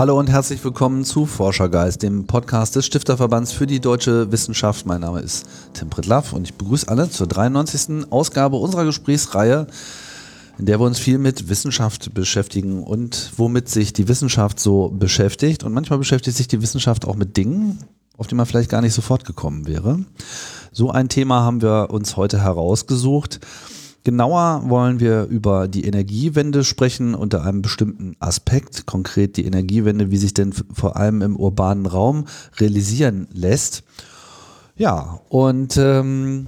Hallo 0.00 0.18
und 0.18 0.30
herzlich 0.30 0.64
willkommen 0.64 1.04
zu 1.04 1.26
Forschergeist, 1.26 2.02
dem 2.02 2.26
Podcast 2.26 2.74
des 2.74 2.86
Stifterverbands 2.86 3.52
für 3.52 3.66
die 3.66 3.80
deutsche 3.80 4.32
Wissenschaft. 4.32 4.86
Mein 4.86 5.02
Name 5.02 5.20
ist 5.20 5.44
Tim 5.74 5.90
Pritlaff 5.90 6.32
und 6.32 6.44
ich 6.44 6.54
begrüße 6.54 6.88
alle 6.88 7.10
zur 7.10 7.26
93. 7.26 8.10
Ausgabe 8.10 8.56
unserer 8.56 8.86
Gesprächsreihe, 8.86 9.66
in 10.56 10.64
der 10.64 10.80
wir 10.80 10.86
uns 10.86 10.98
viel 10.98 11.18
mit 11.18 11.50
Wissenschaft 11.50 12.14
beschäftigen 12.14 12.82
und 12.82 13.30
womit 13.36 13.68
sich 13.68 13.92
die 13.92 14.08
Wissenschaft 14.08 14.58
so 14.58 14.88
beschäftigt. 14.88 15.64
Und 15.64 15.74
manchmal 15.74 15.98
beschäftigt 15.98 16.34
sich 16.34 16.48
die 16.48 16.62
Wissenschaft 16.62 17.06
auch 17.06 17.16
mit 17.16 17.36
Dingen, 17.36 17.80
auf 18.16 18.26
die 18.26 18.36
man 18.36 18.46
vielleicht 18.46 18.70
gar 18.70 18.80
nicht 18.80 18.94
sofort 18.94 19.26
gekommen 19.26 19.66
wäre. 19.66 19.98
So 20.72 20.90
ein 20.90 21.10
Thema 21.10 21.42
haben 21.42 21.60
wir 21.60 21.88
uns 21.90 22.16
heute 22.16 22.40
herausgesucht. 22.40 23.40
Genauer 24.02 24.62
wollen 24.66 24.98
wir 24.98 25.24
über 25.24 25.68
die 25.68 25.84
Energiewende 25.84 26.64
sprechen 26.64 27.14
unter 27.14 27.44
einem 27.44 27.60
bestimmten 27.60 28.16
Aspekt, 28.18 28.86
konkret 28.86 29.36
die 29.36 29.44
Energiewende, 29.44 30.10
wie 30.10 30.16
sich 30.16 30.32
denn 30.32 30.52
vor 30.52 30.96
allem 30.96 31.20
im 31.20 31.36
urbanen 31.36 31.84
Raum 31.84 32.24
realisieren 32.58 33.28
lässt. 33.32 33.82
Ja, 34.76 35.20
und 35.28 35.76
ähm, 35.76 36.46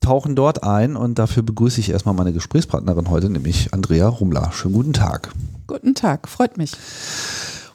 tauchen 0.00 0.36
dort 0.36 0.62
ein 0.62 0.94
und 0.94 1.18
dafür 1.18 1.42
begrüße 1.42 1.80
ich 1.80 1.90
erstmal 1.90 2.14
meine 2.14 2.32
Gesprächspartnerin 2.32 3.10
heute, 3.10 3.30
nämlich 3.30 3.74
Andrea 3.74 4.06
Rumler. 4.06 4.52
Schönen 4.52 4.74
guten 4.74 4.92
Tag. 4.92 5.32
Guten 5.66 5.96
Tag, 5.96 6.28
freut 6.28 6.56
mich. 6.56 6.72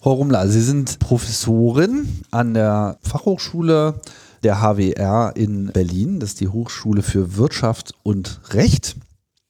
Frau 0.01 0.13
Rumler, 0.13 0.47
Sie 0.47 0.61
sind 0.61 0.99
Professorin 0.99 2.23
an 2.31 2.53
der 2.53 2.97
Fachhochschule 3.01 3.95
der 4.43 4.61
HWR 4.61 5.33
in 5.35 5.67
Berlin. 5.73 6.21
Das 6.21 6.29
ist 6.29 6.39
die 6.39 6.47
Hochschule 6.47 7.01
für 7.01 7.35
Wirtschaft 7.35 7.93
und 8.03 8.39
Recht 8.51 8.95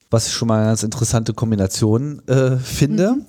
was 0.10 0.28
ich 0.28 0.34
schon 0.34 0.48
mal 0.48 0.60
eine 0.60 0.68
ganz 0.68 0.84
interessante 0.84 1.34
Kombination 1.34 2.22
äh, 2.28 2.58
finde. 2.58 3.16
Mhm. 3.16 3.26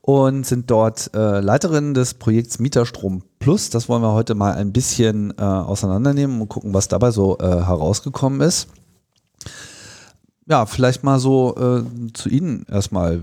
Und 0.00 0.46
sind 0.46 0.70
dort 0.70 1.10
äh, 1.14 1.40
Leiterin 1.40 1.92
des 1.92 2.14
Projekts 2.14 2.58
Mieterstrom 2.58 3.24
Plus. 3.40 3.68
Das 3.68 3.90
wollen 3.90 4.00
wir 4.00 4.14
heute 4.14 4.34
mal 4.34 4.54
ein 4.54 4.72
bisschen 4.72 5.34
äh, 5.36 5.42
auseinandernehmen 5.42 6.40
und 6.40 6.48
gucken, 6.48 6.72
was 6.72 6.88
dabei 6.88 7.10
so 7.10 7.36
äh, 7.36 7.42
herausgekommen 7.44 8.40
ist. 8.40 8.68
Ja, 10.46 10.64
vielleicht 10.64 11.04
mal 11.04 11.18
so 11.18 11.54
äh, 11.56 12.12
zu 12.14 12.30
Ihnen 12.30 12.64
erstmal. 12.70 13.20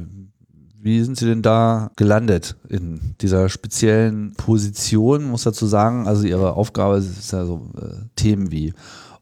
Wie 0.80 1.04
sind 1.04 1.18
Sie 1.18 1.26
denn 1.26 1.42
da 1.42 1.90
gelandet 1.96 2.56
in 2.70 3.16
dieser 3.20 3.50
speziellen 3.50 4.36
Position? 4.36 5.24
Muss 5.24 5.42
dazu 5.42 5.66
sagen, 5.66 6.08
also 6.08 6.28
Ihre 6.28 6.54
Aufgabe 6.54 6.98
ist 6.98 7.32
ja 7.32 7.46
so 7.46 7.72
äh, 7.82 8.06
Themen 8.16 8.52
wie 8.52 8.76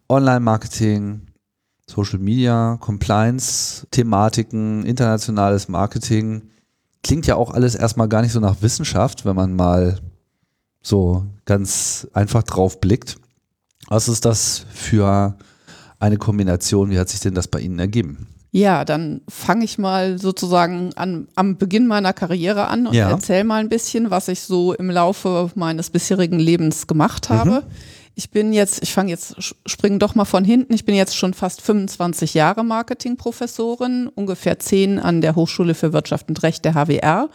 Online-Marketing, 0.09 1.22
Social 1.94 2.19
Media, 2.19 2.77
Compliance-Thematiken, 2.80 4.85
internationales 4.85 5.67
Marketing. 5.67 6.44
Klingt 7.03 7.28
ja 7.28 7.35
auch 7.35 7.53
alles 7.53 7.75
erstmal 7.75 8.07
gar 8.07 8.22
nicht 8.22 8.31
so 8.31 8.40
nach 8.40 8.62
Wissenschaft, 8.62 9.25
wenn 9.25 9.35
man 9.35 9.56
mal 9.56 10.00
so 10.81 11.25
ganz 11.45 12.07
einfach 12.13 12.44
drauf 12.44 12.81
blickt. 12.81 13.17
Was 13.88 14.07
ist 14.07 14.25
das 14.25 14.66
für 14.73 15.38
eine 16.00 16.17
Kombination? 16.17 16.90
Wie 16.90 16.97
hat 16.97 17.09
sich 17.09 17.19
denn 17.19 17.35
das 17.35 17.47
bei 17.47 17.59
Ihnen 17.59 17.79
ergeben? 17.79 18.28
Ja, 18.51 18.85
dann 18.85 19.22
fange 19.28 19.66
ich 19.66 19.78
mal 19.78 20.19
sozusagen 20.19 20.91
an, 20.96 21.28
am 21.35 21.57
Beginn 21.57 21.88
meiner 21.88 22.13
Karriere 22.13 22.67
an 22.67 22.85
und 22.85 22.94
ja. 22.94 23.09
erzähle 23.09 23.44
mal 23.44 23.59
ein 23.59 23.69
bisschen, 23.69 24.12
was 24.12 24.28
ich 24.28 24.41
so 24.41 24.73
im 24.73 24.91
Laufe 24.91 25.50
meines 25.56 25.90
bisherigen 25.90 26.40
Lebens 26.40 26.85
gemacht 26.85 27.29
habe. 27.29 27.62
Mhm. 27.62 27.72
Ich 28.16 28.29
bin 28.29 28.53
jetzt, 28.53 28.84
ich 28.84 28.94
fange 28.94 29.09
jetzt, 29.09 29.35
springen 29.66 29.97
doch 29.97 30.13
mal 30.13 30.25
von 30.25 30.46
hinten. 30.46 30.74
Ich 30.74 30.85
bin 30.85 30.94
jetzt 30.94 31.18
schon 31.18 31.34
fast 31.34 31.62
25 31.62 32.35
Jahre 32.35 32.63
Marketingprofessorin, 32.63 34.07
ungefähr 34.07 34.59
zehn 34.59 35.00
an 35.00 35.22
der 35.22 35.35
Hochschule 35.35 35.74
für 35.74 35.94
Wirtschaft 35.94 36.29
und 36.29 36.44
Recht 36.44 36.63
der 36.63 36.75
HWR. 36.75 37.29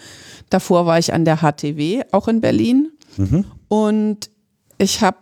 Davor 0.50 0.86
war 0.86 0.98
ich 0.98 1.12
an 1.12 1.24
der 1.24 1.38
HTW, 1.38 2.02
auch 2.12 2.28
in 2.28 2.40
Berlin. 2.40 2.92
Mhm. 3.16 3.44
Und 3.66 4.30
ich 4.78 5.02
habe, 5.02 5.18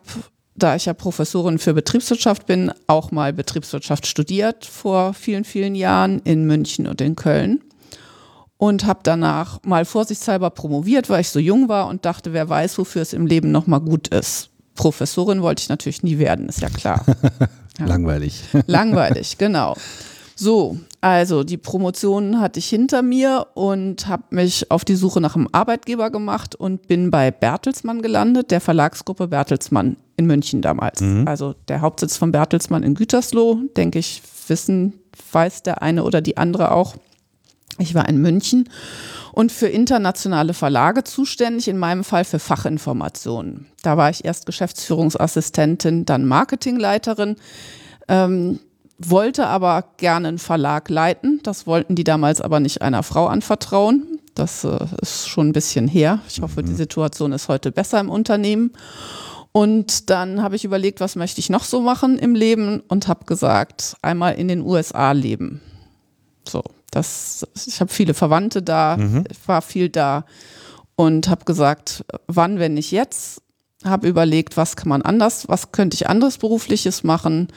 da 0.54 0.76
ich 0.76 0.84
ja 0.84 0.92
Professorin 0.92 1.58
für 1.58 1.72
Betriebswirtschaft 1.72 2.44
bin, 2.44 2.70
auch 2.86 3.10
mal 3.10 3.32
Betriebswirtschaft 3.32 4.06
studiert 4.06 4.66
vor 4.66 5.14
vielen, 5.14 5.44
vielen 5.44 5.74
Jahren 5.74 6.20
in 6.24 6.44
München 6.44 6.86
und 6.86 7.00
in 7.00 7.16
Köln 7.16 7.62
und 8.58 8.86
habe 8.86 9.00
danach 9.02 9.62
mal 9.64 9.84
vorsichtshalber 9.84 10.50
promoviert, 10.50 11.08
weil 11.08 11.22
ich 11.22 11.30
so 11.30 11.38
jung 11.38 11.68
war 11.68 11.88
und 11.88 12.04
dachte, 12.04 12.32
wer 12.32 12.48
weiß, 12.48 12.78
wofür 12.78 13.02
es 13.02 13.12
im 13.12 13.26
Leben 13.26 13.52
noch 13.52 13.66
mal 13.66 13.78
gut 13.78 14.08
ist. 14.08 14.50
Professorin 14.76 15.42
wollte 15.42 15.62
ich 15.62 15.68
natürlich 15.68 16.02
nie 16.02 16.18
werden, 16.18 16.48
ist 16.48 16.60
ja 16.60 16.68
klar. 16.68 17.04
Ja. 17.78 17.84
Langweilig. 17.84 18.42
Langweilig, 18.66 19.36
genau. 19.36 19.76
So, 20.34 20.78
also 21.00 21.44
die 21.44 21.56
Promotion 21.56 22.40
hatte 22.40 22.58
ich 22.58 22.68
hinter 22.68 23.02
mir 23.02 23.46
und 23.54 24.06
habe 24.06 24.22
mich 24.30 24.70
auf 24.70 24.84
die 24.84 24.94
Suche 24.96 25.20
nach 25.20 25.34
einem 25.34 25.48
Arbeitgeber 25.52 26.10
gemacht 26.10 26.54
und 26.54 26.88
bin 26.88 27.10
bei 27.10 27.30
Bertelsmann 27.30 28.02
gelandet, 28.02 28.50
der 28.50 28.60
Verlagsgruppe 28.60 29.28
Bertelsmann 29.28 29.96
in 30.16 30.26
München 30.26 30.62
damals. 30.62 31.00
Mhm. 31.00 31.26
Also 31.26 31.54
der 31.68 31.80
Hauptsitz 31.80 32.16
von 32.16 32.32
Bertelsmann 32.32 32.82
in 32.82 32.94
Gütersloh, 32.94 33.60
denke 33.76 33.98
ich, 33.98 34.22
wissen, 34.48 34.94
weiß 35.32 35.62
der 35.62 35.82
eine 35.82 36.04
oder 36.04 36.20
die 36.20 36.36
andere 36.36 36.70
auch. 36.72 36.96
Ich 37.78 37.94
war 37.94 38.08
in 38.08 38.20
München 38.20 38.68
und 39.32 39.52
für 39.52 39.68
internationale 39.68 40.54
Verlage 40.54 41.04
zuständig, 41.04 41.68
in 41.68 41.78
meinem 41.78 42.04
Fall 42.04 42.24
für 42.24 42.38
Fachinformationen. 42.38 43.66
Da 43.82 43.96
war 43.96 44.08
ich 44.10 44.24
erst 44.24 44.46
Geschäftsführungsassistentin, 44.46 46.06
dann 46.06 46.24
Marketingleiterin, 46.24 47.36
ähm, 48.08 48.60
wollte 48.98 49.46
aber 49.46 49.84
gerne 49.98 50.28
einen 50.28 50.38
Verlag 50.38 50.88
leiten. 50.88 51.40
Das 51.42 51.66
wollten 51.66 51.96
die 51.96 52.04
damals 52.04 52.40
aber 52.40 52.60
nicht 52.60 52.80
einer 52.80 53.02
Frau 53.02 53.26
anvertrauen. 53.26 54.20
Das 54.34 54.64
äh, 54.64 54.78
ist 55.02 55.28
schon 55.28 55.48
ein 55.48 55.52
bisschen 55.52 55.88
her. 55.88 56.20
Ich 56.28 56.40
hoffe, 56.40 56.62
die 56.62 56.72
mhm. 56.72 56.76
Situation 56.76 57.32
ist 57.32 57.48
heute 57.48 57.72
besser 57.72 58.00
im 58.00 58.08
Unternehmen. 58.08 58.72
Und 59.52 60.10
dann 60.10 60.42
habe 60.42 60.56
ich 60.56 60.64
überlegt, 60.64 61.00
was 61.00 61.16
möchte 61.16 61.40
ich 61.40 61.50
noch 61.50 61.64
so 61.64 61.80
machen 61.80 62.18
im 62.18 62.34
Leben 62.34 62.80
und 62.88 63.08
habe 63.08 63.24
gesagt, 63.24 63.96
einmal 64.02 64.34
in 64.34 64.48
den 64.48 64.60
USA 64.60 65.12
leben. 65.12 65.62
So, 66.46 66.62
das, 66.96 67.46
ich 67.66 67.80
habe 67.80 67.92
viele 67.92 68.14
Verwandte 68.14 68.62
da, 68.62 68.96
mhm. 68.96 69.24
ich 69.30 69.46
war 69.46 69.60
viel 69.60 69.90
da 69.90 70.24
und 70.96 71.28
habe 71.28 71.44
gesagt, 71.44 72.04
wann, 72.26 72.58
wenn 72.58 72.74
nicht 72.74 72.90
jetzt, 72.90 73.42
habe 73.84 74.08
überlegt, 74.08 74.56
was 74.56 74.76
kann 74.76 74.88
man 74.88 75.02
anders, 75.02 75.46
was 75.48 75.72
könnte 75.72 75.94
ich 75.94 76.08
anderes 76.08 76.38
berufliches 76.38 77.04
machen 77.04 77.48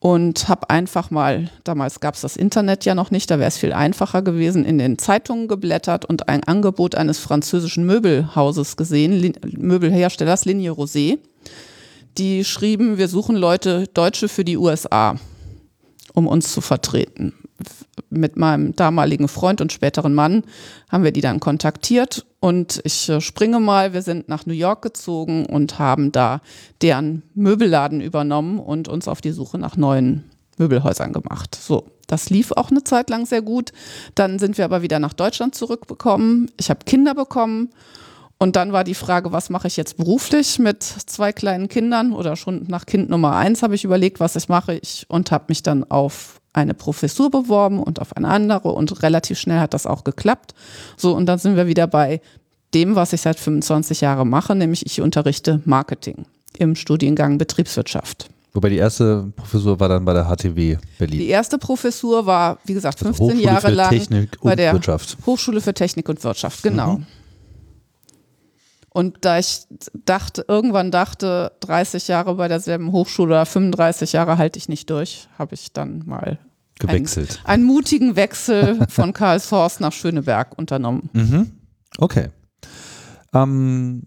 und 0.00 0.48
habe 0.48 0.68
einfach 0.68 1.12
mal, 1.12 1.48
damals 1.62 2.00
gab 2.00 2.16
es 2.16 2.22
das 2.22 2.36
Internet 2.36 2.84
ja 2.84 2.96
noch 2.96 3.12
nicht, 3.12 3.30
da 3.30 3.38
wäre 3.38 3.46
es 3.46 3.56
viel 3.56 3.72
einfacher 3.72 4.22
gewesen, 4.22 4.64
in 4.64 4.78
den 4.78 4.98
Zeitungen 4.98 5.46
geblättert 5.46 6.04
und 6.04 6.28
ein 6.28 6.42
Angebot 6.42 6.96
eines 6.96 7.20
französischen 7.20 7.86
Möbelhauses 7.86 8.76
gesehen, 8.76 9.32
Möbelherstellers 9.56 10.44
Linie 10.44 10.72
Rosé. 10.72 11.18
Die 12.18 12.44
schrieben, 12.44 12.98
wir 12.98 13.06
suchen 13.06 13.36
Leute, 13.36 13.86
Deutsche 13.94 14.28
für 14.28 14.44
die 14.44 14.58
USA, 14.58 15.14
um 16.14 16.26
uns 16.26 16.52
zu 16.52 16.60
vertreten 16.60 17.32
mit 18.10 18.36
meinem 18.36 18.74
damaligen 18.76 19.28
Freund 19.28 19.60
und 19.60 19.72
späteren 19.72 20.14
Mann 20.14 20.44
haben 20.90 21.04
wir 21.04 21.12
die 21.12 21.20
dann 21.20 21.40
kontaktiert 21.40 22.26
und 22.40 22.80
ich 22.82 23.08
äh, 23.08 23.20
springe 23.20 23.60
mal, 23.60 23.92
wir 23.92 24.02
sind 24.02 24.28
nach 24.28 24.46
New 24.46 24.52
York 24.52 24.82
gezogen 24.82 25.46
und 25.46 25.78
haben 25.78 26.10
da 26.10 26.40
deren 26.82 27.22
Möbelladen 27.34 28.00
übernommen 28.00 28.58
und 28.58 28.88
uns 28.88 29.06
auf 29.06 29.20
die 29.20 29.30
Suche 29.30 29.58
nach 29.58 29.76
neuen 29.76 30.24
Möbelhäusern 30.58 31.12
gemacht. 31.12 31.54
So, 31.54 31.86
das 32.08 32.30
lief 32.30 32.52
auch 32.52 32.70
eine 32.70 32.84
Zeit 32.84 33.10
lang 33.10 33.26
sehr 33.26 33.42
gut. 33.42 33.72
Dann 34.14 34.38
sind 34.38 34.58
wir 34.58 34.64
aber 34.64 34.82
wieder 34.82 34.98
nach 34.98 35.12
Deutschland 35.12 35.54
zurückbekommen. 35.54 36.50
Ich 36.58 36.68
habe 36.68 36.84
Kinder 36.84 37.14
bekommen 37.14 37.70
und 38.38 38.56
dann 38.56 38.72
war 38.72 38.82
die 38.82 38.94
Frage, 38.94 39.30
was 39.30 39.48
mache 39.48 39.68
ich 39.68 39.76
jetzt 39.76 39.96
beruflich 39.96 40.58
mit 40.58 40.82
zwei 40.82 41.32
kleinen 41.32 41.68
Kindern 41.68 42.12
oder 42.12 42.34
schon 42.34 42.64
nach 42.66 42.86
Kind 42.86 43.08
Nummer 43.08 43.36
eins 43.36 43.62
habe 43.62 43.76
ich 43.76 43.84
überlegt, 43.84 44.18
was 44.18 44.34
ich 44.34 44.48
mache 44.48 44.74
ich 44.74 45.06
und 45.08 45.30
habe 45.30 45.44
mich 45.46 45.62
dann 45.62 45.88
auf 45.88 46.41
eine 46.52 46.74
Professur 46.74 47.30
beworben 47.30 47.82
und 47.82 48.00
auf 48.00 48.16
eine 48.16 48.28
andere 48.28 48.70
und 48.70 49.02
relativ 49.02 49.38
schnell 49.38 49.60
hat 49.60 49.74
das 49.74 49.86
auch 49.86 50.04
geklappt. 50.04 50.54
So, 50.96 51.14
und 51.14 51.26
dann 51.26 51.38
sind 51.38 51.56
wir 51.56 51.66
wieder 51.66 51.86
bei 51.86 52.20
dem, 52.74 52.94
was 52.94 53.12
ich 53.12 53.20
seit 53.20 53.38
25 53.38 54.00
Jahren 54.00 54.28
mache, 54.28 54.54
nämlich 54.54 54.86
ich 54.86 55.00
unterrichte 55.00 55.60
Marketing 55.64 56.26
im 56.58 56.74
Studiengang 56.74 57.38
Betriebswirtschaft. 57.38 58.28
Wobei 58.54 58.68
die 58.68 58.76
erste 58.76 59.32
Professur 59.34 59.80
war 59.80 59.88
dann 59.88 60.04
bei 60.04 60.12
der 60.12 60.24
HTW 60.24 60.76
Berlin. 60.98 61.20
Die 61.20 61.28
erste 61.28 61.56
Professur 61.56 62.26
war, 62.26 62.58
wie 62.64 62.74
gesagt, 62.74 62.98
15 62.98 63.30
also 63.30 63.42
Jahre 63.42 63.70
lang 63.70 63.88
Technik 63.88 64.38
bei 64.42 64.54
der 64.54 64.74
Wirtschaft. 64.74 65.16
Hochschule 65.24 65.62
für 65.62 65.72
Technik 65.72 66.08
und 66.10 66.22
Wirtschaft, 66.22 66.62
genau. 66.62 66.98
Mhm. 66.98 67.06
Und 68.94 69.24
da 69.24 69.38
ich 69.38 69.66
dachte, 70.04 70.44
irgendwann 70.48 70.90
dachte, 70.90 71.52
30 71.60 72.08
Jahre 72.08 72.34
bei 72.34 72.48
derselben 72.48 72.92
Hochschule 72.92 73.34
oder 73.34 73.46
35 73.46 74.12
Jahre 74.12 74.36
halte 74.36 74.58
ich 74.58 74.68
nicht 74.68 74.90
durch, 74.90 75.28
habe 75.38 75.54
ich 75.54 75.72
dann 75.72 76.02
mal 76.04 76.38
gewechselt. 76.78 77.40
Einen, 77.44 77.62
einen 77.62 77.64
mutigen 77.64 78.16
Wechsel 78.16 78.86
von 78.88 79.12
Karlshorst 79.14 79.80
nach 79.80 79.92
Schöneberg 79.92 80.58
unternommen. 80.58 81.08
Mhm. 81.14 81.52
Okay. 81.96 82.28
Ähm, 83.32 84.02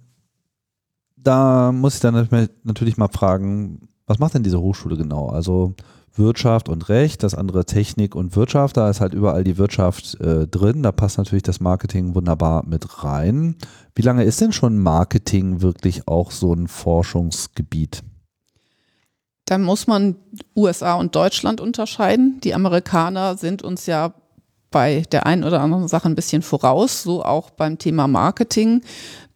da 1.18 1.72
muss 1.72 1.96
ich 1.96 2.02
dann 2.02 2.28
natürlich 2.64 2.98
mal 2.98 3.10
fragen, 3.10 3.90
was 4.06 4.20
macht 4.20 4.36
denn 4.36 4.44
diese 4.44 4.62
Hochschule 4.62 4.98
genau? 4.98 5.30
Also 5.30 5.74
Wirtschaft 6.18 6.70
und 6.70 6.90
Recht, 6.90 7.24
das 7.24 7.36
andere 7.36 7.66
Technik 7.66 8.16
und 8.16 8.36
Wirtschaft. 8.36 8.78
Da 8.78 8.90
ist 8.90 9.02
halt 9.02 9.14
überall 9.14 9.44
die 9.44 9.58
Wirtschaft 9.58 10.20
äh, 10.22 10.48
drin. 10.48 10.84
Da 10.84 10.92
passt 10.92 11.18
natürlich 11.18 11.44
das 11.44 11.60
Marketing 11.60 12.16
wunderbar 12.16 12.66
mit 12.66 13.04
rein. 13.04 13.56
Wie 13.96 14.02
lange 14.02 14.24
ist 14.24 14.42
denn 14.42 14.52
schon 14.52 14.78
Marketing 14.78 15.62
wirklich 15.62 16.08
auch 16.08 16.32
so 16.32 16.54
ein 16.54 16.68
Forschungsgebiet? 16.68 18.04
Da 19.46 19.58
muss 19.58 19.86
man 19.86 20.16
USA 20.56 20.96
und 20.96 21.16
Deutschland 21.16 21.62
unterscheiden. 21.62 22.40
Die 22.44 22.56
Amerikaner 22.56 23.38
sind 23.38 23.62
uns 23.62 23.86
ja 23.86 24.14
bei 24.72 25.04
der 25.12 25.26
einen 25.26 25.44
oder 25.44 25.62
anderen 25.62 25.88
Sache 25.88 26.10
ein 26.10 26.16
bisschen 26.16 26.42
voraus, 26.42 27.04
so 27.04 27.24
auch 27.24 27.52
beim 27.52 27.78
Thema 27.78 28.08
Marketing. 28.08 28.82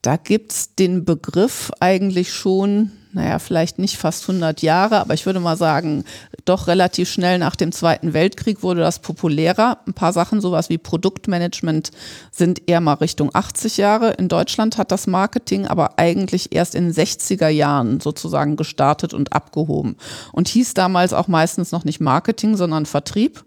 Da 0.01 0.17
gibt 0.17 0.51
es 0.51 0.75
den 0.75 1.05
Begriff 1.05 1.71
eigentlich 1.79 2.33
schon, 2.33 2.91
naja, 3.11 3.39
vielleicht 3.39 3.79
nicht 3.79 3.97
fast 3.97 4.29
100 4.29 4.61
Jahre, 4.61 5.00
aber 5.00 5.15
ich 5.15 5.25
würde 5.25 5.39
mal 5.39 5.57
sagen, 5.57 6.03
doch 6.45 6.67
relativ 6.67 7.09
schnell 7.09 7.39
nach 7.39 7.56
dem 7.56 7.71
Zweiten 7.71 8.13
Weltkrieg 8.13 8.61
wurde 8.61 8.81
das 8.81 9.00
populärer. 9.00 9.79
Ein 9.88 9.94
paar 9.94 10.13
Sachen, 10.13 10.41
sowas 10.41 10.69
wie 10.69 10.77
Produktmanagement, 10.77 11.89
sind 12.31 12.69
eher 12.69 12.81
mal 12.81 12.94
Richtung 12.94 13.31
80 13.33 13.77
Jahre. 13.77 14.11
In 14.11 14.27
Deutschland 14.27 14.77
hat 14.77 14.91
das 14.91 15.07
Marketing 15.07 15.65
aber 15.65 15.97
eigentlich 15.97 16.53
erst 16.53 16.75
in 16.75 16.85
den 16.85 16.94
60er 16.94 17.50
Jahren 17.50 18.00
sozusagen 18.00 18.57
gestartet 18.57 19.15
und 19.15 19.33
abgehoben 19.33 19.95
und 20.31 20.47
hieß 20.47 20.75
damals 20.75 21.13
auch 21.13 21.27
meistens 21.27 21.71
noch 21.71 21.85
nicht 21.85 22.00
Marketing, 22.00 22.57
sondern 22.57 22.85
Vertrieb. 22.85 23.44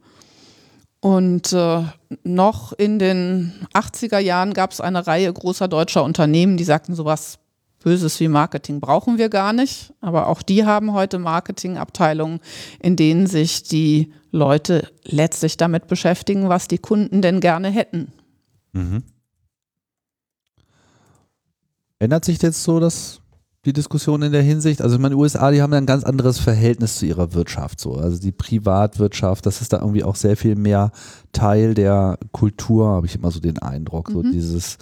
Und 1.01 1.53
äh, 1.53 1.83
noch 2.23 2.73
in 2.73 3.01
den 3.01 3.53
80er 3.75 4.19
Jahren 4.19 4.55
gab 4.55 4.71
es 4.71 4.81
eine 4.81 5.07
Reihe 5.07 5.33
großer 5.33 5.67
deutscher 5.67 6.05
Unternehmen, 6.05 6.57
die 6.57 6.65
sagten, 6.65 6.95
sowas 6.95 7.41
Böses 7.83 8.19
wie 8.21 8.29
Marketing 8.29 8.81
brauchen 8.81 9.19
wir 9.19 9.29
gar 9.29 9.53
nicht. 9.53 9.93
Aber 10.01 10.29
auch 10.29 10.43
die 10.43 10.65
haben 10.65 10.93
heute 10.93 11.19
Marketingabteilungen, 11.19 12.41
in 12.81 12.97
denen 12.97 13.27
sich 13.27 13.63
die 13.63 14.13
Leute 14.31 14.89
letztlich 15.05 15.57
damit 15.57 15.87
beschäftigen, 15.87 16.49
was 16.49 16.69
die 16.69 16.79
Kunden 16.79 17.23
denn 17.23 17.41
gerne 17.41 17.69
hätten. 17.69 18.13
Mhm. 18.73 19.03
Ändert 21.99 22.25
sich 22.25 22.41
jetzt 22.43 22.65
so 22.65 22.81
das 22.81 23.23
die 23.65 23.73
Diskussion 23.73 24.23
in 24.23 24.33
der 24.33 24.43
Hinsicht. 24.43 24.83
Also 24.83 24.97
ich 24.97 25.01
meine, 25.01 25.17
USA, 25.17 25.51
die 25.53 25.63
haben 25.63 25.73
ja 25.73 25.79
ein 25.79 25.87
ganz 25.87 26.03
anderes 26.03 26.39
Verhältnis 26.41 26.97
zu 26.97 27.07
ihrer 27.07 27.33
Wirtschaft 27.33 27.79
so. 27.79 27.95
Also 27.95 28.19
die 28.19 28.33
Privatwirtschaft, 28.33 29.47
das 29.47 29.61
ist 29.61 29.73
da 29.73 29.79
irgendwie 29.79 30.03
auch 30.03 30.17
sehr 30.17 30.37
viel 30.37 30.57
mehr 30.57 30.91
Teil 31.31 31.75
der 31.75 32.19
Kultur, 32.33 32.89
habe 32.89 33.07
ich 33.07 33.15
immer 33.15 33.31
so 33.31 33.39
den 33.39 33.59
Eindruck. 33.59 34.09
Mhm. 34.09 34.15
So 34.15 34.23
dieses 34.23 34.79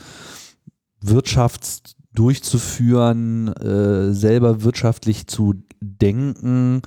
Wirtschafts 1.03 1.82
durchzuführen, 2.15 3.49
äh, 3.49 4.12
selber 4.12 4.62
wirtschaftlich 4.62 5.27
zu 5.27 5.55
denken, 5.81 6.83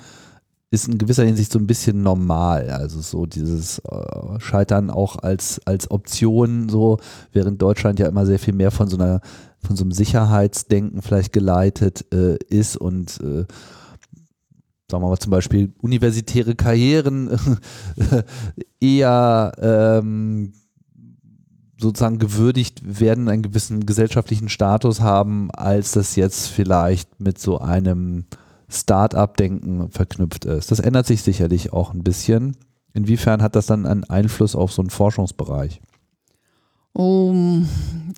ist 0.70 0.88
in 0.88 0.98
gewisser 0.98 1.24
Hinsicht 1.24 1.52
so 1.52 1.60
ein 1.60 1.68
bisschen 1.68 2.02
normal. 2.02 2.70
Also 2.72 3.00
so 3.00 3.26
dieses 3.26 3.80
äh, 3.80 4.40
Scheitern 4.40 4.90
auch 4.90 5.18
als, 5.18 5.62
als 5.66 5.92
Option, 5.92 6.68
so, 6.68 6.98
während 7.32 7.62
Deutschland 7.62 8.00
ja 8.00 8.08
immer 8.08 8.26
sehr 8.26 8.40
viel 8.40 8.54
mehr 8.54 8.72
von 8.72 8.88
so 8.88 8.98
einer 8.98 9.22
von 9.66 9.76
so 9.76 9.84
einem 9.84 9.92
Sicherheitsdenken 9.92 11.02
vielleicht 11.02 11.34
geleitet 11.34 12.06
äh, 12.14 12.38
ist 12.50 12.76
und 12.76 13.20
äh, 13.22 13.46
sagen 14.90 15.04
wir 15.04 15.10
mal 15.10 15.18
zum 15.18 15.32
Beispiel 15.32 15.74
universitäre 15.82 16.56
Karrieren 16.56 17.30
eher 18.80 19.52
ähm, 19.60 20.54
sozusagen 21.84 22.20
gewürdigt 22.20 23.00
werden, 23.00 23.30
einen 23.30 23.44
gewissen 23.44 23.86
gesellschaftlichen 23.86 24.50
Status 24.50 25.02
haben, 25.02 25.52
als 25.52 25.92
das 25.92 26.16
jetzt 26.16 26.48
vielleicht 26.48 27.20
mit 27.20 27.40
so 27.40 27.60
einem 27.60 28.26
Start-up-Denken 28.70 29.92
verknüpft 29.92 30.46
ist. 30.46 30.72
Das 30.72 30.80
ändert 30.80 31.06
sich 31.06 31.22
sicherlich 31.22 31.72
auch 31.72 31.94
ein 31.94 32.04
bisschen. 32.04 32.58
Inwiefern 32.94 33.42
hat 33.42 33.56
das 33.56 33.68
dann 33.68 33.86
einen 33.86 34.04
Einfluss 34.04 34.56
auf 34.56 34.72
so 34.72 34.82
einen 34.82 34.90
Forschungsbereich? 34.90 35.82
um 36.94 37.68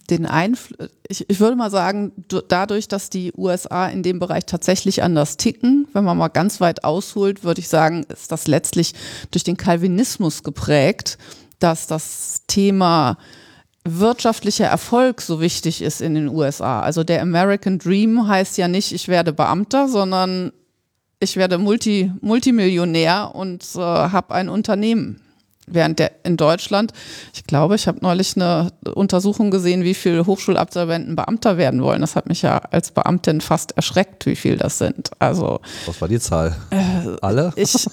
den 0.09 0.25
Einfluss, 0.25 0.89
ich, 1.07 1.29
ich 1.29 1.39
würde 1.39 1.56
mal 1.56 1.71
sagen, 1.71 2.12
dadurch, 2.50 2.88
dass 2.88 3.09
die 3.09 3.31
USA 3.35 3.88
in 3.88 4.03
dem 4.03 4.19
Bereich 4.19 4.45
tatsächlich 4.45 5.01
anders 5.01 5.38
ticken, 5.38 5.88
wenn 5.94 6.03
man 6.03 6.17
mal 6.17 6.27
ganz 6.27 6.59
weit 6.59 6.83
ausholt, 6.83 7.44
würde 7.44 7.62
ich 7.62 7.69
sagen, 7.69 8.06
ist 8.09 8.31
das 8.31 8.47
letztlich 8.47 8.94
durch 9.31 9.45
den 9.45 9.56
Calvinismus 9.56 10.44
geprägt, 10.44 11.17
dass 11.59 11.88
das 11.88 12.41
Thema 12.47 13.17
wirtschaftlicher 13.86 14.66
Erfolg 14.66 15.22
so 15.22 15.40
wichtig 15.40 15.82
ist 15.82 16.02
in 16.02 16.16
den 16.16 16.28
USA. 16.28 16.82
Also 16.82 17.04
der 17.04 17.22
American 17.22 17.78
Dream 17.78 18.28
heißt 18.28 18.58
ja 18.58 18.68
nicht, 18.68 18.92
ich 18.92 19.08
werde 19.08 19.32
Beamter, 19.32 19.88
sondern 19.88 20.52
ich 21.20 21.38
werde 21.38 21.58
Multi, 21.58 22.12
Multimillionär 22.22 23.32
und 23.34 23.64
äh, 23.76 23.80
habe 23.80 24.34
ein 24.34 24.50
Unternehmen. 24.50 25.22
Während 25.67 26.00
der 26.00 26.12
in 26.23 26.38
Deutschland, 26.38 26.94
ich 27.33 27.44
glaube, 27.45 27.75
ich 27.75 27.88
habe 27.88 28.00
neulich 28.01 28.35
eine 28.35 28.71
Untersuchung 28.94 29.51
gesehen, 29.51 29.83
wie 29.83 29.94
viele 29.94 30.25
Hochschulabsolventen 30.25 31.15
Beamter 31.15 31.57
werden 31.57 31.81
wollen. 31.81 32.01
Das 32.01 32.15
hat 32.15 32.27
mich 32.27 32.41
ja 32.41 32.57
als 32.57 32.91
Beamtin 32.91 33.41
fast 33.41 33.71
erschreckt, 33.71 34.25
wie 34.25 34.35
viel 34.35 34.57
das 34.57 34.77
sind. 34.77 35.12
Also 35.19 35.59
was 35.85 36.00
war 36.01 36.07
die 36.07 36.19
Zahl? 36.19 36.56
Äh, 36.71 37.15
Alle? 37.21 37.53
Ich, 37.56 37.88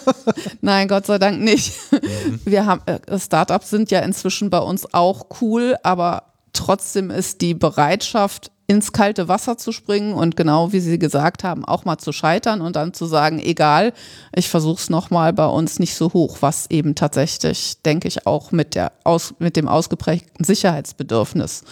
nein, 0.60 0.88
Gott 0.88 1.06
sei 1.06 1.18
Dank 1.18 1.40
nicht. 1.40 1.74
Mhm. 1.92 2.40
Wir 2.44 2.66
haben 2.66 2.82
äh, 2.86 3.18
Startups 3.18 3.70
sind 3.70 3.90
ja 3.90 4.00
inzwischen 4.00 4.50
bei 4.50 4.58
uns 4.58 4.92
auch 4.92 5.26
cool, 5.40 5.76
aber 5.82 6.24
trotzdem 6.52 7.10
ist 7.10 7.40
die 7.40 7.54
Bereitschaft 7.54 8.51
ins 8.66 8.92
kalte 8.92 9.28
Wasser 9.28 9.58
zu 9.58 9.72
springen 9.72 10.14
und 10.14 10.36
genau 10.36 10.72
wie 10.72 10.80
Sie 10.80 10.98
gesagt 10.98 11.44
haben, 11.44 11.64
auch 11.64 11.84
mal 11.84 11.98
zu 11.98 12.12
scheitern 12.12 12.60
und 12.60 12.76
dann 12.76 12.94
zu 12.94 13.06
sagen, 13.06 13.38
egal, 13.38 13.92
ich 14.34 14.48
versuche 14.48 14.80
es 14.80 14.90
nochmal 14.90 15.32
bei 15.32 15.46
uns 15.46 15.78
nicht 15.78 15.94
so 15.94 16.12
hoch, 16.12 16.38
was 16.40 16.70
eben 16.70 16.94
tatsächlich, 16.94 17.82
denke 17.82 18.08
ich, 18.08 18.26
auch 18.26 18.52
mit, 18.52 18.74
der 18.74 18.92
aus, 19.04 19.34
mit 19.38 19.56
dem 19.56 19.68
ausgeprägten 19.68 20.44
Sicherheitsbedürfnis 20.44 21.64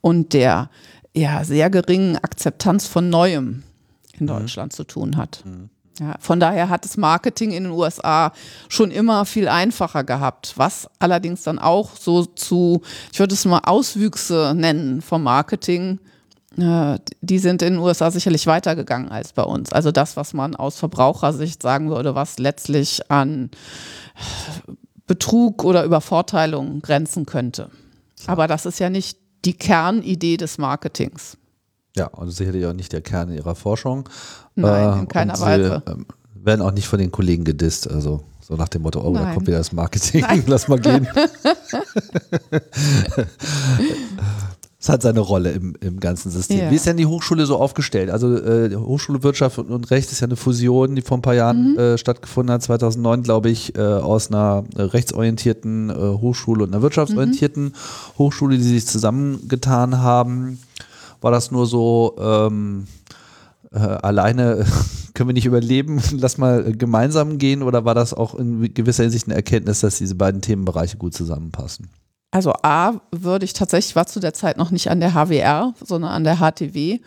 und 0.00 0.32
der 0.32 0.68
ja, 1.14 1.44
sehr 1.44 1.70
geringen 1.70 2.16
Akzeptanz 2.16 2.86
von 2.86 3.08
Neuem 3.10 3.62
in 4.18 4.26
mhm. 4.26 4.28
Deutschland 4.28 4.72
mhm. 4.72 4.76
zu 4.76 4.84
tun 4.84 5.16
hat. 5.16 5.42
Mhm. 5.44 5.70
Ja, 6.00 6.16
von 6.20 6.40
daher 6.40 6.70
hat 6.70 6.84
das 6.84 6.96
Marketing 6.96 7.50
in 7.50 7.64
den 7.64 7.72
USA 7.72 8.32
schon 8.68 8.90
immer 8.90 9.26
viel 9.26 9.46
einfacher 9.46 10.04
gehabt, 10.04 10.54
was 10.56 10.88
allerdings 10.98 11.42
dann 11.42 11.58
auch 11.58 11.96
so 11.96 12.24
zu, 12.24 12.80
ich 13.12 13.18
würde 13.18 13.34
es 13.34 13.44
mal 13.44 13.60
Auswüchse 13.64 14.54
nennen 14.56 15.02
vom 15.02 15.22
Marketing 15.22 15.98
die 16.56 17.38
sind 17.38 17.62
in 17.62 17.74
den 17.74 17.78
USA 17.78 18.10
sicherlich 18.10 18.46
weitergegangen 18.46 19.10
als 19.10 19.32
bei 19.32 19.42
uns. 19.42 19.72
Also 19.72 19.90
das, 19.90 20.16
was 20.16 20.34
man 20.34 20.54
aus 20.54 20.78
Verbrauchersicht 20.78 21.62
sagen 21.62 21.90
würde, 21.90 22.14
was 22.14 22.38
letztlich 22.38 23.10
an 23.10 23.50
Betrug 25.06 25.64
oder 25.64 25.84
Übervorteilung 25.84 26.80
grenzen 26.80 27.26
könnte. 27.26 27.70
Aber 28.26 28.46
das 28.46 28.66
ist 28.66 28.78
ja 28.78 28.90
nicht 28.90 29.18
die 29.44 29.54
Kernidee 29.54 30.36
des 30.36 30.58
Marketings. 30.58 31.36
Ja, 31.96 32.06
und 32.06 32.30
sicherlich 32.30 32.64
auch 32.66 32.72
nicht 32.72 32.92
der 32.92 33.02
Kern 33.02 33.32
ihrer 33.32 33.54
Forschung. 33.54 34.08
Nein, 34.54 34.98
in 34.98 35.04
äh, 35.04 35.06
keiner 35.06 35.38
Weise. 35.40 35.82
Äh, 35.86 35.94
werden 36.34 36.62
auch 36.62 36.72
nicht 36.72 36.88
von 36.88 36.98
den 36.98 37.12
Kollegen 37.12 37.44
gedisst, 37.44 37.90
also 37.90 38.24
so 38.40 38.56
nach 38.56 38.68
dem 38.68 38.82
Motto, 38.82 39.00
oh, 39.00 39.10
Nein. 39.10 39.24
da 39.24 39.34
kommt 39.34 39.46
wieder 39.46 39.58
das 39.58 39.72
Marketing, 39.72 40.22
Nein. 40.22 40.42
lass 40.46 40.68
mal 40.68 40.80
gehen. 40.80 41.06
Es 44.82 44.88
hat 44.88 45.00
seine 45.00 45.20
Rolle 45.20 45.52
im, 45.52 45.74
im 45.80 46.00
ganzen 46.00 46.32
System. 46.32 46.58
Ja. 46.58 46.70
Wie 46.72 46.74
ist 46.74 46.86
denn 46.86 46.96
die 46.96 47.06
Hochschule 47.06 47.46
so 47.46 47.56
aufgestellt? 47.56 48.10
Also 48.10 48.36
äh, 48.36 48.74
Hochschule 48.74 49.22
Wirtschaft 49.22 49.58
und, 49.58 49.90
Recht 49.92 50.10
ist 50.10 50.20
ja 50.20 50.26
eine 50.26 50.34
Fusion, 50.34 50.96
die 50.96 51.02
vor 51.02 51.18
ein 51.18 51.22
paar 51.22 51.36
Jahren 51.36 51.74
mhm. 51.74 51.78
äh, 51.78 51.98
stattgefunden 51.98 52.52
hat, 52.52 52.64
2009 52.64 53.22
glaube 53.22 53.48
ich, 53.48 53.76
äh, 53.76 53.80
aus 53.80 54.32
einer 54.32 54.64
rechtsorientierten 54.74 55.90
äh, 55.90 55.94
Hochschule 55.94 56.64
und 56.64 56.74
einer 56.74 56.82
wirtschaftsorientierten 56.82 57.66
mhm. 57.66 57.72
Hochschule, 58.18 58.56
die 58.56 58.64
sich 58.64 58.84
zusammengetan 58.84 59.98
haben. 59.98 60.58
War 61.20 61.30
das 61.30 61.52
nur 61.52 61.66
so 61.66 62.16
ähm, 62.20 62.88
äh, 63.70 63.78
alleine 63.78 64.66
können 65.14 65.28
wir 65.28 65.34
nicht 65.34 65.46
überleben, 65.46 66.02
lass 66.18 66.38
mal 66.38 66.72
gemeinsam 66.72 67.38
gehen 67.38 67.62
oder 67.62 67.84
war 67.84 67.94
das 67.94 68.14
auch 68.14 68.34
in 68.34 68.74
gewisser 68.74 69.04
Hinsicht 69.04 69.28
eine 69.28 69.36
Erkenntnis, 69.36 69.78
dass 69.78 69.98
diese 69.98 70.16
beiden 70.16 70.40
Themenbereiche 70.40 70.96
gut 70.96 71.14
zusammenpassen? 71.14 71.88
Also 72.32 72.54
A 72.62 72.94
würde 73.12 73.44
ich 73.44 73.52
tatsächlich, 73.52 73.94
war 73.94 74.06
zu 74.06 74.18
der 74.18 74.32
Zeit 74.32 74.56
noch 74.56 74.70
nicht 74.70 74.90
an 74.90 75.00
der 75.00 75.12
HWR, 75.12 75.74
sondern 75.84 76.10
an 76.10 76.24
der 76.24 76.38
HTW. 76.38 76.98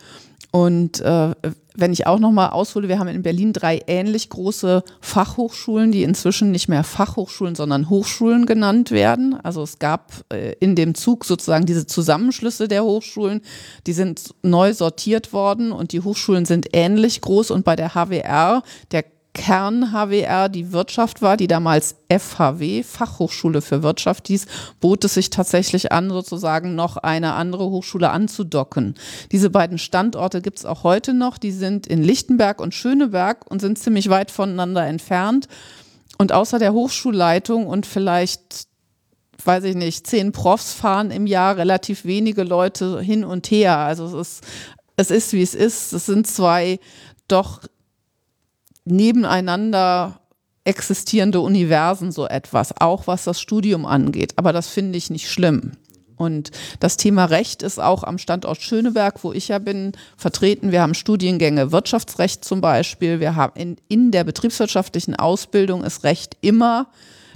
Und 0.52 1.00
äh, 1.00 1.32
wenn 1.74 1.92
ich 1.92 2.06
auch 2.06 2.20
nochmal 2.20 2.50
aushole, 2.50 2.88
wir 2.88 2.98
haben 3.00 3.08
in 3.08 3.22
Berlin 3.22 3.52
drei 3.52 3.82
ähnlich 3.88 4.30
große 4.30 4.82
Fachhochschulen, 5.00 5.92
die 5.92 6.04
inzwischen 6.04 6.52
nicht 6.52 6.68
mehr 6.68 6.84
Fachhochschulen, 6.84 7.56
sondern 7.56 7.90
Hochschulen 7.90 8.46
genannt 8.46 8.92
werden. 8.92 9.36
Also 9.42 9.62
es 9.62 9.80
gab 9.80 10.12
äh, 10.32 10.54
in 10.60 10.76
dem 10.76 10.94
Zug 10.94 11.24
sozusagen 11.24 11.66
diese 11.66 11.86
Zusammenschlüsse 11.86 12.68
der 12.68 12.84
Hochschulen, 12.84 13.42
die 13.86 13.92
sind 13.92 14.32
neu 14.42 14.72
sortiert 14.72 15.32
worden 15.32 15.72
und 15.72 15.92
die 15.92 16.00
Hochschulen 16.00 16.46
sind 16.46 16.68
ähnlich 16.72 17.20
groß 17.20 17.50
und 17.50 17.64
bei 17.64 17.74
der 17.74 17.94
HWR, 17.94 18.62
der 18.92 19.04
Kern-HWR 19.36 20.48
die 20.48 20.72
Wirtschaft 20.72 21.20
war, 21.20 21.36
die 21.36 21.46
damals 21.46 21.96
FHW, 22.08 22.82
Fachhochschule 22.82 23.60
für 23.60 23.82
Wirtschaft 23.82 24.28
hieß, 24.28 24.46
bot 24.80 25.04
es 25.04 25.14
sich 25.14 25.28
tatsächlich 25.28 25.92
an, 25.92 26.08
sozusagen 26.08 26.74
noch 26.74 26.96
eine 26.96 27.34
andere 27.34 27.66
Hochschule 27.66 28.10
anzudocken. 28.10 28.94
Diese 29.32 29.50
beiden 29.50 29.76
Standorte 29.76 30.40
gibt 30.40 30.58
es 30.58 30.64
auch 30.64 30.84
heute 30.84 31.12
noch. 31.12 31.36
Die 31.36 31.52
sind 31.52 31.86
in 31.86 32.02
Lichtenberg 32.02 32.62
und 32.62 32.74
Schöneberg 32.74 33.48
und 33.50 33.60
sind 33.60 33.78
ziemlich 33.78 34.08
weit 34.08 34.30
voneinander 34.30 34.86
entfernt. 34.86 35.48
Und 36.16 36.32
außer 36.32 36.58
der 36.58 36.72
Hochschulleitung 36.72 37.66
und 37.66 37.84
vielleicht 37.84 38.68
weiß 39.44 39.64
ich 39.64 39.76
nicht, 39.76 40.06
zehn 40.06 40.32
Profs 40.32 40.72
fahren 40.72 41.10
im 41.10 41.26
Jahr 41.26 41.58
relativ 41.58 42.06
wenige 42.06 42.42
Leute 42.42 43.00
hin 43.02 43.22
und 43.22 43.50
her. 43.50 43.76
Also 43.76 44.06
es 44.06 44.14
ist, 44.14 44.44
es 44.96 45.10
ist 45.10 45.32
wie 45.34 45.42
es 45.42 45.54
ist. 45.54 45.92
Es 45.92 46.06
sind 46.06 46.26
zwei 46.26 46.80
doch 47.28 47.60
nebeneinander 48.86 50.20
existierende 50.64 51.40
Universen 51.40 52.10
so 52.10 52.26
etwas, 52.26 52.80
auch 52.80 53.06
was 53.06 53.24
das 53.24 53.40
Studium 53.40 53.86
angeht. 53.86 54.32
Aber 54.36 54.52
das 54.52 54.68
finde 54.68 54.98
ich 54.98 55.10
nicht 55.10 55.30
schlimm. 55.30 55.72
Und 56.16 56.50
das 56.80 56.96
Thema 56.96 57.26
Recht 57.26 57.62
ist 57.62 57.78
auch 57.78 58.02
am 58.02 58.18
Standort 58.18 58.62
Schöneberg, 58.62 59.22
wo 59.22 59.32
ich 59.32 59.48
ja 59.48 59.58
bin, 59.58 59.92
vertreten. 60.16 60.72
Wir 60.72 60.80
haben 60.80 60.94
Studiengänge 60.94 61.72
Wirtschaftsrecht 61.72 62.44
zum 62.44 62.60
Beispiel. 62.60 63.20
Wir 63.20 63.36
haben 63.36 63.52
in, 63.54 63.76
in 63.88 64.10
der 64.10 64.24
betriebswirtschaftlichen 64.24 65.14
Ausbildung 65.14 65.84
ist 65.84 66.04
Recht 66.04 66.36
immer 66.40 66.88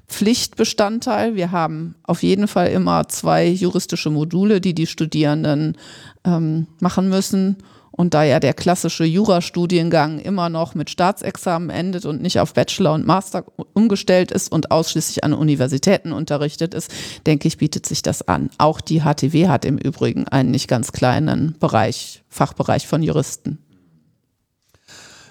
Pflichtbestandteil. 0.09 1.37
Wir 1.37 1.53
haben 1.53 1.95
auf 2.03 2.23
jeden 2.23 2.49
Fall 2.49 2.69
immer 2.69 3.07
zwei 3.09 3.47
juristische 3.47 4.11
Module, 4.11 4.61
die 4.61 4.75
die 4.75 4.87
Studierenden 4.87 5.77
ähm, 6.25 6.67
machen 6.81 7.09
müssen. 7.11 7.59
Und 8.01 8.15
da 8.15 8.25
ja 8.25 8.41
der 8.41 8.55
klassische 8.55 9.05
Jurastudiengang 9.05 10.21
immer 10.21 10.49
noch 10.49 10.75
mit 10.75 10.89
Staatsexamen 10.89 11.69
endet 11.69 12.07
und 12.07 12.23
nicht 12.23 12.41
auf 12.41 12.55
Bachelor 12.55 12.95
und 12.95 13.07
Master 13.07 13.45
umgestellt 13.75 14.33
ist 14.33 14.51
und 14.51 14.71
ausschließlich 14.71 15.23
an 15.23 15.35
Universitäten 15.35 16.13
unterrichtet 16.13 16.73
ist, 16.73 16.91
denke 17.27 17.47
ich, 17.47 17.59
bietet 17.59 17.85
sich 17.85 18.01
das 18.01 18.27
an. 18.27 18.49
Auch 18.57 18.81
die 18.81 19.03
HTW 19.03 19.49
hat 19.49 19.67
im 19.67 19.77
Übrigen 19.77 20.27
einen 20.27 20.51
nicht 20.51 20.67
ganz 20.67 20.93
kleinen 20.93 21.57
Bereich, 21.61 22.23
Fachbereich 22.31 22.87
von 22.87 23.03
Juristen. 23.03 23.59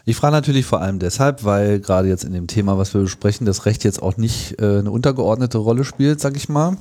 Ich 0.06 0.16
frage 0.16 0.34
natürlich 0.34 0.68
vor 0.68 0.80
allem 0.80 1.00
deshalb, 1.00 1.44
weil 1.44 1.80
gerade 1.80 2.08
jetzt 2.08 2.24
in 2.24 2.34
dem 2.34 2.46
Thema, 2.46 2.78
was 2.78 2.94
wir 2.94 3.02
besprechen, 3.02 3.48
das 3.48 3.66
Recht 3.66 3.84
jetzt 3.84 4.00
auch 4.00 4.18
nicht 4.18 4.62
äh, 4.62 4.78
eine 4.78 4.92
untergeordnete 4.92 5.58
Rolle 5.58 5.86
spielt, 5.86 6.22
sag 6.22 6.38
ich 6.38 6.50
mal. 6.50 6.78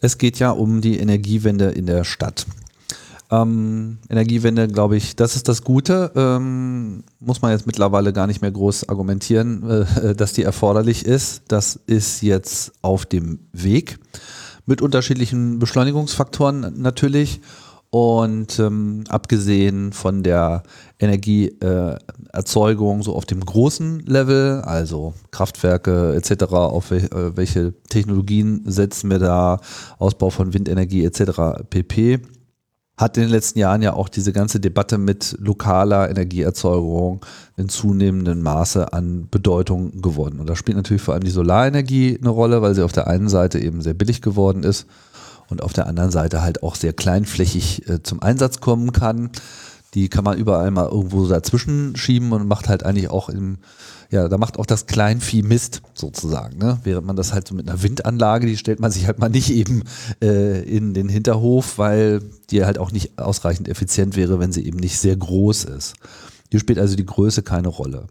Es 0.00 0.18
geht 0.18 0.40
ja 0.40 0.50
um 0.50 0.80
die 0.80 0.98
Energiewende 0.98 1.66
in 1.66 1.86
der 1.86 2.02
Stadt. 2.02 2.46
Ähm, 3.30 3.98
Energiewende, 4.08 4.66
glaube 4.66 4.96
ich, 4.96 5.14
das 5.14 5.36
ist 5.36 5.48
das 5.48 5.62
Gute. 5.62 6.10
Ähm, 6.16 7.04
muss 7.20 7.42
man 7.42 7.52
jetzt 7.52 7.66
mittlerweile 7.66 8.12
gar 8.12 8.26
nicht 8.26 8.42
mehr 8.42 8.50
groß 8.50 8.88
argumentieren, 8.88 9.86
äh, 10.02 10.14
dass 10.16 10.32
die 10.32 10.42
erforderlich 10.42 11.06
ist. 11.06 11.42
Das 11.48 11.78
ist 11.86 12.22
jetzt 12.22 12.72
auf 12.82 13.06
dem 13.06 13.38
Weg 13.52 14.00
mit 14.66 14.82
unterschiedlichen 14.82 15.60
Beschleunigungsfaktoren 15.60 16.74
natürlich. 16.76 17.40
Und 17.92 18.60
ähm, 18.60 19.02
abgesehen 19.08 19.92
von 19.92 20.22
der 20.22 20.62
Energieerzeugung 21.00 23.00
äh, 23.00 23.02
so 23.02 23.16
auf 23.16 23.26
dem 23.26 23.44
großen 23.44 24.06
Level, 24.06 24.60
also 24.60 25.14
Kraftwerke 25.32 26.14
etc., 26.14 26.52
auf 26.52 26.92
wel 26.92 27.06
äh, 27.06 27.36
welche 27.36 27.74
Technologien 27.88 28.62
setzen 28.64 29.10
wir 29.10 29.18
da, 29.18 29.58
Ausbau 29.98 30.30
von 30.30 30.54
Windenergie 30.54 31.04
etc. 31.04 31.64
pp 31.68 32.20
hat 33.00 33.16
in 33.16 33.24
den 33.24 33.30
letzten 33.30 33.58
Jahren 33.58 33.80
ja 33.80 33.94
auch 33.94 34.10
diese 34.10 34.32
ganze 34.32 34.60
Debatte 34.60 34.98
mit 34.98 35.36
lokaler 35.40 36.10
Energieerzeugung 36.10 37.24
in 37.56 37.70
zunehmendem 37.70 38.42
Maße 38.42 38.92
an 38.92 39.26
Bedeutung 39.30 40.02
gewonnen. 40.02 40.38
Und 40.38 40.50
da 40.50 40.54
spielt 40.54 40.76
natürlich 40.76 41.02
vor 41.02 41.14
allem 41.14 41.24
die 41.24 41.30
Solarenergie 41.30 42.18
eine 42.20 42.28
Rolle, 42.28 42.60
weil 42.60 42.74
sie 42.74 42.84
auf 42.84 42.92
der 42.92 43.06
einen 43.06 43.30
Seite 43.30 43.58
eben 43.58 43.80
sehr 43.80 43.94
billig 43.94 44.20
geworden 44.20 44.64
ist 44.64 44.86
und 45.48 45.62
auf 45.62 45.72
der 45.72 45.86
anderen 45.86 46.10
Seite 46.10 46.42
halt 46.42 46.62
auch 46.62 46.74
sehr 46.74 46.92
kleinflächig 46.92 47.88
äh, 47.88 48.02
zum 48.02 48.22
Einsatz 48.22 48.60
kommen 48.60 48.92
kann. 48.92 49.30
Die 49.94 50.08
kann 50.08 50.24
man 50.24 50.38
überall 50.38 50.70
mal 50.70 50.88
irgendwo 50.88 51.26
dazwischen 51.26 51.96
schieben 51.96 52.32
und 52.32 52.46
macht 52.46 52.68
halt 52.68 52.84
eigentlich 52.84 53.10
auch 53.10 53.28
im, 53.28 53.58
ja, 54.10 54.28
da 54.28 54.38
macht 54.38 54.58
auch 54.58 54.66
das 54.66 54.86
Kleinvieh 54.86 55.42
Mist 55.42 55.82
sozusagen. 55.94 56.58
Ne? 56.58 56.78
Während 56.84 57.06
man 57.06 57.16
das 57.16 57.32
halt 57.32 57.48
so 57.48 57.54
mit 57.54 57.68
einer 57.68 57.82
Windanlage, 57.82 58.46
die 58.46 58.56
stellt 58.56 58.80
man 58.80 58.90
sich 58.90 59.06
halt 59.06 59.18
mal 59.18 59.28
nicht 59.28 59.50
eben 59.50 59.82
äh, 60.22 60.62
in 60.62 60.94
den 60.94 61.08
Hinterhof, 61.08 61.78
weil 61.78 62.20
die 62.50 62.64
halt 62.64 62.78
auch 62.78 62.92
nicht 62.92 63.18
ausreichend 63.18 63.68
effizient 63.68 64.16
wäre, 64.16 64.38
wenn 64.38 64.52
sie 64.52 64.64
eben 64.64 64.78
nicht 64.78 64.98
sehr 64.98 65.16
groß 65.16 65.64
ist. 65.64 65.94
Hier 66.50 66.60
spielt 66.60 66.78
also 66.78 66.96
die 66.96 67.06
Größe 67.06 67.42
keine 67.42 67.68
Rolle. 67.68 68.06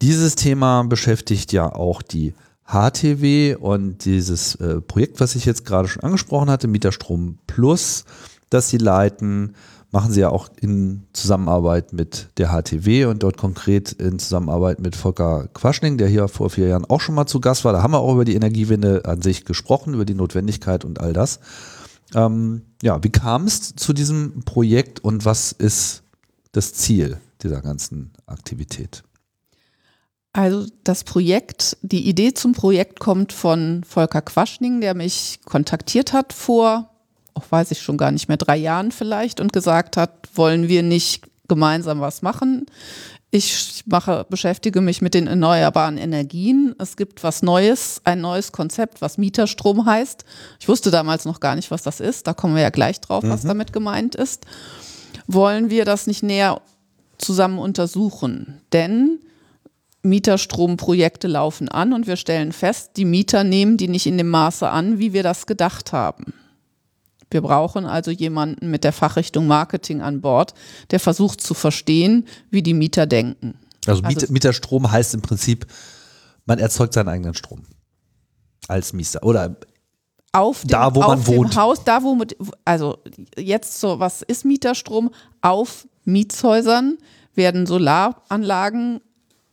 Dieses 0.00 0.36
Thema 0.36 0.84
beschäftigt 0.84 1.52
ja 1.52 1.72
auch 1.72 2.02
die 2.02 2.34
HTW 2.68 3.56
und 3.56 4.04
dieses 4.04 4.54
äh, 4.56 4.80
Projekt, 4.80 5.20
was 5.20 5.34
ich 5.34 5.44
jetzt 5.44 5.64
gerade 5.64 5.88
schon 5.88 6.02
angesprochen 6.02 6.50
hatte, 6.50 6.68
Mieterstrom 6.68 7.38
Plus, 7.46 8.04
das 8.50 8.68
sie 8.68 8.78
leiten, 8.78 9.54
machen 9.90 10.12
sie 10.12 10.20
ja 10.20 10.28
auch 10.28 10.48
in 10.60 11.04
Zusammenarbeit 11.12 11.92
mit 11.92 12.28
der 12.36 12.48
HTW 12.48 13.06
und 13.06 13.22
dort 13.22 13.36
konkret 13.36 13.92
in 13.92 14.18
Zusammenarbeit 14.18 14.80
mit 14.80 14.96
Volker 14.96 15.48
Quaschning, 15.54 15.96
der 15.96 16.08
hier 16.08 16.28
vor 16.28 16.50
vier 16.50 16.68
Jahren 16.68 16.84
auch 16.84 17.00
schon 17.00 17.14
mal 17.14 17.26
zu 17.26 17.40
Gast 17.40 17.64
war. 17.64 17.72
Da 17.72 17.82
haben 17.82 17.92
wir 17.92 18.00
auch 18.00 18.12
über 18.12 18.24
die 18.24 18.34
Energiewende 18.34 19.04
an 19.06 19.22
sich 19.22 19.44
gesprochen, 19.44 19.94
über 19.94 20.04
die 20.04 20.14
Notwendigkeit 20.14 20.84
und 20.84 21.00
all 21.00 21.12
das. 21.12 21.40
Ähm, 22.14 22.62
ja, 22.82 23.02
wie 23.02 23.10
kam 23.10 23.44
es 23.44 23.74
zu 23.74 23.92
diesem 23.92 24.42
Projekt 24.44 25.00
und 25.00 25.24
was 25.24 25.52
ist 25.52 26.02
das 26.52 26.74
Ziel 26.74 27.18
dieser 27.42 27.62
ganzen 27.62 28.12
Aktivität? 28.26 29.04
Also 30.32 30.66
das 30.84 31.04
Projekt, 31.04 31.78
die 31.82 32.08
Idee 32.08 32.34
zum 32.34 32.52
Projekt 32.52 33.00
kommt 33.00 33.32
von 33.32 33.82
Volker 33.84 34.22
Quaschning, 34.22 34.80
der 34.80 34.94
mich 34.94 35.40
kontaktiert 35.44 36.12
hat 36.12 36.32
vor 36.32 36.90
auch 37.38 37.50
weiß 37.50 37.70
ich 37.70 37.80
schon 37.80 37.96
gar 37.96 38.10
nicht 38.10 38.28
mehr, 38.28 38.36
drei 38.36 38.56
Jahren 38.56 38.90
vielleicht 38.90 39.40
und 39.40 39.52
gesagt 39.52 39.96
hat, 39.96 40.28
wollen 40.34 40.68
wir 40.68 40.82
nicht 40.82 41.24
gemeinsam 41.46 42.00
was 42.00 42.20
machen? 42.20 42.66
Ich 43.30 43.84
mache, 43.86 44.26
beschäftige 44.28 44.80
mich 44.80 45.02
mit 45.02 45.12
den 45.14 45.26
erneuerbaren 45.26 45.98
Energien. 45.98 46.74
Es 46.78 46.96
gibt 46.96 47.22
was 47.22 47.42
Neues, 47.42 48.00
ein 48.04 48.22
neues 48.22 48.52
Konzept, 48.52 49.02
was 49.02 49.18
Mieterstrom 49.18 49.84
heißt. 49.84 50.24
Ich 50.58 50.68
wusste 50.68 50.90
damals 50.90 51.26
noch 51.26 51.38
gar 51.38 51.54
nicht, 51.54 51.70
was 51.70 51.82
das 51.82 52.00
ist. 52.00 52.26
Da 52.26 52.32
kommen 52.32 52.54
wir 52.54 52.62
ja 52.62 52.70
gleich 52.70 53.00
drauf, 53.00 53.22
mhm. 53.22 53.30
was 53.30 53.42
damit 53.42 53.72
gemeint 53.72 54.14
ist. 54.14 54.46
Wollen 55.26 55.68
wir 55.68 55.84
das 55.84 56.06
nicht 56.06 56.22
näher 56.22 56.62
zusammen 57.18 57.58
untersuchen? 57.58 58.62
Denn 58.72 59.20
Mieterstromprojekte 60.02 61.28
laufen 61.28 61.68
an 61.68 61.92
und 61.92 62.06
wir 62.06 62.16
stellen 62.16 62.52
fest, 62.52 62.92
die 62.96 63.04
Mieter 63.04 63.44
nehmen 63.44 63.76
die 63.76 63.88
nicht 63.88 64.06
in 64.06 64.16
dem 64.16 64.30
Maße 64.30 64.68
an, 64.68 64.98
wie 64.98 65.12
wir 65.12 65.22
das 65.22 65.46
gedacht 65.46 65.92
haben. 65.92 66.32
Wir 67.30 67.42
brauchen 67.42 67.86
also 67.86 68.10
jemanden 68.10 68.70
mit 68.70 68.84
der 68.84 68.92
Fachrichtung 68.92 69.46
Marketing 69.46 70.00
an 70.00 70.20
Bord, 70.20 70.54
der 70.90 71.00
versucht 71.00 71.40
zu 71.40 71.54
verstehen, 71.54 72.26
wie 72.50 72.62
die 72.62 72.74
Mieter 72.74 73.06
denken. 73.06 73.58
Also, 73.86 74.02
also 74.02 74.32
Mieterstrom 74.32 74.90
heißt 74.90 75.14
im 75.14 75.22
Prinzip, 75.22 75.66
man 76.46 76.58
erzeugt 76.58 76.94
seinen 76.94 77.08
eigenen 77.08 77.34
Strom 77.34 77.62
als 78.68 78.92
Mieter 78.92 79.22
oder 79.22 79.56
auf 80.32 80.62
dem, 80.62 80.68
da, 80.68 80.94
wo 80.94 81.00
man 81.00 81.26
wohnt. 81.26 81.56
Haus, 81.56 81.84
da 81.84 82.02
wo 82.02 82.14
mit, 82.14 82.36
also 82.64 82.98
jetzt 83.36 83.80
so, 83.80 83.98
was 83.98 84.22
ist 84.22 84.44
Mieterstrom? 84.44 85.10
Auf 85.40 85.86
Mietshäusern 86.04 86.98
werden 87.34 87.66
Solaranlagen 87.66 89.00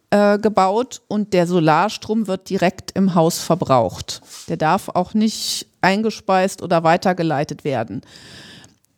äh, 0.09 0.37
gebaut 0.37 1.01
und 1.07 1.33
der 1.33 1.47
Solarstrom 1.47 2.27
wird 2.27 2.49
direkt 2.49 2.91
im 2.91 3.15
Haus 3.15 3.39
verbraucht. 3.39 4.21
Der 4.47 4.57
darf 4.57 4.89
auch 4.89 5.13
nicht 5.13 5.67
eingespeist 5.85 6.61
oder 6.63 6.83
weitergeleitet 6.83 7.63
werden. 7.63 8.01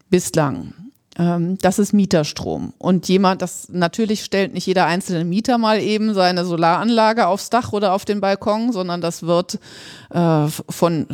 Bislang. 0.09 0.73
Ähm, 1.19 1.57
das 1.61 1.79
ist 1.79 1.93
Mieterstrom. 1.93 2.73
Und 2.77 3.07
jemand, 3.09 3.41
das 3.41 3.67
natürlich 3.69 4.23
stellt 4.23 4.53
nicht 4.53 4.65
jeder 4.65 4.85
einzelne 4.85 5.25
Mieter 5.25 5.57
mal 5.57 5.81
eben 5.81 6.13
seine 6.13 6.45
Solaranlage 6.45 7.27
aufs 7.27 7.49
Dach 7.49 7.73
oder 7.73 7.93
auf 7.93 8.05
den 8.05 8.21
Balkon, 8.21 8.71
sondern 8.71 9.01
das 9.01 9.23
wird 9.23 9.59
äh, 10.11 10.47
von 10.47 11.07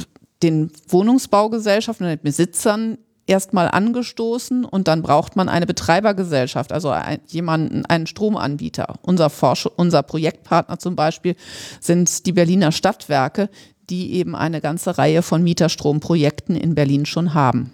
den 0.44 0.72
Wohnungsbaugesellschaften 0.88 2.06
und 2.06 2.12
den 2.12 2.22
Besitzern 2.24 2.98
erstmal 3.25 3.70
angestoßen 3.70 4.65
und 4.65 4.88
dann 4.88 5.01
braucht 5.01 5.36
man 5.36 5.48
eine 5.48 5.65
Betreibergesellschaft, 5.65 6.74
also 6.74 6.89
ein, 6.89 7.20
jemanden, 7.27 7.86
einen 7.86 8.06
Stromanbieter. 8.06 8.96
Unser, 9.01 9.30
Forsch 9.30 9.65
unser 9.65 10.03
Projektpartner 10.03 10.77
zum 10.77 10.96
Beispiel 10.96 11.36
sind 11.80 12.25
die 12.25 12.34
Berliner 12.34 12.72
Stadtwerke, 12.72 13.50
die 13.90 14.13
eben 14.13 14.36
eine 14.36 14.62
ganze 14.62 14.98
Reihe 14.98 15.22
von 15.22 15.44
Mieterstromprojekten 15.44 16.56
in 16.56 16.75
Berlin 16.75 17.06
schon 17.06 17.34
haben. 17.34 17.72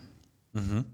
Mhm. 0.53 0.85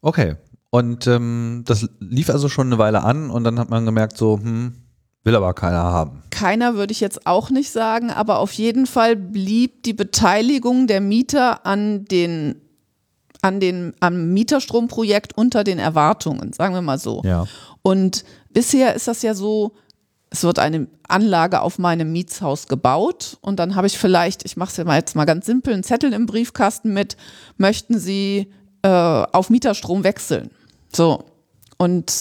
Okay. 0.00 0.36
Und 0.70 1.06
ähm, 1.06 1.62
das 1.66 1.88
lief 1.98 2.28
also 2.30 2.48
schon 2.48 2.66
eine 2.66 2.78
Weile 2.78 3.02
an 3.02 3.30
und 3.30 3.44
dann 3.44 3.58
hat 3.58 3.70
man 3.70 3.86
gemerkt, 3.86 4.18
so, 4.18 4.38
hm, 4.38 4.74
will 5.24 5.34
aber 5.34 5.54
keiner 5.54 5.82
haben. 5.82 6.22
Keiner 6.30 6.74
würde 6.74 6.92
ich 6.92 7.00
jetzt 7.00 7.26
auch 7.26 7.50
nicht 7.50 7.70
sagen, 7.70 8.10
aber 8.10 8.38
auf 8.38 8.52
jeden 8.52 8.86
Fall 8.86 9.16
blieb 9.16 9.82
die 9.84 9.94
Beteiligung 9.94 10.86
der 10.86 11.00
Mieter 11.00 11.64
an 11.66 12.04
den 12.04 12.56
an 13.40 13.60
den, 13.60 13.94
am 14.00 14.32
Mieterstromprojekt 14.32 15.36
unter 15.36 15.62
den 15.62 15.78
Erwartungen, 15.78 16.52
sagen 16.52 16.74
wir 16.74 16.82
mal 16.82 16.98
so. 16.98 17.22
Ja. 17.24 17.46
Und 17.82 18.24
bisher 18.50 18.94
ist 18.96 19.06
das 19.06 19.22
ja 19.22 19.34
so, 19.34 19.74
es 20.30 20.44
wird 20.44 20.58
eine 20.58 20.88
Anlage 21.08 21.60
auf 21.60 21.78
meinem 21.78 22.12
Mietshaus 22.12 22.68
gebaut 22.68 23.38
und 23.40 23.58
dann 23.58 23.74
habe 23.74 23.86
ich 23.86 23.98
vielleicht, 23.98 24.44
ich 24.44 24.56
mache 24.56 24.70
es 24.70 24.76
ja 24.76 24.94
jetzt 24.94 25.16
mal 25.16 25.24
ganz 25.24 25.46
simpel, 25.46 25.72
einen 25.72 25.82
Zettel 25.82 26.12
im 26.12 26.26
Briefkasten 26.26 26.92
mit, 26.92 27.16
möchten 27.56 27.98
Sie 27.98 28.52
äh, 28.82 28.88
auf 28.88 29.50
Mieterstrom 29.50 30.04
wechseln? 30.04 30.50
So. 30.94 31.24
Und 31.78 32.12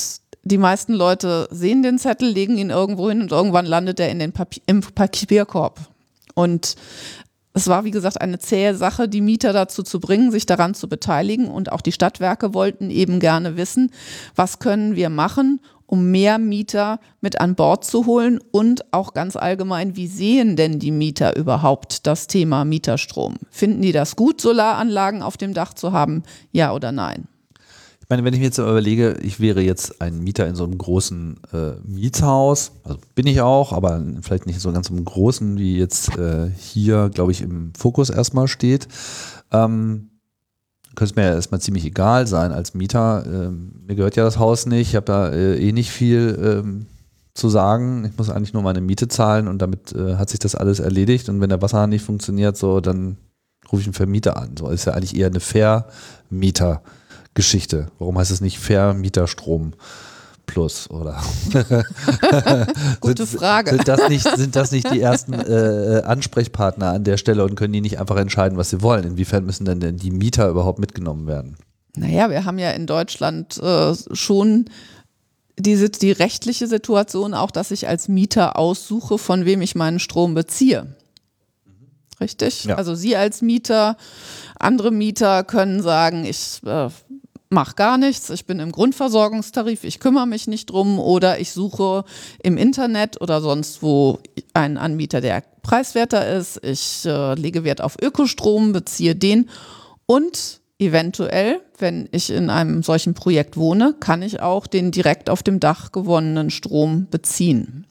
die 0.44 0.58
meisten 0.58 0.94
Leute 0.94 1.48
sehen 1.52 1.84
den 1.84 2.00
Zettel, 2.00 2.30
legen 2.30 2.58
ihn 2.58 2.70
irgendwo 2.70 3.10
hin 3.10 3.22
und 3.22 3.32
irgendwann 3.32 3.66
landet 3.66 4.00
er 4.00 4.10
in 4.10 4.20
den 4.20 4.32
Papier, 4.32 4.64
im 4.66 4.82
Papierkorb. 4.82 5.80
Und 6.36 6.76
es 7.54 7.68
war, 7.68 7.84
wie 7.84 7.92
gesagt, 7.92 8.22
eine 8.22 8.40
zähe 8.40 8.76
Sache, 8.76 9.10
die 9.10 9.20
Mieter 9.22 9.52
dazu 9.52 9.82
zu 9.82 10.00
bringen, 10.00 10.32
sich 10.32 10.46
daran 10.46 10.76
zu 10.76 10.88
beteiligen. 10.88 11.48
Und 11.48 11.72
auch 11.72 11.82
die 11.82 11.92
Stadtwerke 11.92 12.54
wollten 12.54 12.92
eben 12.92 13.20
gerne 13.20 13.58
wissen, 13.58 13.92
was 14.36 14.60
können 14.60 14.96
wir 14.96 15.10
machen, 15.10 15.60
um 15.88 16.12
mehr 16.12 16.38
Mieter 16.38 17.00
mit 17.22 17.42
an 17.42 17.56
Bord 17.56 17.84
zu 17.84 18.06
holen 18.06 18.40
und 18.52 18.94
auch 18.94 19.14
ganz 19.14 19.36
allgemein, 19.36 19.96
wie 19.96 20.08
sehen 20.08 20.56
denn 20.56 20.80
die 20.80 20.92
Mieter 20.92 21.36
überhaupt 21.36 22.06
das 22.06 22.28
Thema 22.28 22.66
Mieterstrom? 22.66 23.38
Finden 23.50 23.82
die 23.82 23.94
das 23.94 24.16
gut, 24.16 24.40
Solaranlagen 24.40 25.24
auf 25.24 25.38
dem 25.38 25.54
Dach 25.54 25.74
zu 25.74 25.92
haben? 25.94 26.24
Ja 26.52 26.74
oder 26.74 26.92
nein? 26.92 27.28
Ich 28.08 28.10
meine, 28.10 28.24
wenn 28.24 28.34
ich 28.34 28.40
mir 28.40 28.46
jetzt 28.46 28.58
überlege, 28.58 29.18
ich 29.22 29.42
wäre 29.42 29.60
jetzt 29.60 30.02
ein 30.02 30.20
Mieter 30.20 30.48
in 30.48 30.56
so 30.56 30.64
einem 30.64 30.78
großen 30.78 31.42
äh, 31.52 31.72
Mietshaus, 31.84 32.72
also 32.86 33.00
bin 33.16 33.28
ich 33.28 33.42
auch, 33.42 33.74
aber 33.74 34.02
vielleicht 34.22 34.46
nicht 34.46 34.62
so 34.62 34.72
ganz 34.72 34.90
im 34.90 35.04
großen, 35.04 35.58
wie 35.58 35.78
jetzt 35.78 36.18
äh, 36.18 36.50
hier, 36.58 37.10
glaube 37.14 37.34
ich, 37.34 37.42
im 37.42 37.74
Fokus 37.78 38.10
erstmal 38.10 38.48
steht. 38.48 38.88
Ähm, 39.52 40.10
könnte 40.98 41.12
es 41.12 41.16
mir 41.16 41.26
ja 41.26 41.36
erstmal 41.36 41.62
ziemlich 41.62 41.86
egal 41.86 42.26
sein 42.26 42.52
als 42.52 42.74
Mieter. 42.74 43.24
Ähm, 43.26 43.72
mir 43.88 43.96
gehört 43.96 44.16
ja 44.16 44.24
das 44.24 44.40
Haus 44.40 44.66
nicht, 44.66 44.90
ich 44.90 44.96
habe 44.96 45.06
da 45.06 45.30
äh, 45.30 45.56
eh 45.56 45.72
nicht 45.72 45.92
viel 45.92 46.38
ähm, 46.44 46.88
zu 47.36 47.50
sagen. 47.50 48.04
Ich 48.04 48.18
muss 48.18 48.32
eigentlich 48.32 48.54
nur 48.54 48.64
meine 48.64 48.82
Miete 48.82 49.08
zahlen 49.08 49.48
und 49.48 49.62
damit 49.62 49.94
äh, 49.94 50.16
hat 50.16 50.30
sich 50.30 50.40
das 50.40 50.56
alles 50.56 50.80
erledigt. 50.80 51.30
Und 51.30 51.40
wenn 51.40 51.50
der 51.50 51.62
Wasserhahn 51.62 51.92
nicht 51.92 52.04
funktioniert, 52.04 52.58
so, 52.58 52.82
dann 52.82 53.18
rufe 53.72 53.82
ich 53.82 53.88
einen 53.88 53.94
Vermieter 53.94 54.38
an. 54.38 54.58
So 54.58 54.70
ist 54.70 54.86
ja 54.86 54.94
eigentlich 54.94 55.16
eher 55.16 55.28
eine 55.28 55.40
Vermieter. 55.40 56.82
Geschichte? 57.36 57.92
Warum 58.00 58.18
heißt 58.18 58.32
es 58.32 58.42
nicht 58.42 58.58
Vermieterstrom 58.58 59.74
Plus 60.48 60.90
oder? 60.90 61.22
Gute 63.02 63.26
sind, 63.26 63.40
Frage. 63.40 63.72
Sind 63.72 63.88
das 63.88 64.10
nicht, 64.10 64.28
sind 64.36 64.56
das 64.56 64.72
nicht 64.72 64.92
die 64.92 65.02
ersten 65.02 65.34
äh, 65.34 66.02
Ansprechpartner 66.04 66.88
an 66.88 67.04
der 67.04 67.18
Stelle 67.18 67.44
und 67.44 67.56
können 67.56 67.74
die 67.74 67.82
nicht 67.82 68.00
einfach 68.00 68.16
entscheiden, 68.18 68.58
was 68.58 68.72
sie 68.72 68.82
wollen? 68.82 69.04
Inwiefern 69.04 69.46
müssen 69.46 69.66
denn, 69.66 69.80
denn 69.80 69.98
die 69.98 70.10
Mieter 70.10 70.50
überhaupt 70.50 70.80
mitgenommen 70.80 71.28
werden? 71.28 71.58
Naja, 71.96 72.30
wir 72.30 72.46
haben 72.46 72.58
ja 72.58 72.72
in 72.72 72.88
Deutschland 72.88 73.58
äh, 73.58 73.94
schon 74.14 74.66
die, 75.60 75.90
die 75.92 76.12
rechtliche 76.12 76.68
Situation 76.68 77.34
auch, 77.34 77.52
dass 77.52 77.72
ich 77.72 77.88
als 77.88 78.08
Mieter 78.08 78.58
aussuche, 78.58 79.18
von 79.18 79.46
wem 79.46 79.62
ich 79.62 79.76
meinen 79.76 80.00
Strom 80.00 80.34
beziehe. 80.34 80.96
Richtig? 82.20 82.66
Ja. 82.66 82.76
Also 82.76 82.96
Sie 82.96 83.16
als 83.16 83.42
Mieter, 83.42 83.98
andere 84.58 84.92
Mieter 84.92 85.44
können 85.44 85.84
sagen, 85.84 86.26
ich 86.26 86.62
äh, 86.66 86.90
mache 87.50 87.76
gar 87.76 87.98
nichts, 87.98 88.30
ich 88.30 88.46
bin 88.46 88.60
im 88.60 88.72
Grundversorgungstarif, 88.72 89.84
ich 89.84 90.00
kümmere 90.00 90.28
mich 90.28 90.48
nicht 90.48 90.68
drum 90.68 91.00
oder 91.00 91.40
ich 91.40 91.52
suche 91.52 92.04
im 92.44 92.58
Internet 92.58 93.22
oder 93.22 93.42
sonst 93.42 93.82
wo 93.82 94.20
einen 94.54 94.78
Anbieter, 94.78 95.22
der 95.22 95.44
preiswerter 95.62 96.28
ist. 96.30 96.64
Ich 96.64 97.06
äh, 97.06 97.34
lege 97.36 97.64
Wert 97.64 97.82
auf 97.82 97.98
Ökostrom, 98.02 98.74
beziehe 98.74 99.16
den 99.16 99.50
und 100.06 100.62
eventuell, 100.80 101.62
wenn 101.78 102.08
ich 102.12 102.30
in 102.30 102.50
einem 102.50 102.84
solchen 102.84 103.14
Projekt 103.14 103.58
wohne, 103.58 103.96
kann 104.00 104.22
ich 104.22 104.42
auch 104.42 104.68
den 104.68 104.92
direkt 104.92 105.30
auf 105.30 105.44
dem 105.44 105.60
Dach 105.60 105.92
gewonnenen 105.92 106.50
Strom 106.50 107.08
beziehen. 107.10 107.87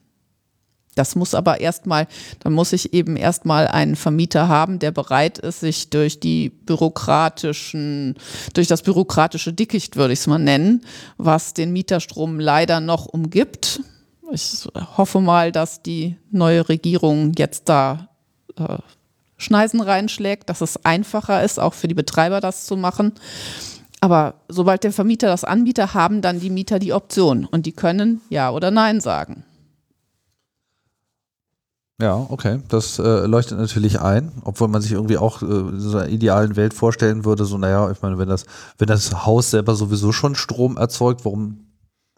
Das 0.97 1.15
muss 1.15 1.35
aber 1.35 1.59
erstmal, 1.59 2.07
dann 2.39 2.53
muss 2.53 2.73
ich 2.73 2.93
eben 2.93 3.17
erstmal 3.17 3.67
einen 3.67 3.95
Vermieter 3.95 4.47
haben, 4.47 4.79
der 4.79 4.91
bereit 4.91 5.37
ist, 5.37 5.59
sich 5.59 5.89
durch 5.89 6.19
die 6.19 6.49
bürokratischen, 6.49 8.15
durch 8.53 8.67
das 8.67 8.81
bürokratische 8.81 9.53
Dickicht, 9.53 9.95
würde 9.95 10.13
ich 10.13 10.19
es 10.19 10.27
mal 10.27 10.39
nennen, 10.39 10.83
was 11.17 11.53
den 11.53 11.71
Mieterstrom 11.71 12.39
leider 12.39 12.79
noch 12.79 13.05
umgibt. 13.05 13.81
Ich 14.31 14.67
hoffe 14.97 15.21
mal, 15.21 15.51
dass 15.51 15.83
die 15.83 16.17
neue 16.31 16.67
Regierung 16.67 17.33
jetzt 17.37 17.69
da 17.69 18.09
äh, 18.57 18.77
Schneisen 19.37 19.81
reinschlägt, 19.81 20.49
dass 20.49 20.61
es 20.61 20.83
einfacher 20.83 21.43
ist, 21.43 21.59
auch 21.59 21.75
für 21.75 21.87
die 21.87 21.93
Betreiber 21.93 22.41
das 22.41 22.65
zu 22.65 22.75
machen. 22.75 23.13
Aber 23.99 24.35
sobald 24.47 24.83
der 24.83 24.91
Vermieter 24.91 25.27
das 25.27 25.43
anbietet, 25.43 25.93
haben 25.93 26.21
dann 26.21 26.39
die 26.39 26.49
Mieter 26.49 26.79
die 26.79 26.93
Option 26.93 27.45
und 27.45 27.65
die 27.65 27.71
können 27.71 28.21
Ja 28.29 28.51
oder 28.51 28.71
Nein 28.71 28.99
sagen. 28.99 29.43
Ja, 31.99 32.27
okay. 32.29 32.59
Das 32.67 32.99
äh, 32.99 33.25
leuchtet 33.25 33.57
natürlich 33.57 33.99
ein, 33.99 34.31
obwohl 34.43 34.67
man 34.67 34.83
sich 34.83 34.91
irgendwie 34.91 35.17
auch 35.17 35.41
äh, 35.41 35.45
in 35.45 35.79
so 35.79 35.97
einer 35.97 36.09
idealen 36.09 36.55
Welt 36.55 36.75
vorstellen 36.75 37.25
würde, 37.25 37.45
so, 37.45 37.57
naja, 37.57 37.89
ich 37.89 38.03
meine, 38.03 38.19
wenn 38.19 38.29
das, 38.29 38.45
wenn 38.77 38.87
das 38.87 39.25
Haus 39.25 39.49
selber 39.49 39.75
sowieso 39.75 40.11
schon 40.11 40.35
Strom 40.35 40.77
erzeugt, 40.77 41.25
warum 41.25 41.67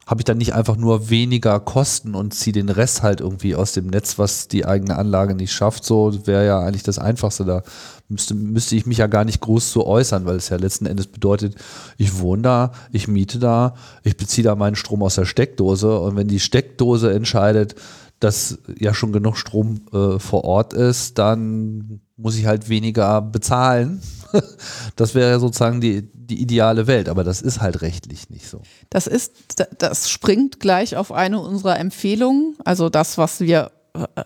habe 0.05 0.21
ich 0.21 0.25
dann 0.25 0.39
nicht 0.39 0.55
einfach 0.55 0.75
nur 0.75 1.11
weniger 1.11 1.59
Kosten 1.59 2.15
und 2.15 2.33
ziehe 2.33 2.51
den 2.51 2.69
Rest 2.69 3.03
halt 3.03 3.21
irgendwie 3.21 3.55
aus 3.55 3.73
dem 3.73 3.87
Netz, 3.87 4.17
was 4.17 4.47
die 4.47 4.65
eigene 4.65 4.97
Anlage 4.97 5.35
nicht 5.35 5.53
schafft? 5.53 5.85
So 5.85 6.25
wäre 6.25 6.45
ja 6.45 6.59
eigentlich 6.59 6.81
das 6.81 6.97
Einfachste. 6.97 7.45
Da 7.45 7.61
müsste, 8.07 8.33
müsste 8.33 8.75
ich 8.75 8.87
mich 8.87 8.97
ja 8.97 9.05
gar 9.05 9.23
nicht 9.23 9.39
groß 9.39 9.71
zu 9.71 9.85
äußern, 9.85 10.25
weil 10.25 10.37
es 10.37 10.49
ja 10.49 10.57
letzten 10.57 10.87
Endes 10.87 11.05
bedeutet, 11.07 11.55
ich 11.97 12.17
wohne 12.19 12.41
da, 12.41 12.71
ich 12.91 13.07
miete 13.07 13.37
da, 13.37 13.75
ich 14.03 14.17
beziehe 14.17 14.43
da 14.43 14.55
meinen 14.55 14.75
Strom 14.75 15.03
aus 15.03 15.13
der 15.13 15.25
Steckdose 15.25 15.99
und 15.99 16.17
wenn 16.17 16.27
die 16.27 16.39
Steckdose 16.39 17.13
entscheidet, 17.13 17.75
dass 18.19 18.59
ja 18.77 18.93
schon 18.93 19.11
genug 19.11 19.37
Strom 19.37 19.81
äh, 19.93 20.19
vor 20.19 20.43
Ort 20.43 20.73
ist, 20.73 21.17
dann 21.17 22.01
muss 22.17 22.35
ich 22.35 22.45
halt 22.45 22.69
weniger 22.69 23.21
bezahlen. 23.21 24.01
das 24.95 25.15
wäre 25.15 25.39
sozusagen 25.39 25.81
die, 25.81 26.09
die 26.13 26.41
ideale 26.41 26.87
Welt, 26.87 27.09
aber 27.09 27.23
das 27.23 27.41
ist 27.41 27.61
halt 27.61 27.81
rechtlich 27.81 28.29
nicht 28.29 28.47
so. 28.47 28.61
Das 28.89 29.07
ist, 29.07 29.33
das 29.77 30.09
springt 30.09 30.59
gleich 30.59 30.97
auf 30.97 31.11
eine 31.11 31.39
unserer 31.39 31.79
Empfehlungen, 31.79 32.55
also 32.63 32.89
das, 32.89 33.17
was 33.17 33.39
wir 33.39 33.71
äh, 33.93 34.25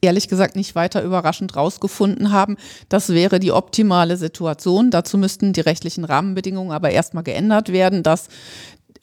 ehrlich 0.00 0.28
gesagt 0.28 0.56
nicht 0.56 0.74
weiter 0.74 1.02
überraschend 1.02 1.56
rausgefunden 1.56 2.32
haben. 2.32 2.56
Das 2.88 3.10
wäre 3.10 3.40
die 3.40 3.52
optimale 3.52 4.16
Situation. 4.16 4.90
Dazu 4.90 5.18
müssten 5.18 5.52
die 5.52 5.60
rechtlichen 5.60 6.04
Rahmenbedingungen 6.04 6.72
aber 6.72 6.90
erstmal 6.90 7.24
geändert 7.24 7.72
werden, 7.72 8.02
dass 8.02 8.28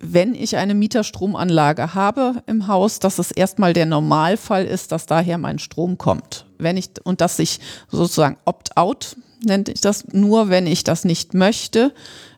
wenn 0.06 0.36
ich 0.36 0.58
eine 0.58 0.74
Mieterstromanlage 0.74 1.94
habe 1.94 2.44
im 2.46 2.68
Haus, 2.68 3.00
dass 3.00 3.20
es 3.20 3.32
erstmal 3.32 3.74
der 3.74 3.86
Normalfall 3.86 4.66
ist, 4.66 4.92
dass 4.92 5.06
daher 5.06 5.38
mein 5.38 5.60
Strom 5.60 5.98
kommt. 5.98 6.46
Wenn 6.58 6.76
ich, 6.76 6.90
und 7.04 7.22
dass 7.22 7.40
ich 7.40 7.62
sozusagen 7.90 8.38
opt-out, 8.46 9.16
nennt 9.44 9.70
ich 9.70 9.82
das, 9.82 10.08
nur 10.12 10.50
wenn 10.50 10.68
ich 10.68 10.84
das 10.84 11.06
nicht 11.06 11.34
möchte, 11.34 11.94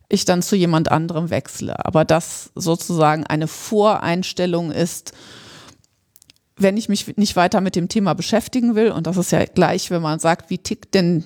ich 0.10 0.25
dann 0.25 0.43
zu 0.43 0.56
jemand 0.56 0.91
anderem 0.91 1.32
wechsle. 1.32 1.84
Aber 1.84 2.06
das 2.06 2.51
sozusagen 2.54 3.25
eine 3.25 3.47
Voreinstellung 3.47 4.71
ist, 4.71 5.13
wenn 6.58 6.78
ich 6.78 6.88
mich 6.88 7.17
nicht 7.17 7.36
weiter 7.36 7.62
mit 7.62 7.75
dem 7.75 7.89
Thema 7.89 8.13
beschäftigen 8.13 8.75
will, 8.75 8.91
und 8.91 9.08
das 9.08 9.17
ist 9.17 9.32
ja 9.32 9.43
gleich, 9.43 9.89
wenn 9.89 10.04
man 10.04 10.19
sagt, 10.19 10.51
wie 10.51 10.60
tickt 10.60 10.93
denn 10.93 11.25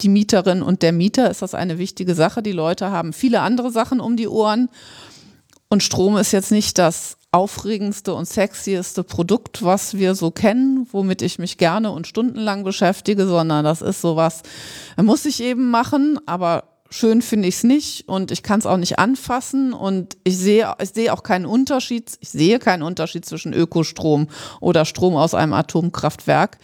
die 0.00 0.08
Mieterin 0.08 0.62
und 0.62 0.82
der 0.82 0.92
Mieter, 0.92 1.30
ist 1.30 1.42
das 1.42 1.54
eine 1.54 1.78
wichtige 1.78 2.14
Sache. 2.14 2.42
Die 2.42 2.52
Leute 2.52 2.90
haben 2.90 3.12
viele 3.12 3.40
andere 3.40 3.70
Sachen 3.70 4.00
um 4.00 4.16
die 4.16 4.28
Ohren 4.28 4.68
und 5.68 5.82
Strom 5.82 6.16
ist 6.16 6.32
jetzt 6.32 6.52
nicht 6.52 6.78
das 6.78 7.16
aufregendste 7.32 8.14
und 8.14 8.26
sexieste 8.26 9.04
Produkt, 9.04 9.62
was 9.62 9.94
wir 9.94 10.14
so 10.14 10.30
kennen, 10.30 10.86
womit 10.90 11.22
ich 11.22 11.38
mich 11.38 11.58
gerne 11.58 11.90
und 11.90 12.06
stundenlang 12.06 12.64
beschäftige, 12.64 13.26
sondern 13.26 13.64
das 13.64 13.82
ist 13.82 14.00
sowas, 14.00 14.42
muss 14.96 15.26
ich 15.26 15.42
eben 15.42 15.70
machen, 15.70 16.18
aber 16.26 16.64
schön 16.88 17.20
finde 17.20 17.48
ich 17.48 17.56
es 17.56 17.64
nicht 17.64 18.08
und 18.08 18.30
ich 18.30 18.42
kann 18.42 18.60
es 18.60 18.66
auch 18.66 18.76
nicht 18.76 18.98
anfassen 18.98 19.72
und 19.72 20.16
ich 20.24 20.38
sehe, 20.38 20.72
ich 20.80 20.90
sehe 20.90 21.12
auch 21.12 21.22
keinen 21.22 21.46
Unterschied, 21.46 22.12
ich 22.20 22.30
sehe 22.30 22.58
keinen 22.58 22.82
Unterschied 22.82 23.24
zwischen 23.24 23.52
Ökostrom 23.52 24.28
oder 24.60 24.84
Strom 24.84 25.16
aus 25.16 25.34
einem 25.34 25.52
Atomkraftwerk. 25.52 26.58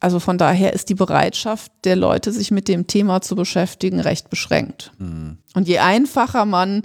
Also 0.00 0.18
von 0.18 0.36
daher 0.36 0.72
ist 0.72 0.88
die 0.88 0.96
Bereitschaft 0.96 1.70
der 1.84 1.94
Leute, 1.94 2.32
sich 2.32 2.50
mit 2.50 2.66
dem 2.66 2.88
Thema 2.88 3.20
zu 3.20 3.36
beschäftigen, 3.36 4.00
recht 4.00 4.30
beschränkt. 4.30 4.90
Mhm. 4.98 5.38
Und 5.54 5.68
je 5.68 5.78
einfacher 5.78 6.44
man 6.44 6.82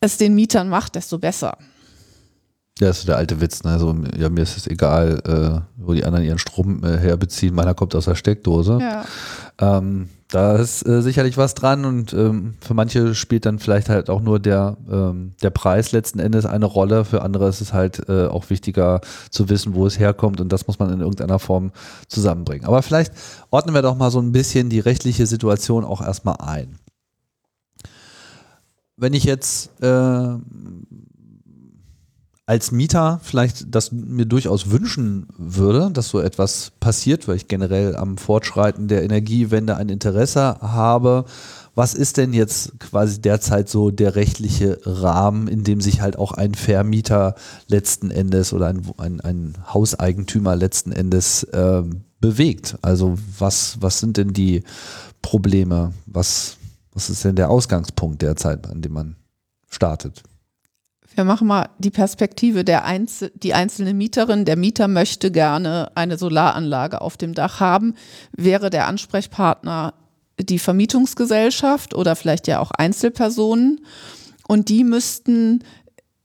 es 0.00 0.16
den 0.16 0.34
Mietern 0.34 0.68
macht, 0.68 0.94
desto 0.94 1.18
besser. 1.18 1.56
Ja, 2.80 2.88
das 2.88 3.00
ist 3.00 3.08
der 3.08 3.18
alte 3.18 3.40
Witz. 3.40 3.62
Ne? 3.62 3.72
Also, 3.72 3.94
ja, 4.16 4.30
mir 4.30 4.42
ist 4.42 4.56
es 4.56 4.66
egal, 4.66 5.20
äh, 5.26 5.60
wo 5.76 5.92
die 5.92 6.04
anderen 6.04 6.24
ihren 6.24 6.38
Strom 6.38 6.82
äh, 6.82 6.96
herbeziehen. 6.96 7.54
Meiner 7.54 7.74
kommt 7.74 7.94
aus 7.94 8.06
der 8.06 8.14
Steckdose. 8.14 8.78
Ja. 8.80 9.04
Ähm, 9.58 10.08
da 10.28 10.56
ist 10.56 10.86
äh, 10.86 11.02
sicherlich 11.02 11.36
was 11.36 11.54
dran 11.54 11.84
und 11.84 12.12
ähm, 12.14 12.54
für 12.60 12.72
manche 12.72 13.14
spielt 13.14 13.44
dann 13.46 13.58
vielleicht 13.58 13.88
halt 13.88 14.08
auch 14.08 14.20
nur 14.22 14.38
der, 14.38 14.76
ähm, 14.90 15.32
der 15.42 15.50
Preis 15.50 15.92
letzten 15.92 16.20
Endes 16.20 16.46
eine 16.46 16.66
Rolle. 16.66 17.04
Für 17.04 17.22
andere 17.22 17.48
ist 17.48 17.60
es 17.60 17.72
halt 17.72 18.08
äh, 18.08 18.26
auch 18.26 18.48
wichtiger 18.48 19.00
zu 19.30 19.48
wissen, 19.48 19.74
wo 19.74 19.86
es 19.86 19.98
herkommt 19.98 20.40
und 20.40 20.50
das 20.52 20.66
muss 20.66 20.78
man 20.78 20.92
in 20.92 21.00
irgendeiner 21.00 21.40
Form 21.40 21.72
zusammenbringen. 22.08 22.64
Aber 22.64 22.82
vielleicht 22.82 23.12
ordnen 23.50 23.74
wir 23.74 23.82
doch 23.82 23.96
mal 23.96 24.10
so 24.10 24.20
ein 24.20 24.32
bisschen 24.32 24.70
die 24.70 24.80
rechtliche 24.80 25.26
Situation 25.26 25.84
auch 25.84 26.00
erstmal 26.00 26.36
ein 26.36 26.78
wenn 29.00 29.14
ich 29.14 29.24
jetzt 29.24 29.70
äh, 29.82 30.36
als 32.50 32.72
Mieter 32.72 33.20
vielleicht 33.22 33.72
das 33.74 33.92
mir 33.92 34.26
durchaus 34.26 34.70
wünschen 34.70 35.28
würde, 35.38 35.90
dass 35.92 36.08
so 36.08 36.18
etwas 36.18 36.72
passiert, 36.80 37.28
weil 37.28 37.36
ich 37.36 37.46
generell 37.46 37.94
am 37.94 38.18
Fortschreiten 38.18 38.88
der 38.88 39.04
Energiewende 39.04 39.76
ein 39.76 39.88
Interesse 39.88 40.56
habe. 40.60 41.24
Was 41.76 41.94
ist 41.94 42.16
denn 42.16 42.32
jetzt 42.32 42.80
quasi 42.80 43.20
derzeit 43.20 43.68
so 43.68 43.92
der 43.92 44.16
rechtliche 44.16 44.80
Rahmen, 44.84 45.46
in 45.46 45.62
dem 45.62 45.80
sich 45.80 46.00
halt 46.00 46.18
auch 46.18 46.32
ein 46.32 46.54
Vermieter 46.54 47.36
letzten 47.68 48.10
Endes 48.10 48.52
oder 48.52 48.66
ein, 48.66 48.82
ein, 48.98 49.20
ein 49.20 49.54
Hauseigentümer 49.72 50.56
letzten 50.56 50.90
Endes 50.90 51.44
äh, 51.44 51.84
bewegt? 52.20 52.78
Also 52.82 53.16
was, 53.38 53.76
was 53.80 54.00
sind 54.00 54.16
denn 54.16 54.32
die 54.32 54.64
Probleme? 55.22 55.92
Was, 56.06 56.56
was 57.00 57.08
ist 57.08 57.24
denn 57.24 57.34
der 57.34 57.48
Ausgangspunkt 57.48 58.20
derzeit, 58.20 58.68
an 58.68 58.82
dem 58.82 58.92
man 58.92 59.16
startet? 59.70 60.22
Wir 61.14 61.24
machen 61.24 61.48
mal 61.48 61.70
die 61.78 61.88
Perspektive 61.88 62.62
der 62.62 62.84
Einzel 62.84 63.32
die 63.34 63.54
einzelne 63.54 63.94
Mieterin. 63.94 64.44
Der 64.44 64.56
Mieter 64.56 64.86
möchte 64.86 65.30
gerne 65.30 65.92
eine 65.94 66.18
Solaranlage 66.18 67.00
auf 67.00 67.16
dem 67.16 67.32
Dach 67.32 67.58
haben. 67.58 67.94
Wäre 68.36 68.68
der 68.68 68.86
Ansprechpartner 68.86 69.94
die 70.38 70.58
Vermietungsgesellschaft 70.58 71.94
oder 71.94 72.16
vielleicht 72.16 72.46
ja 72.48 72.60
auch 72.60 72.70
Einzelpersonen. 72.70 73.80
Und 74.46 74.68
die 74.68 74.84
müssten 74.84 75.64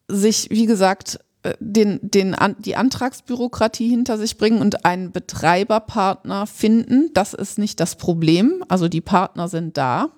sich, 0.10 0.50
wie 0.50 0.66
gesagt, 0.66 1.22
äh, 1.44 1.54
den, 1.62 2.02
den, 2.02 2.36
die 2.60 2.76
Antragsbürokratie 2.76 3.88
hinter 3.88 4.18
sich 4.18 4.38
bringen 4.38 4.60
und 4.60 4.84
einen 4.84 5.14
Betreiberpartner 5.14 6.48
finden. 6.48 7.12
Das 7.14 7.34
ist 7.34 7.58
nicht 7.60 7.80
das 7.80 7.96
Problem. 7.96 8.62
Also 8.68 8.90
die 8.90 9.00
Partner 9.00 9.48
sind 9.48 9.78
da. 9.78 10.10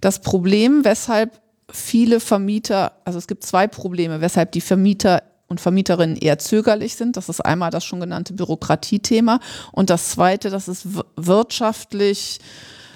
Das 0.00 0.20
Problem, 0.20 0.84
weshalb 0.84 1.40
viele 1.70 2.20
Vermieter, 2.20 2.92
also 3.04 3.18
es 3.18 3.26
gibt 3.26 3.44
zwei 3.44 3.66
Probleme, 3.66 4.20
weshalb 4.20 4.52
die 4.52 4.60
Vermieter 4.60 5.22
und 5.48 5.60
Vermieterinnen 5.60 6.16
eher 6.16 6.38
zögerlich 6.38 6.96
sind. 6.96 7.16
Das 7.16 7.28
ist 7.28 7.40
einmal 7.40 7.70
das 7.70 7.84
schon 7.84 8.00
genannte 8.00 8.32
Bürokratiethema 8.32 9.40
und 9.72 9.90
das 9.90 10.10
zweite, 10.10 10.50
dass 10.50 10.68
es 10.68 10.86
wirtschaftlich 11.16 12.38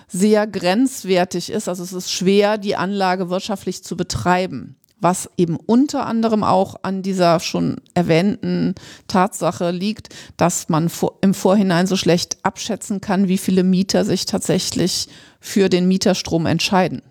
sehr 0.08 0.46
grenzwertig 0.46 1.50
ist. 1.50 1.68
Also 1.68 1.82
es 1.82 1.92
ist 1.92 2.10
schwer, 2.10 2.56
die 2.56 2.76
Anlage 2.76 3.28
wirtschaftlich 3.28 3.84
zu 3.84 3.96
betreiben 3.96 4.76
was 5.00 5.30
eben 5.36 5.56
unter 5.56 6.06
anderem 6.06 6.42
auch 6.42 6.76
an 6.82 7.02
dieser 7.02 7.40
schon 7.40 7.76
erwähnten 7.94 8.74
Tatsache 9.06 9.70
liegt, 9.70 10.08
dass 10.36 10.68
man 10.68 10.90
im 11.20 11.34
Vorhinein 11.34 11.86
so 11.86 11.96
schlecht 11.96 12.38
abschätzen 12.42 13.00
kann, 13.00 13.28
wie 13.28 13.38
viele 13.38 13.62
Mieter 13.62 14.04
sich 14.04 14.26
tatsächlich 14.26 15.08
für 15.40 15.68
den 15.68 15.86
Mieterstrom 15.86 16.46
entscheiden. 16.46 17.02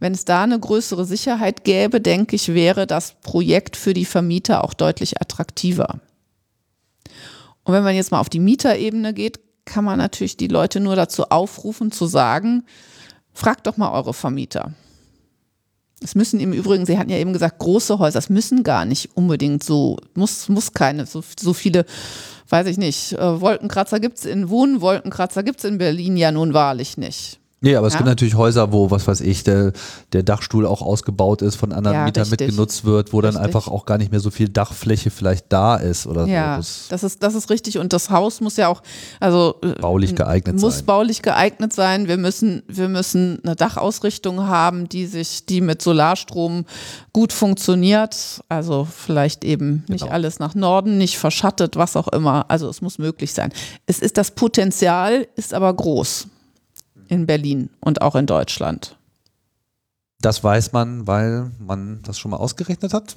Wenn 0.00 0.12
es 0.12 0.24
da 0.24 0.42
eine 0.42 0.58
größere 0.58 1.04
Sicherheit 1.04 1.64
gäbe, 1.64 2.00
denke 2.00 2.36
ich, 2.36 2.52
wäre 2.52 2.86
das 2.86 3.14
Projekt 3.22 3.76
für 3.76 3.94
die 3.94 4.04
Vermieter 4.04 4.64
auch 4.64 4.74
deutlich 4.74 5.20
attraktiver. 5.20 6.00
Und 7.62 7.72
wenn 7.72 7.84
man 7.84 7.94
jetzt 7.94 8.10
mal 8.10 8.20
auf 8.20 8.28
die 8.28 8.40
Mieterebene 8.40 9.14
geht, 9.14 9.40
kann 9.64 9.84
man 9.84 9.98
natürlich 9.98 10.36
die 10.36 10.48
Leute 10.48 10.80
nur 10.80 10.96
dazu 10.96 11.24
aufrufen, 11.30 11.90
zu 11.90 12.06
sagen, 12.06 12.64
fragt 13.32 13.66
doch 13.66 13.76
mal 13.76 13.92
eure 13.92 14.12
Vermieter. 14.12 14.74
Es 16.04 16.14
müssen 16.14 16.38
im 16.38 16.52
Übrigen, 16.52 16.84
Sie 16.84 16.98
hatten 16.98 17.10
ja 17.10 17.16
eben 17.16 17.32
gesagt, 17.32 17.58
große 17.58 17.98
Häuser, 17.98 18.18
es 18.18 18.28
müssen 18.28 18.62
gar 18.62 18.84
nicht 18.84 19.16
unbedingt 19.16 19.64
so, 19.64 19.96
muss, 20.14 20.50
muss 20.50 20.74
keine, 20.74 21.06
so, 21.06 21.24
so 21.40 21.54
viele, 21.54 21.86
weiß 22.50 22.66
ich 22.66 22.76
nicht, 22.76 23.14
äh, 23.14 23.40
Wolkenkratzer 23.40 24.00
gibt 24.00 24.18
es 24.18 24.26
in 24.26 24.50
Wohnen, 24.50 24.82
Wolkenkratzer 24.82 25.42
gibt 25.42 25.60
es 25.60 25.64
in 25.64 25.78
Berlin 25.78 26.18
ja 26.18 26.30
nun 26.30 26.52
wahrlich 26.52 26.98
nicht. 26.98 27.40
Nee, 27.64 27.76
aber 27.76 27.86
es 27.86 27.94
ja? 27.94 28.00
gibt 28.00 28.08
natürlich 28.08 28.34
Häuser, 28.34 28.72
wo, 28.72 28.90
was 28.90 29.08
weiß 29.08 29.22
ich, 29.22 29.42
der, 29.42 29.72
der 30.12 30.22
Dachstuhl 30.22 30.66
auch 30.66 30.82
ausgebaut 30.82 31.40
ist, 31.40 31.56
von 31.56 31.72
anderen 31.72 31.96
ja, 31.96 32.04
Mietern 32.04 32.24
richtig. 32.24 32.48
mitgenutzt 32.48 32.84
wird, 32.84 33.14
wo 33.14 33.22
dann 33.22 33.36
richtig. 33.36 33.46
einfach 33.46 33.68
auch 33.68 33.86
gar 33.86 33.96
nicht 33.96 34.10
mehr 34.10 34.20
so 34.20 34.30
viel 34.30 34.50
Dachfläche 34.50 35.08
vielleicht 35.08 35.46
da 35.48 35.76
ist 35.76 36.06
oder 36.06 36.26
ja, 36.26 36.56
so. 36.56 36.58
Das, 36.58 36.88
das, 36.90 37.04
ist, 37.04 37.22
das 37.22 37.34
ist 37.34 37.48
richtig. 37.48 37.78
Und 37.78 37.94
das 37.94 38.10
Haus 38.10 38.42
muss 38.42 38.58
ja 38.58 38.68
auch, 38.68 38.82
also 39.18 39.54
äh, 39.62 39.80
baulich 39.80 40.14
geeignet 40.14 40.56
muss 40.56 40.60
sein. 40.60 40.68
Muss 40.68 40.82
baulich 40.82 41.22
geeignet 41.22 41.72
sein. 41.72 42.06
Wir 42.06 42.18
müssen, 42.18 42.64
wir 42.68 42.90
müssen 42.90 43.40
eine 43.42 43.56
Dachausrichtung 43.56 44.46
haben, 44.46 44.86
die 44.86 45.06
sich, 45.06 45.46
die 45.46 45.62
mit 45.62 45.80
Solarstrom 45.80 46.66
gut 47.14 47.32
funktioniert. 47.32 48.42
Also 48.50 48.86
vielleicht 48.94 49.42
eben 49.42 49.84
nicht 49.88 50.02
genau. 50.02 50.12
alles 50.12 50.38
nach 50.38 50.54
Norden, 50.54 50.98
nicht 50.98 51.16
verschattet, 51.16 51.76
was 51.76 51.96
auch 51.96 52.08
immer. 52.08 52.44
Also 52.50 52.68
es 52.68 52.82
muss 52.82 52.98
möglich 52.98 53.32
sein. 53.32 53.52
Es 53.86 54.00
ist 54.00 54.18
das 54.18 54.32
Potenzial, 54.32 55.26
ist 55.34 55.54
aber 55.54 55.72
groß 55.72 56.26
in 57.14 57.26
Berlin 57.26 57.70
und 57.80 58.02
auch 58.02 58.14
in 58.14 58.26
Deutschland. 58.26 58.96
Das 60.20 60.42
weiß 60.42 60.72
man, 60.72 61.06
weil 61.06 61.50
man 61.58 62.00
das 62.02 62.18
schon 62.18 62.30
mal 62.30 62.38
ausgerechnet 62.38 62.94
hat? 62.94 63.14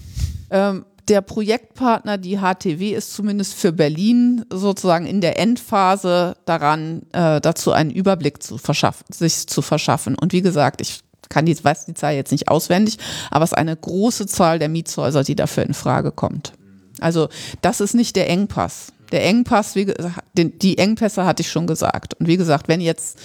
Ähm, 0.50 0.86
der 1.08 1.22
Projektpartner, 1.22 2.18
die 2.18 2.40
HTW, 2.40 2.94
ist 2.94 3.14
zumindest 3.14 3.54
für 3.54 3.72
Berlin 3.72 4.46
sozusagen 4.52 5.06
in 5.06 5.22
der 5.22 5.40
Endphase 5.40 6.36
daran, 6.46 7.04
äh, 7.14 7.40
dazu 7.40 7.72
einen 7.72 7.92
Überblick 7.92 8.44
zu 8.44 8.58
verschaffen, 8.58 9.06
sich 9.10 9.48
zu 9.48 9.62
verschaffen. 9.62 10.16
Und 10.16 10.34
wie 10.34 10.42
gesagt, 10.42 10.82
ich 10.82 11.00
kann 11.30 11.46
die, 11.46 11.64
weiß 11.64 11.86
die 11.86 11.94
Zahl 11.94 12.14
jetzt 12.14 12.32
nicht 12.32 12.50
auswendig, 12.50 12.98
aber 13.32 13.46
es 13.46 13.52
ist 13.52 13.58
eine 13.58 13.76
große 13.76 14.28
Zahl 14.28 14.60
der 14.60 14.70
Mietshäuser, 14.70 15.24
die 15.24 15.36
dafür 15.36 15.64
in 15.64 15.74
Frage 15.74 16.12
kommt. 16.12 16.54
Also 17.00 17.30
das 17.62 17.80
ist 17.80 17.94
nicht 17.94 18.16
der 18.16 18.30
Engpass. 18.30 18.92
Der 19.12 19.26
Engpass, 19.26 19.76
wie, 19.76 19.94
die 20.36 20.78
Engpässe 20.78 21.26
hatte 21.26 21.42
ich 21.42 21.50
schon 21.50 21.68
gesagt. 21.68 22.16
Und 22.16 22.28
wie 22.28 22.38
gesagt, 22.38 22.68
wenn 22.68 22.82
jetzt 22.82 23.18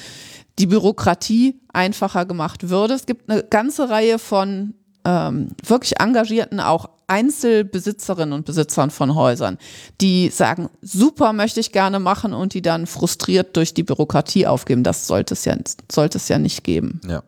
die 0.58 0.66
Bürokratie 0.66 1.60
einfacher 1.72 2.26
gemacht 2.26 2.68
würde. 2.68 2.94
Es 2.94 3.06
gibt 3.06 3.30
eine 3.30 3.42
ganze 3.42 3.88
Reihe 3.88 4.18
von 4.18 4.74
ähm, 5.04 5.48
wirklich 5.64 5.98
engagierten, 6.00 6.60
auch 6.60 6.88
Einzelbesitzerinnen 7.06 8.32
und 8.32 8.46
Besitzern 8.46 8.90
von 8.90 9.14
Häusern, 9.14 9.58
die 10.00 10.28
sagen, 10.30 10.70
super 10.80 11.32
möchte 11.32 11.60
ich 11.60 11.72
gerne 11.72 11.98
machen 11.98 12.32
und 12.32 12.54
die 12.54 12.62
dann 12.62 12.86
frustriert 12.86 13.56
durch 13.56 13.74
die 13.74 13.82
Bürokratie 13.82 14.46
aufgeben. 14.46 14.82
Das 14.82 15.06
sollte 15.06 15.34
es 15.34 15.44
ja, 15.44 15.56
sollte 15.90 16.18
es 16.18 16.28
ja 16.28 16.38
nicht 16.38 16.64
geben. 16.64 17.00
Ja. 17.06 17.22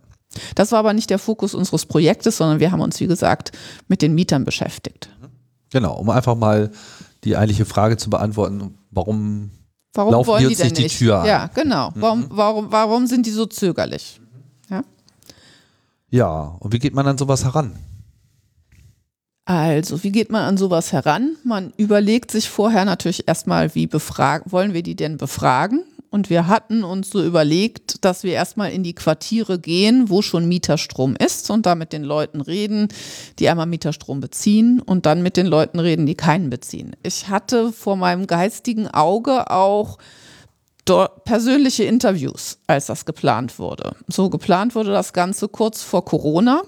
Das 0.55 0.73
war 0.73 0.81
aber 0.81 0.95
nicht 0.95 1.11
der 1.11 1.19
Fokus 1.19 1.55
unseres 1.55 1.87
Projektes, 1.87 2.39
sondern 2.39 2.61
wir 2.61 2.73
haben 2.73 2.81
uns, 2.81 2.99
wie 3.01 3.07
gesagt, 3.07 3.53
mit 3.89 4.03
den 4.03 4.15
Mietern 4.15 4.45
beschäftigt. 4.45 5.11
Genau, 5.71 5.97
um 5.97 6.11
einfach 6.11 6.35
mal 6.37 6.71
die 7.25 7.37
eigentliche 7.37 7.65
Frage 7.65 7.97
zu 7.97 8.11
beantworten, 8.11 8.79
warum 8.91 9.51
Warum 9.95 10.13
Laufen 10.13 10.27
wollen 10.27 10.41
die 10.41 10.47
uns 10.49 10.59
die 10.59 10.83
nicht 10.83 10.95
die 10.95 11.05
Tür 11.05 11.21
an? 11.21 11.27
Ja, 11.27 11.47
genau. 11.55 11.91
Mhm. 11.91 12.03
Warum, 12.03 12.27
warum, 12.31 12.73
warum 12.73 13.07
sind 13.07 13.27
die 13.27 13.31
so 13.31 13.47
zögerlich? 13.47 14.21
Ja? 14.69 14.83
ja, 16.11 16.57
und 16.59 16.73
wie 16.73 16.81
geht 16.81 16.95
man 16.95 17.07
an 17.07 17.17
sowas 17.17 17.45
heran? 17.45 17.79
Also, 19.47 20.03
wie 20.03 20.11
geht 20.11 20.31
man 20.31 20.43
an 20.43 20.57
sowas 20.57 20.93
heran? 20.93 21.37
Man 21.45 21.73
überlegt 21.77 22.31
sich 22.31 22.49
vorher 22.49 22.85
natürlich 22.85 23.29
erstmal, 23.29 23.75
wie 23.75 23.87
befragen, 23.87 24.51
wollen 24.51 24.73
wir 24.73 24.83
die 24.83 24.97
denn 24.97 25.17
befragen? 25.17 25.85
Und 26.15 26.31
wir 26.31 26.47
hatten 26.47 26.85
uns 26.85 27.11
so 27.11 27.25
überlegt, 27.25 28.05
dass 28.05 28.23
wir 28.23 28.35
erstmal 28.35 28.71
in 28.71 28.85
die 28.85 28.95
Quartiere 28.95 29.59
gehen, 29.59 30.11
wo 30.11 30.23
schon 30.23 30.47
Mieterstrom 30.47 31.17
ist 31.17 31.51
und 31.51 31.67
da 31.67 31.75
mit 31.75 31.93
den 31.93 32.05
Leuten 32.05 32.41
reden, 32.41 32.87
die 33.41 33.49
einmal 33.49 33.67
Mieterstrom 33.67 34.21
beziehen 34.21 34.81
und 34.81 35.07
dann 35.07 35.25
mit 35.25 35.37
den 35.37 35.47
Leuten 35.47 35.81
reden, 35.81 36.07
die 36.07 36.15
keinen 36.15 36.51
beziehen. 36.51 36.95
Ich 37.03 37.31
hatte 37.31 37.73
vor 37.73 37.97
meinem 37.97 38.29
geistigen 38.29 38.87
Auge 38.87 39.51
auch 39.51 39.99
persönliche 41.25 41.83
Interviews, 41.83 42.59
als 42.69 42.87
das 42.87 43.07
geplant 43.07 43.59
wurde. 43.59 43.97
So 44.07 44.31
geplant 44.31 44.77
wurde 44.77 44.93
das 44.93 45.15
Ganze 45.15 45.49
kurz 45.49 45.83
vor 45.83 46.05
Corona. 46.05 46.63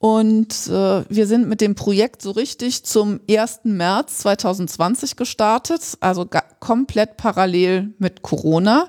Und 0.00 0.66
äh, 0.68 1.04
wir 1.10 1.26
sind 1.26 1.46
mit 1.46 1.60
dem 1.60 1.74
Projekt 1.74 2.22
so 2.22 2.30
richtig 2.30 2.84
zum 2.84 3.20
1. 3.28 3.60
März 3.64 4.20
2020 4.20 5.14
gestartet, 5.14 5.98
also 6.00 6.26
komplett 6.58 7.18
parallel 7.18 7.92
mit 7.98 8.22
Corona. 8.22 8.88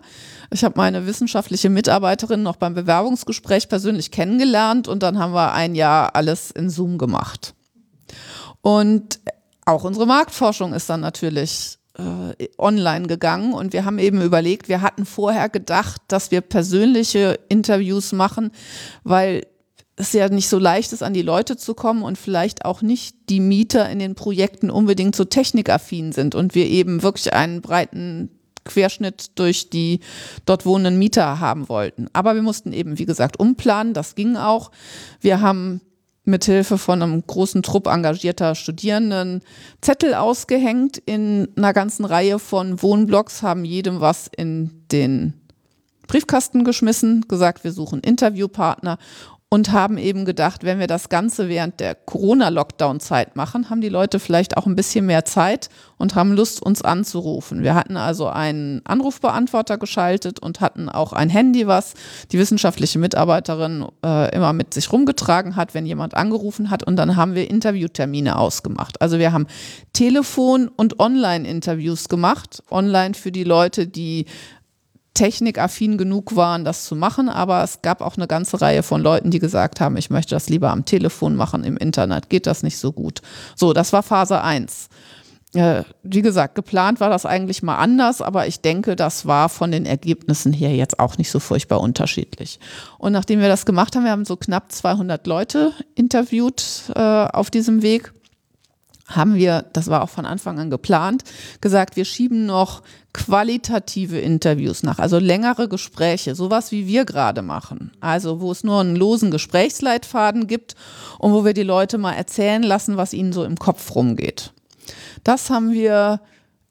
Ich 0.52 0.64
habe 0.64 0.76
meine 0.78 1.06
wissenschaftliche 1.06 1.70
Mitarbeiterin 1.70 2.44
noch 2.44 2.56
beim 2.56 2.76
Bewerbungsgespräch 2.76 3.68
persönlich 3.68 4.12
kennengelernt 4.12 4.88
und 4.88 5.04
dann 5.04 5.20
haben 5.20 5.34
wir 5.34 5.52
ein 5.52 5.76
Jahr 5.76 6.16
alles 6.16 6.50
in 6.50 6.70
Zoom 6.70 6.98
gemacht. 6.98 7.56
Und 8.62 9.20
auch 9.66 9.84
unsere 9.84 10.08
Marktforschung 10.08 10.74
ist 10.74 10.90
dann 10.90 11.02
natürlich 11.02 11.78
äh, 11.98 12.48
online 12.58 13.08
gegangen 13.08 13.52
und 13.52 13.74
wir 13.74 13.84
haben 13.84 14.00
eben 14.00 14.22
überlegt, 14.22 14.70
wir 14.70 14.82
hatten 14.82 15.06
vorher 15.06 15.50
gedacht, 15.50 16.02
dass 16.08 16.32
wir 16.32 16.40
persönliche 16.40 17.38
Interviews 17.50 18.14
machen, 18.14 18.52
weil 19.04 19.46
es 19.96 20.14
ja 20.14 20.30
nicht 20.30 20.50
so 20.50 20.58
leicht 20.58 20.94
ist, 20.94 21.04
an 21.04 21.14
die 21.14 21.22
Leute 21.22 21.58
zu 21.58 21.74
kommen 21.74 22.04
und 22.04 22.18
vielleicht 22.18 22.66
auch 22.66 22.82
nicht 22.82 23.16
die 23.30 23.40
Mieter 23.40 23.90
in 23.90 24.00
den 24.00 24.16
Projekten 24.16 24.70
unbedingt 24.70 25.16
so 25.16 25.26
technikaffin 25.26 26.12
sind 26.12 26.34
und 26.36 26.56
wir 26.56 26.66
eben 26.66 27.04
wirklich 27.04 27.34
einen 27.34 27.62
breiten 27.62 28.30
Querschnitt 28.64 29.38
durch 29.40 29.70
die 29.70 30.00
dort 30.46 30.66
wohnenden 30.66 31.00
Mieter 31.00 31.40
haben 31.40 31.68
wollten. 31.70 32.08
Aber 32.14 32.36
wir 32.36 32.42
mussten 32.42 32.74
eben, 32.74 33.00
wie 33.00 33.06
gesagt, 33.06 33.40
umplanen. 33.40 33.94
Das 33.94 34.16
ging 34.16 34.38
auch. 34.38 34.72
Wir 35.20 35.42
haben 35.42 35.82
mithilfe 36.24 36.78
von 36.78 37.02
einem 37.02 37.26
großen 37.26 37.64
Trupp 37.64 37.88
engagierter 37.88 38.56
Studierenden 38.56 39.42
Zettel 39.82 40.14
ausgehängt 40.14 40.98
in 40.98 41.50
einer 41.56 41.74
ganzen 41.74 42.06
Reihe 42.06 42.38
von 42.38 42.82
Wohnblocks, 42.82 43.42
haben 43.42 43.66
jedem 43.66 44.02
was 44.02 44.30
in 44.36 44.86
den 44.92 45.34
Briefkasten 46.08 46.64
geschmissen, 46.64 47.26
gesagt, 47.28 47.64
wir 47.64 47.72
suchen 47.72 48.02
Interviewpartner 48.02 48.98
und 49.54 49.74
haben 49.74 49.98
eben 49.98 50.24
gedacht, 50.24 50.64
wenn 50.64 50.80
wir 50.80 50.88
das 50.88 51.10
Ganze 51.10 51.50
während 51.50 51.82
der 51.82 51.94
Corona-Lockdown-Zeit 51.94 53.36
machen, 53.36 53.70
haben 53.70 53.82
die 53.82 53.90
Leute 53.90 54.18
vielleicht 54.18 54.56
auch 54.56 54.66
ein 54.66 54.78
bisschen 54.78 55.06
mehr 55.06 55.26
Zeit 55.26 55.68
und 55.98 56.16
haben 56.16 56.32
Lust, 56.32 56.64
uns 56.64 56.82
anzurufen. 56.82 57.62
Wir 57.62 57.76
hatten 57.76 57.98
also 57.98 58.30
einen 58.30 58.82
Anrufbeantworter 58.86 59.78
geschaltet 59.78 60.40
und 60.40 60.62
hatten 60.62 60.88
auch 60.88 61.12
ein 61.12 61.30
Handy, 61.30 61.68
was 61.68 61.96
die 62.32 62.40
wissenschaftliche 62.40 62.98
Mitarbeiterin 62.98 63.86
äh, 64.06 64.34
immer 64.34 64.54
mit 64.54 64.74
sich 64.74 64.90
rumgetragen 64.90 65.58
hat, 65.58 65.74
wenn 65.74 65.86
jemand 65.86 66.16
angerufen 66.16 66.70
hat. 66.70 66.84
Und 66.84 66.96
dann 66.96 67.18
haben 67.18 67.36
wir 67.36 67.50
Interviewtermine 67.50 68.38
ausgemacht. 68.38 69.02
Also 69.02 69.20
wir 69.20 69.34
haben 69.34 69.48
Telefon- 69.92 70.70
und 70.70 71.02
Online-Interviews 71.02 72.08
gemacht. 72.08 72.64
Online 72.72 73.16
für 73.16 73.34
die 73.34 73.44
Leute, 73.44 73.86
die 73.86 74.28
technikaffin 75.22 76.00
genug 76.00 76.36
waren, 76.36 76.66
das 76.66 76.84
zu 76.84 76.96
machen, 76.96 77.30
aber 77.30 77.64
es 77.64 77.84
gab 77.84 78.02
auch 78.02 78.18
eine 78.18 78.26
ganze 78.26 78.60
Reihe 78.60 78.82
von 78.82 79.04
Leuten, 79.04 79.30
die 79.30 79.38
gesagt 79.38 79.80
haben, 79.80 79.96
ich 79.96 80.10
möchte 80.10 80.34
das 80.34 80.50
lieber 80.50 80.72
am 80.72 80.84
Telefon 80.84 81.36
machen, 81.36 81.64
im 81.64 81.78
Internet 81.78 82.28
geht 82.32 82.48
das 82.48 82.64
nicht 82.64 82.80
so 82.80 82.92
gut. 82.92 83.22
So, 83.56 83.72
das 83.72 83.94
war 83.94 84.02
Phase 84.02 84.42
1. 84.42 84.90
Äh, 85.54 85.84
wie 86.02 86.24
gesagt, 86.24 86.56
geplant 86.56 87.00
war 87.00 87.12
das 87.12 87.28
eigentlich 87.28 87.62
mal 87.62 87.76
anders, 87.76 88.24
aber 88.24 88.48
ich 88.48 88.62
denke, 88.62 88.96
das 88.96 89.28
war 89.28 89.50
von 89.50 89.72
den 89.72 89.86
Ergebnissen 89.86 90.54
her 90.54 90.74
jetzt 90.74 91.00
auch 91.00 91.20
nicht 91.20 91.30
so 91.30 91.40
furchtbar 91.40 91.82
unterschiedlich. 91.82 92.60
Und 92.98 93.12
nachdem 93.12 93.42
wir 93.42 93.48
das 93.48 93.68
gemacht 93.68 93.96
haben, 93.96 94.06
wir 94.06 94.12
haben 94.12 94.26
so 94.26 94.38
knapp 94.38 94.72
200 94.72 95.28
Leute 95.28 95.72
interviewt 95.94 96.92
äh, 96.96 97.00
auf 97.00 97.52
diesem 97.52 97.84
Weg 97.84 98.12
haben 99.16 99.36
wir, 99.36 99.66
das 99.74 99.88
war 99.88 100.04
auch 100.04 100.10
von 100.10 100.26
Anfang 100.26 100.60
an 100.60 100.70
geplant, 100.70 101.24
gesagt, 101.62 101.96
wir 101.96 102.06
schieben 102.06 102.46
noch 102.46 102.82
qualitative 103.14 104.20
Interviews 104.20 104.84
nach, 104.84 105.00
also 105.00 105.20
längere 105.20 105.68
Gespräche, 105.68 106.36
sowas 106.36 106.72
wie 106.72 106.88
wir 106.88 107.06
gerade 107.06 107.42
machen. 107.42 107.92
Also 108.00 108.42
wo 108.42 108.52
es 108.52 108.64
nur 108.64 108.80
einen 108.80 108.96
losen 108.96 109.32
Gesprächsleitfaden 109.32 110.48
gibt 110.48 110.76
und 111.20 111.34
wo 111.34 111.44
wir 111.44 111.54
die 111.54 111.64
Leute 111.64 111.98
mal 111.98 112.14
erzählen 112.14 112.64
lassen, 112.64 112.98
was 112.98 113.14
ihnen 113.14 113.34
so 113.34 113.44
im 113.44 113.58
Kopf 113.58 113.94
rumgeht. 113.96 114.54
Das 115.24 115.50
haben 115.50 115.72
wir 115.72 116.22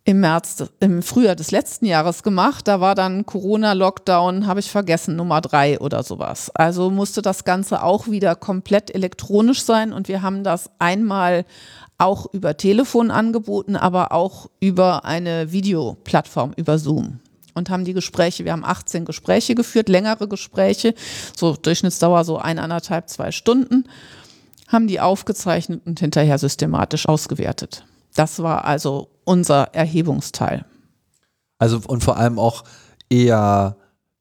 im 0.04 0.20
März, 0.20 0.64
im 0.80 1.02
Frühjahr 1.02 1.36
des 1.36 1.50
letzten 1.50 1.84
Jahres 1.84 2.22
gemacht. 2.22 2.66
Da 2.66 2.80
war 2.80 2.94
dann 2.94 3.26
Corona-Lockdown, 3.26 4.46
habe 4.46 4.60
ich 4.60 4.70
vergessen, 4.70 5.14
Nummer 5.14 5.40
drei 5.40 5.78
oder 5.78 6.02
sowas. 6.02 6.50
Also 6.54 6.90
musste 6.90 7.22
das 7.22 7.44
Ganze 7.44 7.82
auch 7.82 8.08
wieder 8.08 8.34
komplett 8.34 8.94
elektronisch 8.94 9.62
sein 9.62 9.92
und 9.92 10.08
wir 10.08 10.22
haben 10.22 10.42
das 10.42 10.70
einmal 10.78 11.44
auch 12.00 12.26
über 12.32 12.56
Telefon 12.56 13.10
angeboten, 13.10 13.76
aber 13.76 14.12
auch 14.12 14.48
über 14.60 15.04
eine 15.04 15.52
Videoplattform, 15.52 16.52
über 16.56 16.78
Zoom. 16.78 17.20
Und 17.54 17.68
haben 17.68 17.84
die 17.84 17.92
Gespräche, 17.92 18.44
wir 18.44 18.52
haben 18.52 18.64
18 18.64 19.04
Gespräche 19.04 19.54
geführt, 19.54 19.88
längere 19.88 20.28
Gespräche, 20.28 20.94
so 21.36 21.56
Durchschnittsdauer 21.56 22.24
so 22.24 22.38
eineinhalb, 22.38 23.08
zwei 23.08 23.32
Stunden, 23.32 23.84
haben 24.68 24.86
die 24.86 25.00
aufgezeichnet 25.00 25.82
und 25.84 26.00
hinterher 26.00 26.38
systematisch 26.38 27.08
ausgewertet. 27.08 27.84
Das 28.14 28.42
war 28.42 28.64
also 28.64 29.08
unser 29.24 29.74
Erhebungsteil. 29.74 30.64
Also 31.58 31.80
und 31.86 32.02
vor 32.02 32.16
allem 32.16 32.38
auch 32.38 32.64
eher 33.10 33.76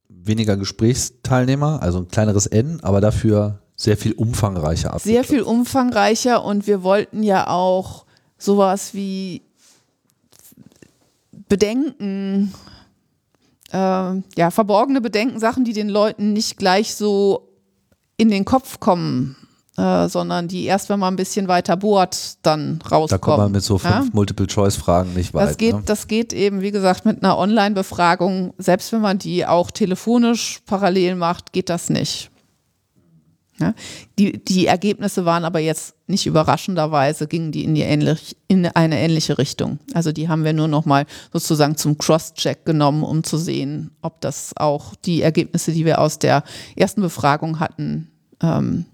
weniger 0.09 0.57
Gesprächsteilnehmer, 0.57 1.81
also 1.81 1.99
ein 1.99 2.07
kleineres 2.07 2.47
N, 2.47 2.79
aber 2.81 2.99
dafür 2.99 3.61
sehr 3.79 3.95
viel 3.95 4.11
umfangreicher 4.11 4.93
ab. 4.93 5.01
Sehr 5.01 5.23
viel 5.23 5.41
umfangreicher 5.41 6.43
und 6.43 6.67
wir 6.67 6.83
wollten 6.83 7.23
ja 7.23 7.47
auch 7.47 8.03
sowas 8.37 8.93
wie 8.93 9.41
Bedenken, 11.47 12.53
äh, 13.71 13.77
ja, 13.77 14.51
verborgene 14.51 14.99
Bedenken, 14.99 15.39
Sachen, 15.39 15.63
die 15.63 15.71
den 15.71 15.87
Leuten 15.87 16.33
nicht 16.33 16.57
gleich 16.57 16.93
so 16.93 17.47
in 18.17 18.29
den 18.29 18.43
Kopf 18.43 18.81
kommen, 18.81 19.37
äh, 19.77 20.09
sondern 20.09 20.49
die 20.49 20.65
erst, 20.65 20.89
wenn 20.89 20.99
man 20.99 21.13
ein 21.13 21.17
bisschen 21.17 21.47
weiter 21.47 21.77
bohrt, 21.77 22.45
dann 22.45 22.81
rauskommen. 22.81 23.07
Da 23.07 23.17
kommt 23.17 23.37
man 23.37 23.51
mit 23.53 23.63
so 23.63 23.77
fünf 23.77 23.93
ja? 23.93 24.05
Multiple-Choice-Fragen 24.11 25.13
nicht 25.13 25.33
weit. 25.33 25.47
Das 25.47 25.57
geht, 25.57 25.75
ne? 25.75 25.83
das 25.85 26.07
geht 26.07 26.33
eben, 26.33 26.59
wie 26.59 26.71
gesagt, 26.71 27.05
mit 27.05 27.23
einer 27.23 27.37
Online-Befragung, 27.37 28.53
selbst 28.57 28.91
wenn 28.91 28.99
man 28.99 29.19
die 29.19 29.45
auch 29.45 29.71
telefonisch 29.71 30.59
parallel 30.65 31.15
macht, 31.15 31.53
geht 31.53 31.69
das 31.69 31.89
nicht. 31.89 32.29
Ja, 33.59 33.73
die, 34.17 34.43
die 34.43 34.67
Ergebnisse 34.67 35.25
waren 35.25 35.43
aber 35.43 35.59
jetzt 35.59 35.95
nicht 36.07 36.25
überraschenderweise, 36.25 37.27
gingen 37.27 37.51
die 37.51 37.65
in, 37.65 37.75
die 37.75 37.81
ähnlich, 37.81 38.37
in 38.47 38.65
eine 38.65 38.97
ähnliche 38.97 39.37
Richtung. 39.37 39.79
Also 39.93 40.13
die 40.13 40.29
haben 40.29 40.45
wir 40.45 40.53
nur 40.53 40.69
noch 40.69 40.85
mal 40.85 41.05
sozusagen 41.33 41.75
zum 41.75 41.97
Cross-Check 41.97 42.63
genommen, 42.63 43.03
um 43.03 43.23
zu 43.23 43.37
sehen, 43.37 43.91
ob 44.01 44.21
das 44.21 44.55
auch 44.55 44.95
die 44.95 45.21
Ergebnisse, 45.21 45.73
die 45.73 45.83
wir 45.83 45.99
aus 45.99 46.19
der 46.19 46.43
ersten 46.77 47.01
Befragung 47.01 47.59
hatten, 47.59 48.09
ähm, 48.41 48.85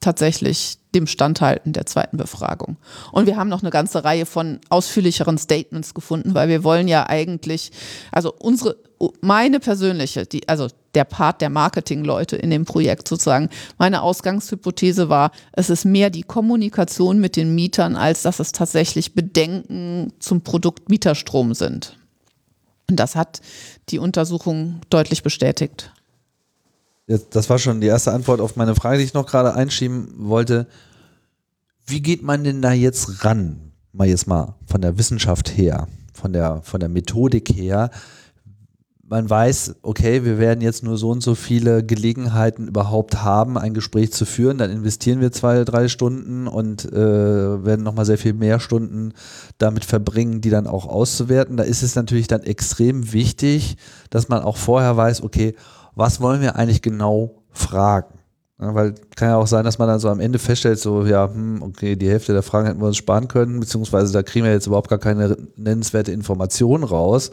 tatsächlich 0.00 0.78
dem 0.94 1.06
Standhalten 1.06 1.72
der 1.72 1.86
zweiten 1.86 2.16
Befragung. 2.16 2.78
Und 3.12 3.26
wir 3.26 3.36
haben 3.36 3.48
noch 3.48 3.62
eine 3.62 3.70
ganze 3.70 4.02
Reihe 4.02 4.26
von 4.26 4.60
ausführlicheren 4.70 5.38
Statements 5.38 5.94
gefunden, 5.94 6.34
weil 6.34 6.48
wir 6.48 6.64
wollen 6.64 6.88
ja 6.88 7.08
eigentlich, 7.08 7.70
also 8.10 8.34
unsere, 8.36 8.76
meine 9.20 9.60
persönliche, 9.60 10.26
die, 10.26 10.48
also 10.48 10.68
der 10.94 11.04
Part 11.04 11.40
der 11.40 11.50
Marketingleute 11.50 12.36
in 12.36 12.50
dem 12.50 12.64
Projekt 12.64 13.08
sozusagen, 13.08 13.48
meine 13.78 14.02
Ausgangshypothese 14.02 15.08
war, 15.08 15.30
es 15.52 15.70
ist 15.70 15.84
mehr 15.84 16.10
die 16.10 16.22
Kommunikation 16.22 17.18
mit 17.18 17.36
den 17.36 17.54
Mietern, 17.54 17.96
als 17.96 18.22
dass 18.22 18.40
es 18.40 18.52
tatsächlich 18.52 19.14
Bedenken 19.14 20.12
zum 20.18 20.42
Produkt 20.42 20.88
Mieterstrom 20.88 21.54
sind. 21.54 21.96
Und 22.88 22.96
das 22.96 23.16
hat 23.16 23.40
die 23.88 23.98
Untersuchung 23.98 24.80
deutlich 24.90 25.22
bestätigt 25.22 25.92
das 27.30 27.50
war 27.50 27.58
schon 27.58 27.80
die 27.80 27.88
erste 27.88 28.12
Antwort 28.12 28.40
auf 28.40 28.56
meine 28.56 28.74
Frage, 28.74 28.98
die 28.98 29.04
ich 29.04 29.14
noch 29.14 29.26
gerade 29.26 29.54
einschieben 29.54 30.08
wollte. 30.16 30.66
Wie 31.86 32.02
geht 32.02 32.22
man 32.22 32.44
denn 32.44 32.62
da 32.62 32.72
jetzt 32.72 33.24
ran? 33.24 33.72
Mal 33.92 34.08
jetzt 34.08 34.28
mal 34.28 34.54
von 34.66 34.80
der 34.80 34.96
Wissenschaft 34.96 35.56
her, 35.56 35.88
von 36.12 36.32
der, 36.32 36.62
von 36.62 36.78
der 36.78 36.88
Methodik 36.88 37.48
her. 37.48 37.90
Man 39.10 39.28
weiß, 39.28 39.74
okay, 39.82 40.24
wir 40.24 40.38
werden 40.38 40.60
jetzt 40.60 40.84
nur 40.84 40.96
so 40.96 41.10
und 41.10 41.20
so 41.20 41.34
viele 41.34 41.84
Gelegenheiten 41.84 42.68
überhaupt 42.68 43.24
haben, 43.24 43.58
ein 43.58 43.74
Gespräch 43.74 44.12
zu 44.12 44.24
führen. 44.24 44.58
Dann 44.58 44.70
investieren 44.70 45.20
wir 45.20 45.32
zwei, 45.32 45.64
drei 45.64 45.88
Stunden 45.88 46.46
und 46.46 46.84
äh, 46.92 46.94
werden 47.64 47.82
nochmal 47.82 48.04
sehr 48.04 48.18
viel 48.18 48.34
mehr 48.34 48.60
Stunden 48.60 49.12
damit 49.58 49.84
verbringen, 49.84 50.42
die 50.42 50.50
dann 50.50 50.68
auch 50.68 50.86
auszuwerten. 50.86 51.56
Da 51.56 51.64
ist 51.64 51.82
es 51.82 51.96
natürlich 51.96 52.28
dann 52.28 52.44
extrem 52.44 53.12
wichtig, 53.12 53.78
dass 54.10 54.28
man 54.28 54.44
auch 54.44 54.56
vorher 54.56 54.96
weiß, 54.96 55.24
okay, 55.24 55.56
was 55.96 56.20
wollen 56.20 56.40
wir 56.40 56.54
eigentlich 56.54 56.80
genau 56.80 57.42
fragen? 57.50 58.20
Ja, 58.60 58.74
weil 58.76 58.94
kann 59.16 59.30
ja 59.30 59.36
auch 59.38 59.46
sein, 59.48 59.64
dass 59.64 59.78
man 59.78 59.88
dann 59.88 59.98
so 59.98 60.08
am 60.08 60.20
Ende 60.20 60.38
feststellt, 60.38 60.78
so, 60.78 61.04
ja, 61.04 61.28
hm, 61.32 61.62
okay, 61.62 61.96
die 61.96 62.08
Hälfte 62.08 62.32
der 62.32 62.42
Fragen 62.42 62.66
hätten 62.66 62.80
wir 62.80 62.86
uns 62.86 62.98
sparen 62.98 63.26
können, 63.26 63.58
beziehungsweise 63.58 64.12
da 64.12 64.22
kriegen 64.22 64.44
wir 64.44 64.52
jetzt 64.52 64.68
überhaupt 64.68 64.90
gar 64.90 64.98
keine 64.98 65.36
nennenswerte 65.56 66.12
Information 66.12 66.84
raus. 66.84 67.32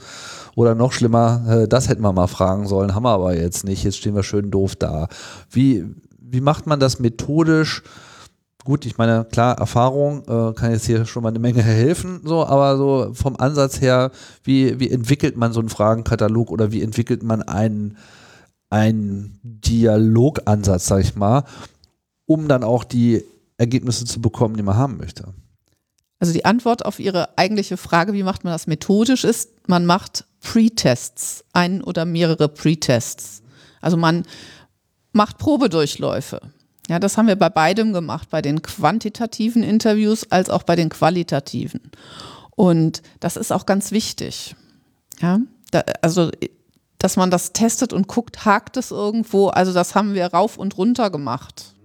Oder 0.58 0.74
noch 0.74 0.92
schlimmer, 0.92 1.46
äh, 1.48 1.68
das 1.68 1.88
hätten 1.88 2.02
wir 2.02 2.12
mal 2.14 2.26
fragen 2.26 2.66
sollen, 2.66 2.96
haben 2.96 3.04
wir 3.04 3.12
aber 3.12 3.38
jetzt 3.38 3.64
nicht, 3.64 3.84
jetzt 3.84 3.98
stehen 3.98 4.16
wir 4.16 4.24
schön 4.24 4.50
doof 4.50 4.76
da. 4.76 5.08
Wie, 5.52 5.86
wie 6.20 6.42
macht 6.42 6.66
man 6.66 6.80
das 6.80 6.98
methodisch? 6.98 7.84
Gut, 8.64 8.88
ich 8.88 8.98
meine, 8.98 9.24
klar, 9.26 9.60
Erfahrung 9.60 10.24
äh, 10.24 10.54
kann 10.54 10.72
jetzt 10.72 10.88
hier 10.88 11.06
schon 11.06 11.22
mal 11.22 11.30
eine 11.30 11.38
Menge 11.38 11.62
helfen, 11.62 12.22
so, 12.24 12.44
aber 12.44 12.76
so 12.76 13.12
vom 13.14 13.36
Ansatz 13.36 13.82
her, 13.82 14.10
wie, 14.42 14.80
wie 14.80 14.90
entwickelt 14.90 15.38
man 15.38 15.54
so 15.54 15.60
einen 15.60 15.70
Fragenkatalog 15.70 16.50
oder 16.50 16.72
wie 16.72 16.82
entwickelt 16.82 17.22
man 17.22 17.44
einen 17.44 17.96
ein 18.72 19.40
Dialogansatz, 19.44 20.88
sag 20.88 21.02
ich 21.02 21.16
mal, 21.16 21.44
um 22.26 22.48
dann 22.48 22.64
auch 22.64 22.84
die 22.84 23.24
Ergebnisse 23.58 24.06
zu 24.06 24.22
bekommen, 24.22 24.58
die 24.58 24.64
man 24.64 24.76
haben 24.76 24.98
möchte? 24.98 25.36
Also 26.20 26.34
die 26.34 26.46
Antwort 26.46 26.84
auf 26.84 27.00
Ihre 27.00 27.38
eigentliche 27.38 27.78
Frage, 27.78 28.14
wie 28.14 28.24
macht 28.24 28.44
man 28.44 28.54
das 28.54 28.66
methodisch, 28.66 29.24
ist, 29.24 29.52
man 29.70 29.86
macht 29.86 30.26
Pre-Tests, 30.42 31.44
ein 31.54 31.84
oder 31.84 32.06
mehrere 32.06 32.48
Pre-Tests. 32.48 33.42
Also 33.82 33.98
man 33.98 34.24
macht 35.12 35.38
Probedurchläufe. 35.38 36.42
Ja, 36.90 37.00
das 37.00 37.18
haben 37.18 37.28
wir 37.28 37.36
bei 37.36 37.50
beidem 37.50 37.92
gemacht, 37.92 38.30
bei 38.30 38.42
den 38.42 38.62
quantitativen 38.62 39.62
Interviews 39.62 40.32
als 40.32 40.50
auch 40.50 40.64
bei 40.64 40.76
den 40.76 40.90
qualitativen. 40.90 41.92
Und 42.56 43.02
das 43.20 43.36
ist 43.36 43.52
auch 43.52 43.66
ganz 43.66 43.92
wichtig. 43.92 44.56
Ja, 45.20 45.40
da, 45.72 45.84
also 46.02 46.32
dass 46.98 47.18
man 47.18 47.30
das 47.30 47.54
testet 47.54 47.94
und 47.94 48.08
guckt, 48.08 48.46
hakt 48.46 48.78
es 48.78 48.92
irgendwo. 48.92 49.48
Also 49.48 49.74
das 49.74 49.96
haben 49.96 50.14
wir 50.14 50.28
rauf 50.28 50.58
und 50.58 50.78
runter 50.78 51.10
gemacht, 51.10 51.76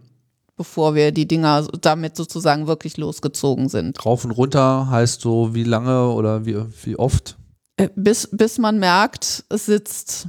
bevor 0.57 0.95
wir 0.95 1.13
die 1.13 1.29
Dinger 1.29 1.67
damit 1.81 2.17
sozusagen 2.17 2.67
wirklich 2.67 2.97
losgezogen 2.97 3.69
sind. 3.69 4.05
Rauf 4.05 4.25
und 4.25 4.31
runter 4.31 4.89
heißt 4.89 5.21
so 5.21 5.55
wie 5.55 5.65
lange 5.65 6.09
oder 6.09 6.47
wie, 6.47 6.57
wie 6.85 6.97
oft? 6.97 7.37
Äh, 7.77 7.89
bis, 7.95 8.29
bis 8.31 8.59
man 8.59 8.79
merkt, 8.79 9.45
es 9.49 9.67
sitzt. 9.67 10.29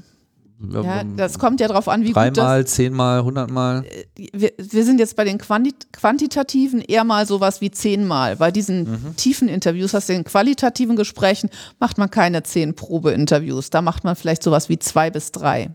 Ja, 0.72 1.04
das 1.04 1.40
kommt 1.40 1.60
ja 1.60 1.68
darauf 1.68 1.90
an, 1.90 2.04
wie 2.04 2.14
Dreimal, 2.14 2.30
gut 2.30 2.38
Dreimal, 2.38 2.68
zehnmal, 2.68 3.24
hundertmal? 3.24 3.86
Äh, 3.86 4.28
wir, 4.32 4.54
wir 4.58 4.86
sind 4.86 5.00
jetzt 5.00 5.18
bei 5.18 5.26
den 5.26 5.38
Quantit 5.38 5.92
quantitativen 5.92 6.80
eher 6.80 7.04
mal 7.04 7.26
sowas 7.26 7.60
wie 7.60 7.70
zehnmal. 7.70 8.38
Bei 8.38 8.50
diesen 8.50 8.90
mhm. 8.90 9.16
tiefen 9.18 9.50
Interviews, 9.50 9.94
hast 9.94 10.08
du 10.08 10.14
in 10.14 10.24
qualitativen 10.24 10.96
Gesprächen, 10.96 11.50
macht 11.80 11.98
man 11.98 12.10
keine 12.10 12.44
zehn 12.44 12.76
Probe-Interviews. 12.76 13.72
Da 13.72 13.82
macht 13.82 14.06
man 14.06 14.16
vielleicht 14.16 14.44
sowas 14.44 14.70
wie 14.70 14.80
zwei 14.80 15.10
bis 15.10 15.34
drei. 15.34 15.72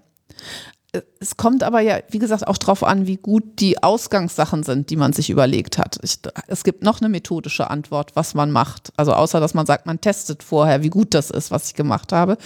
Es 1.20 1.37
kommt 1.37 1.62
aber 1.62 1.81
ja, 1.81 1.98
wie 2.09 2.18
gesagt, 2.18 2.46
auch 2.46 2.57
darauf 2.57 2.83
an, 2.83 3.07
wie 3.07 3.16
gut 3.16 3.61
die 3.61 3.83
Ausgangssachen 3.83 4.62
sind, 4.62 4.88
die 4.88 4.96
man 4.96 5.12
sich 5.12 5.29
überlegt 5.29 5.77
hat. 5.77 5.98
Ich, 6.03 6.18
es 6.46 6.64
gibt 6.64 6.83
noch 6.83 7.01
eine 7.01 7.11
methodische 7.11 7.68
Antwort, 7.68 8.16
was 8.16 8.35
man 8.35 8.51
macht. 8.51 8.92
Also 8.96 9.12
außer, 9.12 9.38
dass 9.38 9.53
man 9.53 9.66
sagt, 9.66 9.85
man 9.85 10.01
testet 10.01 10.42
vorher, 10.42 10.83
wie 10.83 10.88
gut 10.88 11.12
das 11.12 11.31
ist, 11.31 11.51
was 11.51 11.68
ich 11.68 11.74
gemacht 11.74 12.12
habe. 12.12 12.38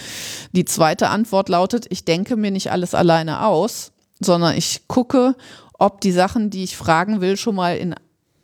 Die 0.51 0.65
zweite 0.65 1.09
Antwort 1.09 1.47
lautet, 1.47 1.85
ich 1.89 2.03
denke 2.03 2.35
mir 2.35 2.51
nicht 2.51 2.71
alles 2.71 2.93
alleine 2.93 3.45
aus, 3.45 3.93
sondern 4.19 4.57
ich 4.57 4.87
gucke, 4.89 5.35
ob 5.79 6.01
die 6.01 6.11
Sachen, 6.11 6.49
die 6.49 6.63
ich 6.63 6.75
fragen 6.75 7.21
will, 7.21 7.37
schon 7.37 7.55
mal 7.55 7.77
in 7.77 7.95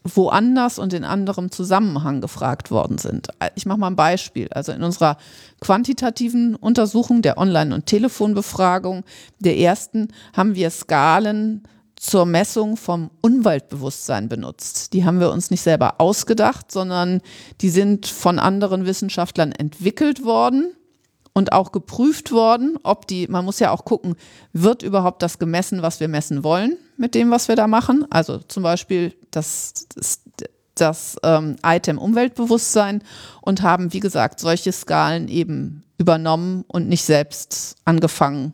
woanders 0.04 0.80
und 0.80 0.94
in 0.94 1.04
anderem 1.04 1.52
Zusammenhang 1.52 2.22
gefragt 2.22 2.72
worden 2.72 2.98
sind. 2.98 3.30
Ich 3.56 3.66
mache 3.66 3.80
mal 3.80 3.88
ein 3.88 3.96
Beispiel. 3.96 4.48
Also 4.52 4.72
in 4.72 4.84
unserer 4.84 5.18
quantitativen 5.60 6.56
Untersuchung 6.56 7.22
der 7.22 7.38
Online- 7.38 7.76
und 7.76 7.86
Telefonbefragung 7.86 9.04
der 9.40 9.58
ersten 9.58 10.10
haben 10.34 10.56
wir 10.56 10.70
Skalen 10.70 11.64
zur 11.96 12.26
Messung 12.26 12.78
vom 12.78 13.12
Umweltbewusstsein 13.22 14.30
benutzt. 14.30 14.94
Die 14.94 15.04
haben 15.04 15.20
wir 15.20 15.32
uns 15.32 15.52
nicht 15.52 15.62
selber 15.62 16.00
ausgedacht, 16.00 16.72
sondern 16.72 17.22
die 17.60 17.70
sind 17.70 18.08
von 18.08 18.40
anderen 18.40 18.86
Wissenschaftlern 18.86 19.52
entwickelt 19.52 20.24
worden 20.24 20.72
und 21.34 21.52
auch 21.52 21.74
geprüft 21.74 22.32
worden, 22.32 22.78
ob 22.84 23.06
die, 23.08 23.28
man 23.28 23.44
muss 23.44 23.60
ja 23.60 23.72
auch 23.72 23.84
gucken, 23.84 24.16
wird 24.54 24.82
überhaupt 24.82 25.22
das 25.22 25.40
gemessen, 25.40 25.82
was 25.82 26.00
wir 26.00 26.08
messen 26.08 26.44
wollen 26.46 26.78
mit 27.00 27.16
dem, 27.16 27.32
was 27.32 27.48
wir 27.48 27.56
da 27.56 27.68
machen. 27.68 28.06
Also 28.10 28.38
zum 28.40 28.62
Beispiel 28.64 29.14
das, 29.32 29.88
das, 29.96 30.22
das 30.76 31.16
ähm, 31.24 31.56
Item 31.66 31.98
Umweltbewusstsein 31.98 33.02
und 33.42 33.62
haben, 33.62 33.94
wie 33.94 34.02
gesagt, 34.02 34.40
solche 34.40 34.72
Skalen 34.72 35.28
eben 35.28 35.84
übernommen 35.98 36.66
und 36.68 36.88
nicht 36.88 37.04
selbst 37.04 37.76
angefangen, 37.86 38.54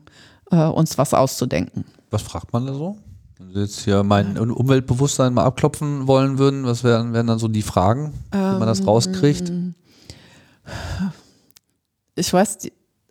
äh, 0.51 0.63
uns 0.63 0.97
was 0.97 1.13
auszudenken. 1.13 1.85
Was 2.11 2.21
fragt 2.21 2.53
man 2.53 2.65
da 2.65 2.73
so? 2.73 2.97
Wenn 3.37 3.51
Sie 3.51 3.59
jetzt 3.59 3.79
hier 3.81 4.03
mein 4.03 4.37
Umweltbewusstsein 4.37 5.33
mal 5.33 5.43
abklopfen 5.43 6.07
wollen 6.07 6.37
würden, 6.37 6.65
was 6.65 6.83
wären, 6.83 7.13
wären 7.13 7.27
dann 7.27 7.39
so 7.39 7.47
die 7.47 7.63
Fragen, 7.63 8.13
wie 8.31 8.37
man 8.37 8.67
das 8.67 8.85
rauskriegt? 8.87 9.49
Ähm, 9.49 9.75
ich 12.15 12.31
weiß, 12.31 12.59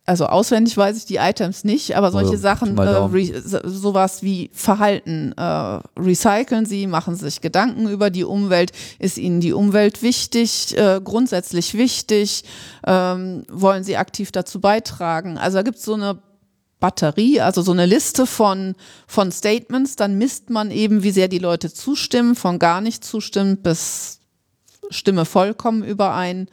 also 0.06 0.26
auswendig 0.26 0.76
weiß 0.76 0.98
ich 0.98 1.06
die 1.06 1.16
Items 1.16 1.64
nicht, 1.64 1.96
aber 1.96 2.10
solche 2.10 2.32
also, 2.32 2.42
Sachen, 2.42 2.76
äh, 2.76 3.32
sowas 3.64 4.22
wie 4.22 4.50
Verhalten, 4.52 5.32
äh, 5.32 5.80
recyceln 5.98 6.66
sie, 6.66 6.86
machen 6.86 7.16
sich 7.16 7.40
Gedanken 7.40 7.88
über 7.88 8.10
die 8.10 8.24
Umwelt, 8.24 8.72
ist 8.98 9.16
ihnen 9.16 9.40
die 9.40 9.54
Umwelt 9.54 10.02
wichtig, 10.02 10.76
äh, 10.76 11.00
grundsätzlich 11.02 11.72
wichtig, 11.72 12.44
ähm, 12.86 13.44
wollen 13.50 13.82
sie 13.82 13.96
aktiv 13.96 14.30
dazu 14.30 14.60
beitragen. 14.60 15.38
Also 15.38 15.58
da 15.58 15.62
gibt 15.62 15.78
es 15.78 15.84
so 15.84 15.94
eine 15.94 16.18
Batterie, 16.80 17.40
also 17.40 17.62
so 17.62 17.72
eine 17.72 17.86
Liste 17.86 18.26
von, 18.26 18.74
von 19.06 19.32
Statements, 19.32 19.96
dann 19.96 20.18
misst 20.18 20.50
man 20.50 20.70
eben, 20.70 21.02
wie 21.02 21.12
sehr 21.12 21.28
die 21.28 21.38
Leute 21.38 21.72
zustimmen, 21.72 22.34
von 22.34 22.58
gar 22.58 22.82
nicht 22.82 23.04
zustimmen 23.04 23.62
bis 23.62 24.20
Stimme 24.90 25.24
vollkommen 25.24 25.82
überein. 25.82 26.48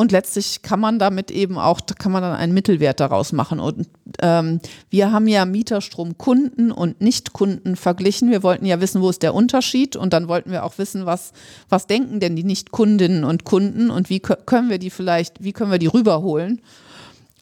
Und 0.00 0.12
letztlich 0.12 0.62
kann 0.62 0.80
man 0.80 0.98
damit 0.98 1.30
eben 1.30 1.58
auch, 1.58 1.82
kann 1.98 2.10
man 2.10 2.22
dann 2.22 2.34
einen 2.34 2.54
Mittelwert 2.54 3.00
daraus 3.00 3.32
machen. 3.32 3.60
Und 3.60 3.86
ähm, 4.22 4.60
wir 4.88 5.12
haben 5.12 5.28
ja 5.28 5.44
Mieterstromkunden 5.44 6.72
und 6.72 7.02
Nichtkunden 7.02 7.76
verglichen. 7.76 8.30
Wir 8.30 8.42
wollten 8.42 8.64
ja 8.64 8.80
wissen, 8.80 9.02
wo 9.02 9.10
ist 9.10 9.22
der 9.22 9.34
Unterschied 9.34 9.96
und 9.96 10.14
dann 10.14 10.26
wollten 10.26 10.52
wir 10.52 10.64
auch 10.64 10.78
wissen, 10.78 11.04
was, 11.04 11.32
was 11.68 11.86
denken 11.86 12.18
denn 12.18 12.34
die 12.34 12.44
Nichtkundinnen 12.44 13.24
und 13.24 13.44
Kunden 13.44 13.90
und 13.90 14.08
wie 14.08 14.20
können 14.20 14.70
wir 14.70 14.78
die 14.78 14.88
vielleicht, 14.88 15.44
wie 15.44 15.52
können 15.52 15.70
wir 15.70 15.78
die 15.78 15.88
rüberholen. 15.88 16.62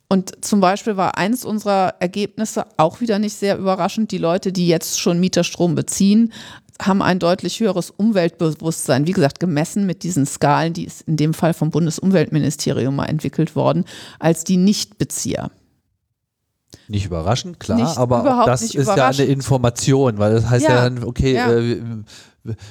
Und 0.09 0.45
zum 0.45 0.59
Beispiel 0.59 0.97
war 0.97 1.17
eins 1.17 1.45
unserer 1.45 1.95
Ergebnisse 2.01 2.67
auch 2.77 3.01
wieder 3.01 3.21
nicht 3.21 3.35
sehr 3.35 3.57
überraschend. 3.57 4.11
Die 4.11 4.19
Leute, 4.19 4.51
die 4.51 4.67
jetzt 4.67 4.99
schon 4.99 5.21
Mieterstrom 5.21 5.77
beziehen, 5.77 6.33
haben 6.81 7.03
ein 7.03 7.19
deutlich 7.19 7.61
höheres 7.61 7.91
Umweltbewusstsein, 7.91 9.07
wie 9.07 9.13
gesagt, 9.13 9.41
gemessen 9.41 9.87
mit 9.87 10.03
diesen 10.03 10.27
Skalen, 10.27 10.73
die 10.73 10.85
ist 10.85 11.03
in 11.03 11.17
dem 11.17 11.35
Fall 11.35 11.55
vom 11.55 11.71
Bundesumweltministerium 11.71 12.95
mal 12.95 13.07
entwickelt 13.07 13.57
worden, 13.57 13.85
als 14.19 14.45
die 14.45 14.57
Nichtbezieher. 14.57 15.51
Nicht 16.89 17.07
überraschend, 17.07 17.61
klar, 17.61 17.79
nicht, 17.79 17.99
aber 17.99 18.45
das 18.47 18.63
ist 18.63 18.75
ja 18.75 19.09
eine 19.09 19.25
Information, 19.25 20.19
weil 20.19 20.33
das 20.33 20.49
heißt 20.49 20.65
ja, 20.65 20.75
ja 20.75 20.83
dann, 20.89 21.05
okay, 21.05 21.35
ja. 21.35 21.53
Äh, 21.53 21.81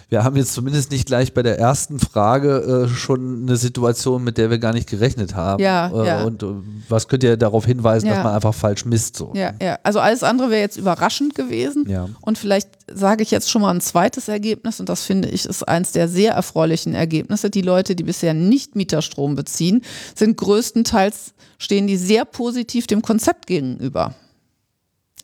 wir 0.09 0.23
haben 0.23 0.35
jetzt 0.37 0.53
zumindest 0.53 0.91
nicht 0.91 1.05
gleich 1.05 1.33
bei 1.33 1.43
der 1.43 1.59
ersten 1.59 1.99
Frage 1.99 2.85
äh, 2.85 2.87
schon 2.87 3.43
eine 3.43 3.57
Situation, 3.57 4.23
mit 4.23 4.37
der 4.37 4.49
wir 4.49 4.57
gar 4.59 4.73
nicht 4.73 4.89
gerechnet 4.89 5.35
haben. 5.35 5.61
Ja, 5.61 5.89
äh, 5.89 6.07
ja. 6.07 6.23
Und 6.23 6.43
äh, 6.43 6.47
was 6.89 7.07
könnt 7.07 7.23
ihr 7.23 7.37
darauf 7.37 7.65
hinweisen, 7.65 8.07
ja. 8.07 8.15
dass 8.15 8.23
man 8.23 8.33
einfach 8.33 8.53
falsch 8.53 8.85
misst? 8.85 9.15
So. 9.15 9.33
Ja, 9.35 9.53
ja. 9.61 9.77
Also 9.83 9.99
alles 9.99 10.23
andere 10.23 10.49
wäre 10.49 10.61
jetzt 10.61 10.77
überraschend 10.77 11.35
gewesen. 11.35 11.85
Ja. 11.87 12.07
Und 12.21 12.37
vielleicht 12.37 12.69
sage 12.91 13.23
ich 13.23 13.31
jetzt 13.31 13.49
schon 13.49 13.61
mal 13.61 13.71
ein 13.71 13.81
zweites 13.81 14.27
Ergebnis 14.27 14.79
und 14.79 14.89
das 14.89 15.03
finde 15.03 15.29
ich 15.29 15.45
ist 15.45 15.67
eins 15.67 15.91
der 15.91 16.07
sehr 16.07 16.33
erfreulichen 16.33 16.93
Ergebnisse. 16.93 17.49
Die 17.49 17.61
Leute, 17.61 17.95
die 17.95 18.03
bisher 18.03 18.33
nicht 18.33 18.75
Mieterstrom 18.75 19.35
beziehen, 19.35 19.81
sind 20.15 20.37
größtenteils 20.37 21.33
stehen 21.57 21.87
die 21.87 21.97
sehr 21.97 22.25
positiv 22.25 22.87
dem 22.87 23.01
Konzept 23.01 23.47
gegenüber. 23.47 24.06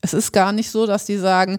Es 0.04 0.14
ist 0.14 0.34
gar 0.34 0.52
nicht 0.52 0.70
so, 0.70 0.86
dass 0.86 1.06
die 1.06 1.18
sagen, 1.18 1.58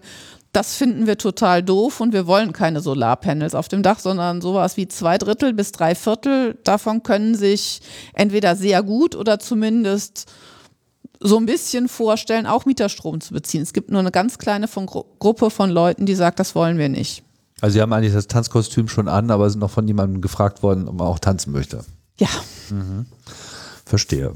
das 0.53 0.75
finden 0.75 1.07
wir 1.07 1.17
total 1.17 1.63
doof 1.63 1.99
und 1.99 2.13
wir 2.13 2.27
wollen 2.27 2.53
keine 2.53 2.79
Solarpanels 2.79 3.55
auf 3.55 3.67
dem 3.67 3.83
Dach, 3.83 3.99
sondern 3.99 4.39
sowas 4.39 4.77
wie 4.77 4.87
zwei 4.87 5.17
Drittel 5.17 5.53
bis 5.53 5.73
drei 5.73 5.95
Viertel 5.95 6.57
davon 6.63 7.03
können 7.03 7.35
sich 7.35 7.81
entweder 8.13 8.55
sehr 8.55 8.81
gut 8.83 9.15
oder 9.15 9.39
zumindest 9.39 10.31
so 11.19 11.37
ein 11.37 11.45
bisschen 11.45 11.89
vorstellen, 11.89 12.45
auch 12.45 12.65
Mieterstrom 12.65 13.19
zu 13.19 13.33
beziehen. 13.33 13.63
Es 13.63 13.73
gibt 13.73 13.89
nur 13.89 13.99
eine 13.99 14.11
ganz 14.11 14.37
kleine 14.37 14.67
von 14.67 14.85
Gru 14.85 15.03
Gruppe 15.19 15.49
von 15.49 15.69
Leuten, 15.71 16.05
die 16.05 16.15
sagt, 16.15 16.39
das 16.39 16.55
wollen 16.55 16.77
wir 16.77 16.89
nicht. 16.89 17.23
Also 17.61 17.73
Sie 17.73 17.81
haben 17.81 17.91
eigentlich 17.93 18.13
das 18.13 18.27
Tanzkostüm 18.27 18.87
schon 18.87 19.07
an, 19.07 19.31
aber 19.31 19.49
sind 19.49 19.59
noch 19.59 19.71
von 19.71 19.87
jemandem 19.87 20.21
gefragt 20.21 20.61
worden, 20.61 20.87
ob 20.87 20.99
man 20.99 21.07
auch 21.07 21.19
tanzen 21.19 21.51
möchte. 21.51 21.83
Ja. 22.19 22.29
Mhm. 22.69 23.07
Verstehe. 23.85 24.33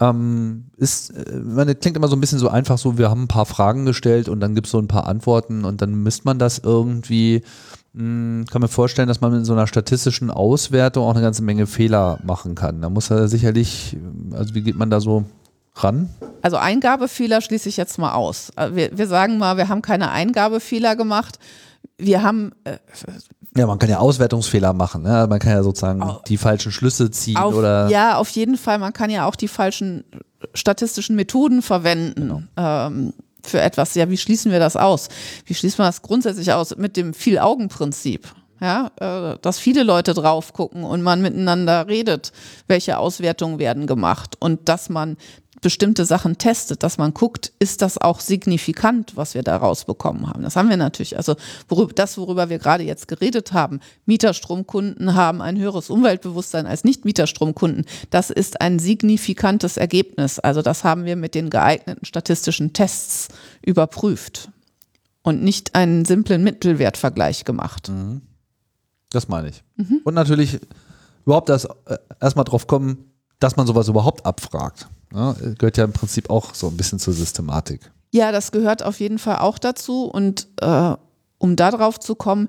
Ähm, 0.00 0.64
ist, 0.78 1.10
äh, 1.10 1.36
man 1.36 1.78
klingt 1.78 1.96
immer 1.96 2.08
so 2.08 2.16
ein 2.16 2.20
bisschen 2.20 2.38
so 2.38 2.48
einfach 2.48 2.78
so, 2.78 2.96
wir 2.96 3.10
haben 3.10 3.24
ein 3.24 3.28
paar 3.28 3.46
Fragen 3.46 3.84
gestellt 3.84 4.28
und 4.28 4.40
dann 4.40 4.54
gibt 4.54 4.66
es 4.66 4.72
so 4.72 4.78
ein 4.78 4.88
paar 4.88 5.06
Antworten 5.06 5.64
und 5.64 5.82
dann 5.82 6.02
misst 6.02 6.24
man 6.24 6.38
das 6.38 6.58
irgendwie. 6.58 7.42
Mh, 7.92 8.02
hm, 8.02 8.44
kann 8.50 8.62
mir 8.62 8.68
vorstellen, 8.68 9.08
dass 9.08 9.20
man 9.20 9.32
mit 9.32 9.44
so 9.44 9.52
einer 9.52 9.66
statistischen 9.66 10.30
Auswertung 10.30 11.04
auch 11.04 11.14
eine 11.14 11.22
ganze 11.22 11.42
Menge 11.42 11.66
Fehler 11.66 12.18
machen 12.22 12.54
kann. 12.54 12.80
Da 12.80 12.88
muss 12.88 13.10
er 13.10 13.28
sicherlich, 13.28 13.96
also 14.32 14.54
wie 14.54 14.62
geht 14.62 14.76
man 14.76 14.90
da 14.90 15.00
so 15.00 15.24
ran? 15.74 16.08
Also 16.42 16.56
Eingabefehler 16.56 17.40
schließe 17.40 17.68
ich 17.68 17.76
jetzt 17.76 17.98
mal 17.98 18.14
aus. 18.14 18.50
Äh, 18.56 18.74
wir, 18.74 18.96
wir 18.96 19.06
sagen 19.06 19.38
mal, 19.38 19.56
wir 19.56 19.68
haben 19.68 19.82
keine 19.82 20.10
Eingabefehler 20.10 20.96
gemacht. 20.96 21.38
Wir 21.98 22.22
haben 22.22 22.52
äh, 22.64 22.78
ja, 23.56 23.66
man 23.66 23.78
kann 23.78 23.90
ja 23.90 23.98
Auswertungsfehler 23.98 24.72
machen. 24.72 25.02
Ne? 25.02 25.26
Man 25.28 25.38
kann 25.38 25.52
ja 25.52 25.62
sozusagen 25.62 26.02
auf, 26.02 26.22
die 26.22 26.36
falschen 26.36 26.70
Schlüsse 26.70 27.10
ziehen 27.10 27.36
auf, 27.36 27.54
oder. 27.54 27.88
Ja, 27.88 28.16
auf 28.16 28.30
jeden 28.30 28.56
Fall. 28.56 28.78
Man 28.78 28.92
kann 28.92 29.10
ja 29.10 29.26
auch 29.26 29.34
die 29.34 29.48
falschen 29.48 30.04
statistischen 30.54 31.16
Methoden 31.16 31.62
verwenden. 31.62 32.14
Genau. 32.14 32.42
Ähm, 32.56 33.12
für 33.42 33.60
etwas. 33.60 33.94
Ja, 33.94 34.08
wie 34.10 34.18
schließen 34.18 34.52
wir 34.52 34.58
das 34.58 34.76
aus? 34.76 35.08
Wie 35.46 35.54
schließt 35.54 35.78
man 35.78 35.88
das 35.88 36.02
grundsätzlich 36.02 36.52
aus? 36.52 36.76
Mit 36.76 36.96
dem 36.96 37.14
Viel-Augen-Prinzip. 37.14 38.28
Ja, 38.60 38.90
äh, 39.00 39.38
dass 39.40 39.58
viele 39.58 39.82
Leute 39.82 40.12
drauf 40.12 40.52
gucken 40.52 40.84
und 40.84 41.00
man 41.00 41.22
miteinander 41.22 41.88
redet, 41.88 42.32
welche 42.68 42.98
Auswertungen 42.98 43.58
werden 43.58 43.86
gemacht 43.86 44.36
und 44.38 44.68
dass 44.68 44.90
man 44.90 45.16
bestimmte 45.60 46.04
Sachen 46.04 46.38
testet, 46.38 46.82
dass 46.82 46.98
man 46.98 47.12
guckt, 47.12 47.52
ist 47.58 47.82
das 47.82 47.98
auch 47.98 48.20
signifikant, 48.20 49.16
was 49.16 49.34
wir 49.34 49.42
da 49.42 49.56
rausbekommen 49.56 50.26
haben. 50.26 50.42
Das 50.42 50.56
haben 50.56 50.70
wir 50.70 50.76
natürlich. 50.76 51.16
Also 51.16 51.36
worüber, 51.68 51.92
das, 51.92 52.16
worüber 52.18 52.48
wir 52.48 52.58
gerade 52.58 52.84
jetzt 52.84 53.08
geredet 53.08 53.52
haben, 53.52 53.80
Mieterstromkunden 54.06 55.14
haben 55.14 55.42
ein 55.42 55.58
höheres 55.58 55.90
Umweltbewusstsein 55.90 56.66
als 56.66 56.84
Nicht-Mieterstromkunden. 56.84 57.84
Das 58.10 58.30
ist 58.30 58.60
ein 58.60 58.78
signifikantes 58.78 59.76
Ergebnis. 59.76 60.38
Also 60.38 60.62
das 60.62 60.84
haben 60.84 61.04
wir 61.04 61.16
mit 61.16 61.34
den 61.34 61.50
geeigneten 61.50 62.04
statistischen 62.04 62.72
Tests 62.72 63.28
überprüft 63.62 64.50
und 65.22 65.42
nicht 65.42 65.74
einen 65.74 66.04
simplen 66.04 66.42
Mittelwertvergleich 66.42 67.44
gemacht. 67.44 67.88
Mhm. 67.88 68.22
Das 69.10 69.28
meine 69.28 69.48
ich. 69.48 69.62
Mhm. 69.76 70.00
Und 70.04 70.14
natürlich 70.14 70.60
überhaupt 71.26 71.48
das 71.48 71.64
äh, 71.64 71.98
erstmal 72.20 72.44
drauf 72.44 72.66
kommen, 72.66 73.12
dass 73.40 73.56
man 73.56 73.66
sowas 73.66 73.88
überhaupt 73.88 74.24
abfragt. 74.24 74.88
Ja, 75.14 75.34
gehört 75.58 75.76
ja 75.76 75.84
im 75.84 75.92
Prinzip 75.92 76.30
auch 76.30 76.54
so 76.54 76.68
ein 76.68 76.76
bisschen 76.76 76.98
zur 76.98 77.14
Systematik. 77.14 77.90
Ja, 78.12 78.32
das 78.32 78.52
gehört 78.52 78.82
auf 78.82 79.00
jeden 79.00 79.18
Fall 79.18 79.38
auch 79.38 79.58
dazu. 79.58 80.04
Und 80.04 80.48
äh, 80.60 80.94
um 81.38 81.56
darauf 81.56 81.98
zu 81.98 82.14
kommen, 82.14 82.48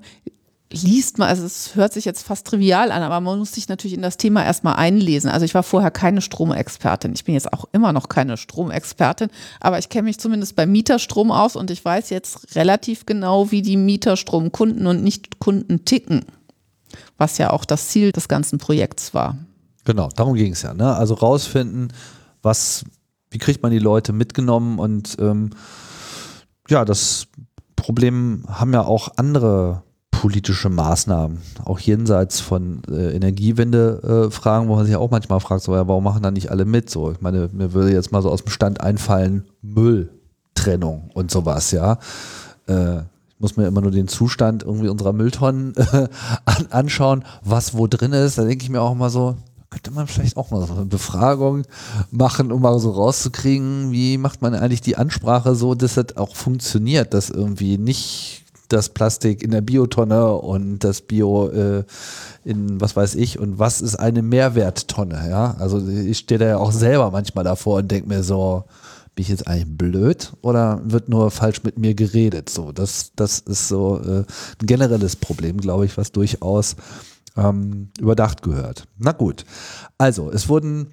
liest 0.72 1.18
man, 1.18 1.28
also 1.28 1.44
es 1.44 1.74
hört 1.74 1.92
sich 1.92 2.04
jetzt 2.04 2.24
fast 2.26 2.46
trivial 2.46 2.90
an, 2.90 3.02
aber 3.02 3.20
man 3.20 3.38
muss 3.38 3.52
sich 3.52 3.68
natürlich 3.68 3.94
in 3.94 4.02
das 4.02 4.16
Thema 4.16 4.44
erstmal 4.44 4.76
einlesen. 4.76 5.30
Also 5.30 5.44
ich 5.44 5.54
war 5.54 5.62
vorher 5.62 5.90
keine 5.90 6.20
Stromexpertin. 6.20 7.12
Ich 7.14 7.24
bin 7.24 7.34
jetzt 7.34 7.52
auch 7.52 7.66
immer 7.72 7.92
noch 7.92 8.08
keine 8.08 8.36
Stromexpertin, 8.36 9.28
aber 9.60 9.78
ich 9.78 9.88
kenne 9.88 10.04
mich 10.04 10.18
zumindest 10.18 10.56
bei 10.56 10.66
Mieterstrom 10.66 11.30
aus 11.30 11.56
und 11.56 11.70
ich 11.70 11.84
weiß 11.84 12.10
jetzt 12.10 12.56
relativ 12.56 13.06
genau, 13.06 13.50
wie 13.50 13.62
die 13.62 13.76
Mieterstromkunden 13.76 14.86
und 14.86 15.02
Nichtkunden 15.02 15.84
ticken, 15.84 16.24
was 17.18 17.38
ja 17.38 17.50
auch 17.50 17.64
das 17.64 17.88
Ziel 17.88 18.12
des 18.12 18.28
ganzen 18.28 18.58
Projekts 18.58 19.14
war. 19.14 19.36
Genau, 19.84 20.08
darum 20.16 20.34
ging 20.34 20.52
es 20.52 20.62
ja. 20.62 20.74
Ne? 20.74 20.94
Also 20.94 21.14
rausfinden, 21.14 21.92
was 22.42 22.84
wie 23.32 23.38
kriegt 23.38 23.62
man 23.62 23.72
die 23.72 23.78
Leute 23.78 24.12
mitgenommen 24.12 24.78
und 24.78 25.16
ähm, 25.18 25.50
ja, 26.68 26.84
das 26.84 27.26
Problem 27.76 28.44
haben 28.48 28.72
ja 28.72 28.82
auch 28.82 29.08
andere 29.16 29.82
politische 30.10 30.68
Maßnahmen, 30.68 31.38
auch 31.64 31.80
jenseits 31.80 32.38
von 32.38 32.82
äh, 32.88 33.16
Energiewende-Fragen, 33.16 34.66
äh, 34.66 34.68
wo 34.68 34.76
man 34.76 34.86
sich 34.86 34.94
auch 34.94 35.10
manchmal 35.10 35.40
fragt, 35.40 35.64
so, 35.64 35.74
ja, 35.74 35.88
warum 35.88 36.04
machen 36.04 36.22
da 36.22 36.30
nicht 36.30 36.50
alle 36.50 36.64
mit? 36.64 36.90
So, 36.90 37.10
ich 37.10 37.20
meine, 37.20 37.50
mir 37.52 37.72
würde 37.72 37.92
jetzt 37.92 38.12
mal 38.12 38.22
so 38.22 38.30
aus 38.30 38.44
dem 38.44 38.50
Stand 38.50 38.80
einfallen, 38.80 39.44
Mülltrennung 39.62 41.10
und 41.14 41.32
sowas, 41.32 41.72
ja. 41.72 41.98
Äh, 42.68 42.98
ich 42.98 43.40
muss 43.40 43.56
mir 43.56 43.66
immer 43.66 43.80
nur 43.80 43.90
den 43.90 44.06
Zustand 44.06 44.62
irgendwie 44.62 44.88
unserer 44.88 45.12
Mülltonnen 45.12 45.74
an, 46.44 46.66
anschauen, 46.70 47.24
was 47.42 47.76
wo 47.76 47.88
drin 47.88 48.12
ist. 48.12 48.38
Da 48.38 48.44
denke 48.44 48.62
ich 48.62 48.70
mir 48.70 48.80
auch 48.80 48.94
mal 48.94 49.10
so, 49.10 49.34
könnte 49.72 49.90
man 49.90 50.06
vielleicht 50.06 50.36
auch 50.36 50.50
mal 50.50 50.66
so 50.66 50.74
eine 50.74 50.84
Befragung 50.84 51.62
machen, 52.10 52.52
um 52.52 52.60
mal 52.60 52.78
so 52.78 52.90
rauszukriegen, 52.90 53.90
wie 53.90 54.18
macht 54.18 54.42
man 54.42 54.54
eigentlich 54.54 54.82
die 54.82 54.96
Ansprache 54.96 55.54
so, 55.54 55.74
dass 55.74 55.94
das 55.94 56.16
auch 56.16 56.36
funktioniert, 56.36 57.14
dass 57.14 57.30
irgendwie 57.30 57.78
nicht 57.78 58.44
das 58.68 58.90
Plastik 58.90 59.42
in 59.42 59.50
der 59.50 59.62
Biotonne 59.62 60.34
und 60.34 60.80
das 60.80 61.00
Bio 61.00 61.48
äh, 61.48 61.84
in 62.44 62.80
was 62.80 62.96
weiß 62.96 63.14
ich 63.14 63.38
und 63.38 63.58
was 63.58 63.80
ist 63.80 63.96
eine 63.96 64.22
Mehrwerttonne, 64.22 65.28
ja? 65.28 65.54
Also 65.58 65.86
ich 65.86 66.18
stehe 66.18 66.38
da 66.38 66.46
ja 66.46 66.58
auch 66.58 66.72
selber 66.72 67.10
manchmal 67.10 67.44
davor 67.44 67.78
und 67.78 67.90
denke 67.90 68.08
mir 68.08 68.22
so, 68.22 68.64
bin 69.14 69.22
ich 69.22 69.28
jetzt 69.28 69.46
eigentlich 69.46 69.76
blöd 69.76 70.32
oder 70.42 70.80
wird 70.84 71.08
nur 71.08 71.30
falsch 71.30 71.62
mit 71.64 71.78
mir 71.78 71.94
geredet? 71.94 72.48
So, 72.48 72.72
das, 72.72 73.12
das 73.16 73.40
ist 73.40 73.68
so 73.68 74.00
äh, 74.00 74.18
ein 74.20 74.66
generelles 74.66 75.16
Problem, 75.16 75.58
glaube 75.58 75.84
ich, 75.86 75.96
was 75.96 76.12
durchaus 76.12 76.76
ähm, 77.36 77.90
überdacht 77.98 78.42
gehört. 78.42 78.86
Na 78.98 79.12
gut. 79.12 79.44
Also, 79.98 80.30
es 80.30 80.48
wurden 80.48 80.88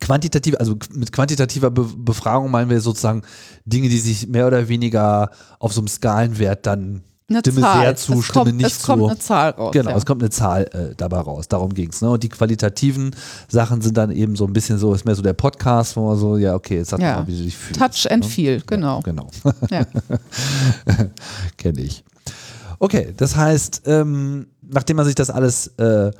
quantitativ, 0.00 0.56
also 0.58 0.76
mit 0.92 1.12
quantitativer 1.12 1.70
Be 1.70 1.86
Befragung 1.96 2.50
meinen 2.50 2.70
wir 2.70 2.80
sozusagen 2.80 3.22
Dinge, 3.64 3.88
die 3.88 3.98
sich 3.98 4.28
mehr 4.28 4.46
oder 4.46 4.68
weniger 4.68 5.30
auf 5.58 5.72
so 5.72 5.80
einem 5.80 5.88
Skalenwert 5.88 6.66
dann 6.66 7.02
eine 7.28 7.40
Stimme 7.40 7.60
Zahl. 7.60 7.80
sehr 7.80 7.96
zu, 7.96 8.12
es 8.12 8.24
Stimme 8.26 8.44
kommt, 8.44 8.56
nicht 8.56 8.66
es 8.66 8.82
kommt 8.84 9.02
zu. 9.02 9.08
eine 9.08 9.18
Zahl 9.18 9.50
raus. 9.50 9.72
Genau, 9.72 9.90
ja. 9.90 9.96
es 9.96 10.06
kommt 10.06 10.22
eine 10.22 10.30
Zahl 10.30 10.62
äh, 10.72 10.94
dabei 10.96 11.18
raus. 11.18 11.48
Darum 11.48 11.74
ging's. 11.74 12.00
Ne? 12.00 12.10
Und 12.10 12.22
die 12.22 12.28
qualitativen 12.28 13.16
Sachen 13.48 13.80
sind 13.80 13.96
dann 13.96 14.12
eben 14.12 14.36
so 14.36 14.46
ein 14.46 14.52
bisschen 14.52 14.78
so, 14.78 14.94
ist 14.94 15.04
mehr 15.04 15.16
so 15.16 15.22
der 15.22 15.32
Podcast, 15.32 15.96
wo 15.96 16.06
man 16.06 16.16
so, 16.18 16.36
ja, 16.36 16.54
okay, 16.54 16.76
jetzt 16.76 16.90
sag 16.90 17.00
Ja. 17.00 17.16
mal, 17.16 17.26
wie 17.26 17.36
du 17.36 17.42
dich 17.42 17.56
fühlst. 17.56 17.80
Touch 17.80 18.12
and 18.12 18.22
ne? 18.22 18.30
Feel, 18.30 18.62
genau. 18.64 18.98
Ja, 18.98 19.02
genau. 19.02 19.30
Ja. 19.70 19.86
Kenne 21.56 21.80
ich. 21.80 22.04
Okay, 22.78 23.12
das 23.16 23.34
heißt, 23.34 23.82
ähm, 23.86 24.46
nachdem 24.70 24.96
man 24.96 25.06
sich 25.06 25.14
das 25.14 25.30
alles 25.30 25.68
äh, 25.78 26.10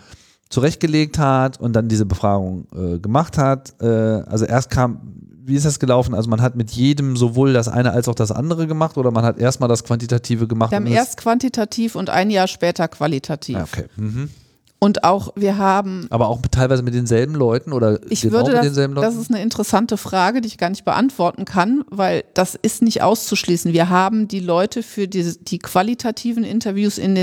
zurechtgelegt 0.48 1.18
hat 1.18 1.60
und 1.60 1.74
dann 1.74 1.88
diese 1.88 2.06
Befragung 2.06 2.66
äh, 2.74 2.98
gemacht 2.98 3.38
hat, 3.38 3.74
äh, 3.80 3.86
also 3.86 4.44
erst 4.44 4.70
kam, 4.70 5.00
wie 5.44 5.54
ist 5.54 5.64
das 5.64 5.78
gelaufen? 5.78 6.14
Also 6.14 6.28
man 6.28 6.42
hat 6.42 6.56
mit 6.56 6.72
jedem 6.72 7.16
sowohl 7.16 7.52
das 7.52 7.68
eine 7.68 7.92
als 7.92 8.08
auch 8.08 8.14
das 8.14 8.32
andere 8.32 8.66
gemacht 8.66 8.98
oder 8.98 9.10
man 9.12 9.24
hat 9.24 9.38
erstmal 9.38 9.68
das 9.68 9.84
Quantitative 9.84 10.48
gemacht? 10.48 10.72
Wir 10.72 10.76
haben 10.76 10.86
erst 10.86 11.16
quantitativ 11.16 11.94
und 11.94 12.10
ein 12.10 12.30
Jahr 12.30 12.48
später 12.48 12.88
qualitativ. 12.88 13.56
Ah, 13.56 13.62
okay. 13.62 13.84
Mhm. 13.96 14.30
Und 14.78 15.04
auch, 15.04 15.32
wir 15.36 15.56
haben 15.56 16.06
Aber 16.10 16.28
auch 16.28 16.42
teilweise 16.50 16.82
mit 16.82 16.94
denselben 16.94 17.34
Leuten 17.34 17.72
oder 17.72 17.98
Ich 18.10 18.20
genau 18.20 18.34
würde 18.38 18.50
mit 18.50 18.58
das, 18.58 18.66
denselben 18.66 18.94
Leuten? 18.94 19.06
das 19.06 19.16
ist 19.16 19.30
eine 19.30 19.42
interessante 19.42 19.96
Frage, 19.96 20.40
die 20.40 20.48
ich 20.48 20.58
gar 20.58 20.68
nicht 20.68 20.84
beantworten 20.84 21.44
kann, 21.44 21.82
weil 21.90 22.24
das 22.34 22.54
ist 22.56 22.82
nicht 22.82 23.02
auszuschließen. 23.02 23.72
Wir 23.72 23.88
haben 23.88 24.28
die 24.28 24.40
Leute 24.40 24.82
für 24.82 25.08
die, 25.08 25.32
die 25.40 25.58
qualitativen 25.58 26.44
Interviews 26.44 26.98
in 26.98 27.14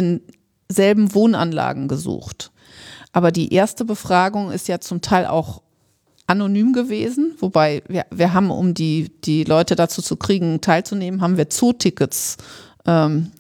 denselben 0.70 1.14
Wohnanlagen 1.14 1.88
gesucht. 1.88 2.52
Aber 3.12 3.32
die 3.32 3.54
erste 3.54 3.86
Befragung 3.86 4.52
ist 4.52 4.68
ja 4.68 4.80
zum 4.80 5.02
Teil 5.02 5.26
auch 5.26 5.62
anonym 6.26 6.74
gewesen, 6.74 7.36
wobei 7.40 7.84
wir, 7.88 8.06
wir 8.12 8.34
haben, 8.34 8.50
um 8.50 8.74
die, 8.74 9.12
die 9.24 9.44
Leute 9.44 9.76
dazu 9.76 10.02
zu 10.02 10.16
kriegen, 10.16 10.62
teilzunehmen, 10.62 11.22
haben 11.22 11.38
wir 11.38 11.50
Zootickets 11.50 12.38
ähm, 12.86 13.32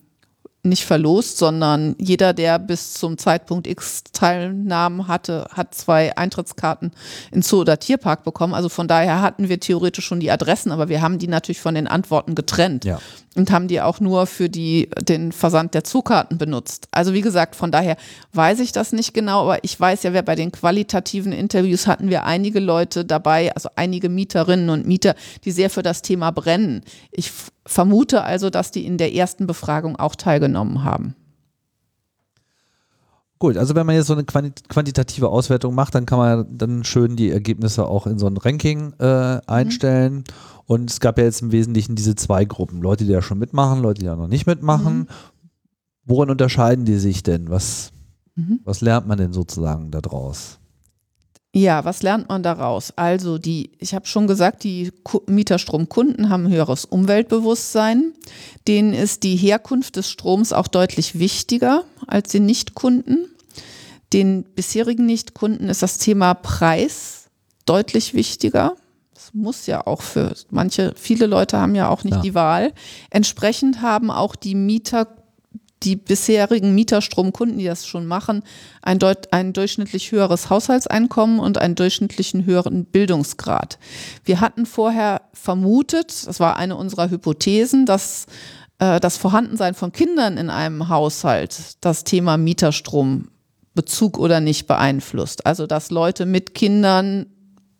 nicht 0.65 0.85
verlost, 0.85 1.37
sondern 1.37 1.95
jeder, 1.99 2.33
der 2.33 2.57
bis 2.57 2.93
zum 2.93 3.17
Zeitpunkt 3.17 3.67
X 3.67 4.03
Teilnahmen 4.13 5.09
hatte, 5.09 5.45
hat 5.51 5.75
zwei 5.75 6.15
Eintrittskarten 6.15 6.91
in 7.31 7.41
Zoo 7.41 7.61
oder 7.61 7.79
Tierpark 7.79 8.23
bekommen. 8.23 8.53
Also 8.53 8.69
von 8.69 8.87
daher 8.87 9.21
hatten 9.21 9.49
wir 9.49 9.59
theoretisch 9.59 10.05
schon 10.05 10.21
die 10.21 10.31
Adressen, 10.31 10.71
aber 10.71 10.87
wir 10.87 11.01
haben 11.01 11.19
die 11.19 11.27
natürlich 11.27 11.59
von 11.59 11.75
den 11.75 11.87
Antworten 11.87 12.33
getrennt 12.33 12.85
Ja. 12.85 12.99
Und 13.35 13.51
haben 13.51 13.67
die 13.67 13.81
auch 13.81 13.99
nur 13.99 14.27
für 14.27 14.49
die, 14.49 14.89
den 15.01 15.31
Versand 15.31 15.73
der 15.73 15.83
Zookarten 15.83 16.37
benutzt. 16.37 16.87
Also 16.91 17.13
wie 17.13 17.21
gesagt, 17.21 17.55
von 17.55 17.71
daher 17.71 17.97
weiß 18.33 18.59
ich 18.59 18.71
das 18.71 18.91
nicht 18.91 19.13
genau, 19.13 19.43
aber 19.43 19.63
ich 19.63 19.79
weiß 19.79 20.03
ja, 20.03 20.13
wer 20.13 20.21
bei 20.21 20.35
den 20.35 20.51
qualitativen 20.51 21.31
Interviews 21.31 21.87
hatten 21.87 22.09
wir 22.09 22.25
einige 22.25 22.59
Leute 22.59 23.05
dabei, 23.05 23.53
also 23.55 23.69
einige 23.75 24.09
Mieterinnen 24.09 24.69
und 24.69 24.87
Mieter, 24.87 25.15
die 25.45 25.51
sehr 25.51 25.69
für 25.69 25.83
das 25.83 26.01
Thema 26.01 26.31
brennen. 26.31 26.81
Ich 27.11 27.31
vermute 27.65 28.23
also, 28.23 28.49
dass 28.49 28.71
die 28.71 28.85
in 28.85 28.97
der 28.97 29.13
ersten 29.13 29.47
Befragung 29.47 29.95
auch 29.95 30.15
teilgenommen 30.15 30.83
haben. 30.83 31.15
Gut, 33.43 33.57
also 33.57 33.75
wenn 33.75 33.85
man 33.85 33.95
jetzt 33.97 34.07
so 34.07 34.13
eine 34.13 34.23
quanti- 34.23 34.65
quantitative 34.69 35.27
Auswertung 35.27 35.75
macht, 35.75 35.93
dann 35.95 36.05
kann 36.05 36.17
man 36.17 36.57
dann 36.57 36.85
schön 36.85 37.17
die 37.17 37.29
Ergebnisse 37.29 37.85
auch 37.85 38.07
in 38.07 38.17
so 38.17 38.25
ein 38.25 38.37
Ranking 38.37 38.93
äh, 38.99 39.41
einstellen. 39.47 40.23
Und 40.65 40.89
es 40.89 41.01
gab 41.01 41.17
ja 41.17 41.25
jetzt 41.25 41.41
im 41.41 41.51
Wesentlichen 41.51 41.95
diese 41.95 42.15
zwei 42.15 42.45
Gruppen. 42.45 42.81
Leute, 42.81 43.03
die 43.03 43.11
da 43.11 43.21
schon 43.21 43.39
mitmachen, 43.39 43.81
Leute, 43.81 43.99
die 43.99 44.05
da 44.05 44.15
noch 44.15 44.29
nicht 44.29 44.47
mitmachen. 44.47 45.09
Worin 46.05 46.29
unterscheiden 46.29 46.85
die 46.85 46.95
sich 46.97 47.21
denn? 47.21 47.49
Was, 47.49 47.91
Mhm. 48.35 48.61
was 48.63 48.79
lernt 48.79 49.07
man 49.09 49.17
denn 49.17 49.33
sozusagen 49.33 49.91
daraus? 49.91 50.59
Ja, 51.53 51.83
was 51.83 52.01
lernt 52.01 52.29
man 52.29 52.43
daraus? 52.43 52.93
Also 52.95 53.37
die, 53.39 53.71
ich 53.77 53.93
habe 53.93 54.05
schon 54.07 54.25
gesagt, 54.25 54.63
die 54.63 54.93
Ku- 55.03 55.19
Mieterstromkunden 55.27 56.29
haben 56.29 56.45
ein 56.45 56.51
höheres 56.53 56.85
Umweltbewusstsein. 56.85 58.13
Denen 58.69 58.93
ist 58.93 59.23
die 59.23 59.35
Herkunft 59.35 59.97
des 59.97 60.09
Stroms 60.09 60.53
auch 60.53 60.69
deutlich 60.69 61.19
wichtiger 61.19 61.83
als 62.07 62.29
den 62.31 62.45
Nichtkunden. 62.45 63.27
Den 64.13 64.43
bisherigen 64.43 65.05
Nichtkunden 65.05 65.69
ist 65.69 65.81
das 65.81 65.97
Thema 65.97 66.33
Preis 66.35 67.29
deutlich 67.65 68.13
wichtiger. 68.13 68.75
Das 69.13 69.33
muss 69.33 69.65
ja 69.65 69.85
auch 69.87 70.01
für 70.01 70.33
manche, 70.51 70.93
viele 70.95 71.25
Leute 71.25 71.57
haben 71.57 71.75
ja 71.75 71.89
auch 71.89 72.03
nicht 72.03 72.15
Ja. 72.15 72.21
die 72.21 72.35
Wahl. 72.35 72.73
Entsprechend 73.09 73.81
haben 73.81 74.11
auch 74.11 74.35
die 74.35 74.55
Mieter 74.55 75.07
die 75.83 75.95
bisherigen 75.97 76.73
Mieterstromkunden, 76.75 77.57
die 77.57 77.65
das 77.65 77.85
schon 77.85 78.05
machen, 78.05 78.43
ein, 78.81 78.99
deut 78.99 79.33
ein 79.33 79.51
durchschnittlich 79.51 80.11
höheres 80.11 80.49
Haushaltseinkommen 80.49 81.39
und 81.39 81.57
einen 81.57 81.75
durchschnittlichen 81.75 82.45
höheren 82.45 82.85
Bildungsgrad. 82.85 83.79
Wir 84.23 84.39
hatten 84.39 84.65
vorher 84.65 85.23
vermutet, 85.33 86.25
das 86.27 86.39
war 86.39 86.55
eine 86.55 86.77
unserer 86.77 87.09
Hypothesen, 87.09 87.85
dass 87.85 88.27
äh, 88.79 88.99
das 88.99 89.17
Vorhandensein 89.17 89.73
von 89.73 89.91
Kindern 89.91 90.37
in 90.37 90.49
einem 90.49 90.89
Haushalt 90.89 91.75
das 91.81 92.03
Thema 92.03 92.37
Mieterstrombezug 93.73 94.17
oder 94.17 94.39
nicht 94.39 94.67
beeinflusst. 94.67 95.45
Also 95.45 95.67
dass 95.67 95.91
Leute 95.91 96.25
mit 96.25 96.53
Kindern 96.53 97.27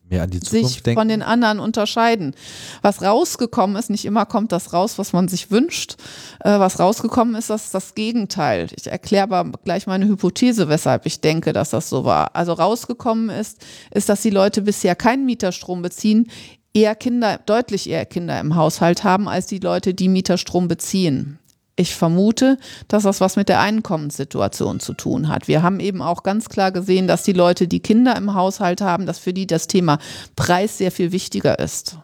sich 0.10 0.84
denken? 0.84 1.00
von 1.00 1.08
den 1.08 1.24
anderen 1.24 1.60
unterscheiden. 1.60 2.36
Was 2.84 3.02
rausgekommen 3.02 3.76
ist, 3.78 3.90
nicht 3.90 4.06
immer 4.06 4.28
kommt 4.28 4.52
das 4.52 4.72
raus, 4.72 5.00
was 5.00 5.12
man 5.12 5.28
sich 5.28 5.50
wünscht. 5.50 5.96
Äh, 6.42 6.60
was 6.60 6.80
rausgekommen 6.80 7.34
ist, 7.34 7.50
das 7.50 7.66
ist 7.66 7.74
das 7.74 7.96
Gegenteil. 7.96 8.68
Ich 8.76 8.86
erkläre 8.86 9.24
aber 9.24 9.58
gleich 9.64 9.88
meine 9.88 10.06
Hypothese, 10.06 10.70
weshalb 10.70 11.08
ich 11.08 11.22
denke, 11.22 11.52
dass 11.52 11.72
das 11.72 11.90
so 11.90 12.06
war. 12.06 12.36
Also 12.36 12.54
rausgekommen 12.54 13.30
ist, 13.30 13.66
ist, 13.92 14.08
dass 14.08 14.22
die 14.22 14.30
Leute 14.30 14.62
bisher 14.62 14.96
keinen 14.96 15.26
Mieterstrom 15.26 15.82
beziehen, 15.82 16.30
eher 16.76 16.94
Kinder, 16.94 17.40
deutlich 17.44 17.90
eher 17.90 18.06
Kinder 18.06 18.40
im 18.40 18.56
Haushalt 18.56 19.04
haben, 19.04 19.28
als 19.28 19.48
die 19.48 19.60
Leute, 19.60 19.96
die 19.96 20.10
Mieterstrom 20.10 20.68
beziehen. 20.68 21.40
Ich 21.76 21.96
vermute, 21.96 22.60
dass 22.88 23.04
das 23.04 23.20
was 23.20 23.36
mit 23.36 23.50
der 23.50 23.60
Einkommenssituation 23.60 24.80
zu 24.80 24.94
tun 24.94 25.28
hat. 25.28 25.48
Wir 25.48 25.64
haben 25.64 25.80
eben 25.80 26.04
auch 26.04 26.22
ganz 26.22 26.50
klar 26.50 26.72
gesehen, 26.72 27.08
dass 27.08 27.24
die 27.24 27.34
Leute, 27.34 27.68
die 27.68 27.80
Kinder 27.80 28.16
im 28.16 28.36
Haushalt 28.36 28.82
haben, 28.82 29.08
dass 29.08 29.18
für 29.18 29.34
die 29.34 29.48
das 29.48 29.66
Thema 29.66 29.98
Preis 30.36 30.78
sehr 30.78 30.92
viel 30.92 31.12
wichtiger 31.12 31.58
ist. 31.58 31.98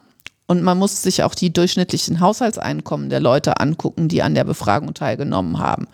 Und 0.50 0.64
man 0.64 0.78
muss 0.78 1.00
sich 1.00 1.22
auch 1.22 1.36
die 1.36 1.52
durchschnittlichen 1.52 2.18
Haushaltseinkommen 2.18 3.08
der 3.08 3.20
Leute 3.20 3.60
angucken, 3.60 4.08
die 4.08 4.20
an 4.20 4.34
der 4.34 4.42
Befragung 4.42 4.94
teilgenommen 4.94 5.60
haben. 5.60 5.86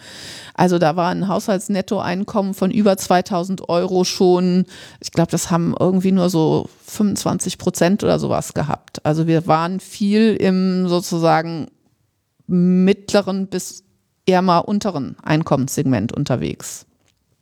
Also 0.55 0.79
da 0.79 0.97
war 0.97 1.11
ein 1.11 1.29
Haushaltsnettoeinkommen 1.29 2.55
von 2.55 2.71
über 2.71 2.97
2000 2.97 3.69
Euro 3.69 4.05
schon, 4.05 4.65
ich 5.01 5.13
glaube, 5.13 5.31
das 5.31 5.51
haben 5.51 5.75
irgendwie 5.79 6.13
nur 6.13 6.31
so 6.31 6.71
25 6.87 7.59
Prozent 7.59 8.03
oder 8.03 8.19
sowas 8.19 8.55
gehabt. 8.55 9.05
Also 9.05 9.27
wir 9.27 9.47
waren 9.47 9.79
viel 9.79 10.35
im 10.37 10.89
sozusagen 10.89 11.67
mittleren 12.47 13.47
bis 13.49 13.85
eher 14.27 14.43
mal 14.43 14.59
unteren 14.59 15.17
Einkommenssegment 15.23 16.13
unterwegs. 16.13 16.87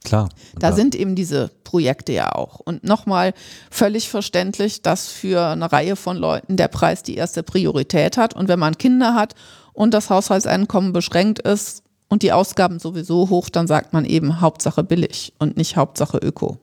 Klar. 0.04 0.28
Da 0.54 0.58
klar. 0.58 0.72
sind 0.74 0.94
eben 0.94 1.14
diese 1.14 1.50
Projekte 1.64 2.12
ja 2.12 2.32
auch. 2.32 2.60
Und 2.60 2.84
nochmal 2.84 3.32
völlig 3.70 4.10
verständlich, 4.10 4.82
dass 4.82 5.08
für 5.08 5.46
eine 5.46 5.72
Reihe 5.72 5.96
von 5.96 6.16
Leuten 6.18 6.56
der 6.56 6.68
Preis 6.68 7.02
die 7.02 7.16
erste 7.16 7.42
Priorität 7.42 8.18
hat. 8.18 8.36
Und 8.36 8.48
wenn 8.48 8.58
man 8.58 8.76
Kinder 8.76 9.14
hat 9.14 9.34
und 9.72 9.94
das 9.94 10.10
Haushaltseinkommen 10.10 10.92
beschränkt 10.92 11.38
ist 11.38 11.82
und 12.08 12.22
die 12.22 12.32
Ausgaben 12.32 12.78
sowieso 12.78 13.30
hoch, 13.30 13.48
dann 13.48 13.66
sagt 13.66 13.94
man 13.94 14.04
eben 14.04 14.42
Hauptsache 14.42 14.84
billig 14.84 15.32
und 15.38 15.56
nicht 15.56 15.76
Hauptsache 15.76 16.18
Öko. 16.18 16.58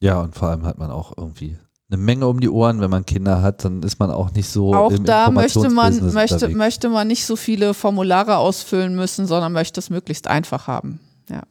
Ja, 0.00 0.20
und 0.20 0.36
vor 0.36 0.48
allem 0.48 0.64
hat 0.64 0.78
man 0.78 0.92
auch 0.92 1.12
irgendwie 1.16 1.58
eine 1.90 2.02
Menge 2.02 2.26
um 2.26 2.38
die 2.40 2.50
Ohren, 2.50 2.80
wenn 2.80 2.90
man 2.90 3.06
Kinder 3.06 3.40
hat, 3.40 3.64
dann 3.64 3.82
ist 3.82 3.98
man 3.98 4.10
auch 4.10 4.32
nicht 4.32 4.48
so 4.48 4.74
Auch 4.74 4.90
im 4.90 5.04
da 5.04 5.30
möchte 5.30 5.70
man, 5.70 6.12
möchte, 6.12 6.48
möchte 6.50 6.88
man 6.90 7.08
nicht 7.08 7.24
so 7.24 7.34
viele 7.34 7.72
Formulare 7.72 8.36
ausfüllen 8.36 8.94
müssen, 8.94 9.26
sondern 9.26 9.52
möchte 9.52 9.80
es 9.80 9.88
möglichst 9.88 10.28
einfach 10.28 10.66
haben. 10.66 11.00
Ja. 11.30 11.42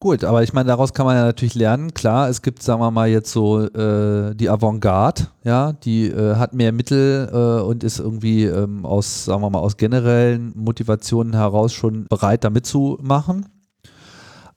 Gut, 0.00 0.24
aber 0.24 0.42
ich 0.42 0.54
meine, 0.54 0.68
daraus 0.68 0.94
kann 0.94 1.04
man 1.04 1.16
ja 1.16 1.24
natürlich 1.24 1.54
lernen. 1.54 1.92
Klar, 1.92 2.30
es 2.30 2.40
gibt, 2.40 2.62
sagen 2.62 2.80
wir 2.80 2.90
mal, 2.90 3.08
jetzt 3.08 3.32
so 3.32 3.60
äh, 3.66 4.34
die 4.34 4.48
Avantgarde, 4.48 5.28
ja, 5.44 5.72
die 5.72 6.06
äh, 6.06 6.36
hat 6.36 6.54
mehr 6.54 6.72
Mittel 6.72 7.28
äh, 7.30 7.62
und 7.62 7.84
ist 7.84 7.98
irgendwie 7.98 8.44
ähm, 8.44 8.86
aus, 8.86 9.26
sagen 9.26 9.42
wir 9.42 9.50
mal, 9.50 9.60
aus 9.60 9.76
generellen 9.76 10.52
Motivationen 10.56 11.34
heraus 11.34 11.74
schon 11.74 12.06
bereit, 12.08 12.44
da 12.44 12.50
mitzumachen. 12.50 13.46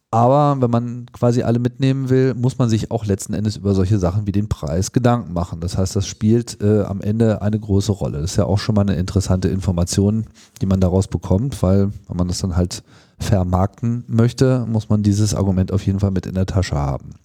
Aber 0.09 0.61
wenn 0.61 0.71
man 0.71 1.05
quasi 1.11 1.43
alle 1.43 1.59
mitnehmen 1.59 2.09
will, 2.09 2.33
muss 2.33 2.57
man 2.57 2.69
sich 2.69 2.91
auch 2.91 3.05
letzten 3.05 3.33
Endes 3.33 3.57
über 3.57 3.73
solche 3.73 3.99
Sachen 3.99 4.25
wie 4.25 4.31
den 4.31 4.47
Preis 4.47 4.93
Gedanken 4.93 5.33
machen. 5.33 5.59
Das 5.59 5.77
heißt, 5.77 5.97
das 5.97 6.07
spielt 6.07 6.61
äh, 6.61 6.83
am 6.83 7.01
Ende 7.01 7.41
eine 7.41 7.59
große 7.59 7.91
Rolle. 7.91 8.21
Das 8.21 8.31
ist 8.31 8.37
ja 8.37 8.45
auch 8.45 8.57
schon 8.57 8.75
mal 8.75 8.81
eine 8.81 8.95
interessante 8.95 9.49
Information, 9.49 10.25
die 10.61 10.65
man 10.65 10.79
daraus 10.79 11.09
bekommt, 11.09 11.61
weil 11.61 11.91
wenn 12.07 12.17
man 12.17 12.29
das 12.29 12.39
dann 12.39 12.55
halt 12.55 12.83
vermarkten 13.19 14.05
möchte, 14.07 14.65
muss 14.69 14.87
man 14.87 15.03
dieses 15.03 15.35
Argument 15.35 15.73
auf 15.73 15.85
jeden 15.85 15.99
Fall 15.99 16.11
mit 16.11 16.25
in 16.25 16.35
der 16.35 16.45
Tasche 16.45 16.75
haben. 16.75 17.15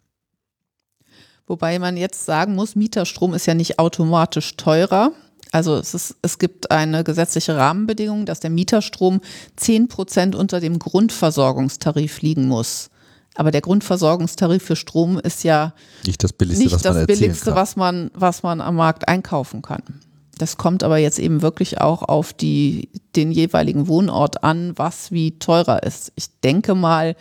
Wobei 1.47 1.79
man 1.79 1.97
jetzt 1.97 2.25
sagen 2.25 2.55
muss, 2.55 2.75
Mieterstrom 2.75 3.35
ist 3.35 3.47
ja 3.47 3.55
nicht 3.55 3.79
automatisch 3.79 4.57
teurer. 4.57 5.13
Also 5.53 5.77
es, 5.77 5.93
ist, 5.95 6.17
es 6.23 6.39
gibt 6.39 6.71
eine 6.71 7.05
gesetzliche 7.05 7.57
Rahmenbedingung, 7.57 8.25
dass 8.25 8.41
der 8.41 8.51
Mieterstrom 8.51 9.21
10 9.57 9.89
Prozent 9.89 10.35
unter 10.35 10.61
dem 10.61 10.79
Grundversorgungstarif 10.79 12.23
liegen 12.23 12.49
muss. 12.49 12.89
Aber 13.35 13.51
der 13.51 13.61
Grundversorgungstarif 13.61 14.63
für 14.63 14.77
Strom 14.77 15.19
ist 15.19 15.45
ja 15.45 15.75
Nicht 16.05 16.25
das 16.25 16.33
Billigste, 16.33 16.65
nicht 16.65 16.75
was 16.75 16.85
man 16.85 16.93
das 16.95 17.01
erzählen 17.03 17.19
Billigste, 17.19 17.55
was 17.55 17.77
man, 17.77 18.11
was 18.15 18.43
man 18.43 18.61
am 18.61 18.77
Markt 18.77 19.09
einkaufen 19.09 19.63
kann. 19.63 19.83
Das 20.39 20.57
kommt 20.57 20.83
aber 20.83 20.97
jetzt 20.97 21.19
eben 21.19 21.43
wirklich 21.43 21.81
auch 21.81 22.03
auf 22.03 22.33
die, 22.33 22.89
den 23.15 23.31
jeweiligen 23.31 23.89
Wohnort 23.89 24.43
an, 24.45 24.73
was 24.77 25.13
wie 25.13 25.39
teurer 25.39 25.83
ist. 25.83 26.13
Ich 26.17 26.41
denke 26.41 26.75
mal, 26.75 27.15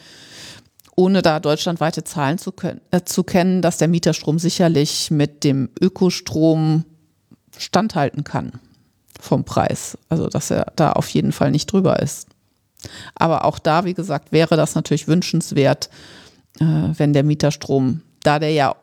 ohne 0.96 1.22
da 1.22 1.40
deutschlandweite 1.40 2.04
Zahlen 2.04 2.38
zu, 2.38 2.52
können, 2.52 2.82
äh, 2.92 3.02
zu 3.04 3.24
kennen, 3.24 3.62
dass 3.62 3.78
der 3.78 3.90
Mieterstrom 3.90 4.40
sicherlich 4.40 5.12
mit 5.12 5.44
dem 5.44 5.70
Ökostrom 5.80 6.86
standhalten 7.58 8.24
kann 8.24 8.54
vom 9.20 9.44
Preis. 9.44 9.98
Also 10.10 10.28
dass 10.28 10.52
er 10.52 10.72
da 10.76 10.94
auf 10.94 11.10
jeden 11.10 11.32
Fall 11.32 11.52
nicht 11.52 11.72
drüber 11.72 12.00
ist. 12.00 12.28
Aber 13.16 13.46
auch 13.46 13.60
da, 13.60 13.86
wie 13.86 13.94
gesagt, 13.94 14.32
wäre 14.32 14.58
das 14.58 14.76
natürlich 14.76 15.08
wünschenswert, 15.08 15.90
äh, 16.60 16.66
wenn 16.66 17.14
der 17.14 17.24
Mieterstrom, 17.24 18.02
da 18.24 18.40
der 18.40 18.52
ja 18.52 18.76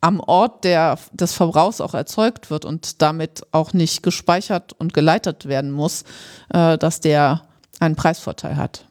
am 0.00 0.20
Ort 0.20 0.64
der, 0.64 0.98
des 1.12 1.32
Verbrauchs 1.32 1.80
auch 1.80 1.94
erzeugt 1.94 2.50
wird 2.50 2.64
und 2.64 3.02
damit 3.02 3.42
auch 3.52 3.72
nicht 3.72 4.02
gespeichert 4.02 4.72
und 4.72 4.94
geleitet 4.94 5.46
werden 5.46 5.70
muss, 5.70 6.04
äh, 6.50 6.78
dass 6.78 7.00
der 7.00 7.42
einen 7.80 7.96
Preisvorteil 7.96 8.56
hat. 8.56 8.84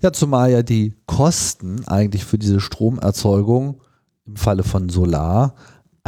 Ja, 0.00 0.12
zumal 0.12 0.50
ja 0.50 0.62
die 0.62 0.94
Kosten 1.06 1.86
eigentlich 1.88 2.24
für 2.24 2.38
diese 2.38 2.60
Stromerzeugung 2.60 3.80
im 4.26 4.36
Falle 4.36 4.62
von 4.62 4.88
Solar 4.88 5.54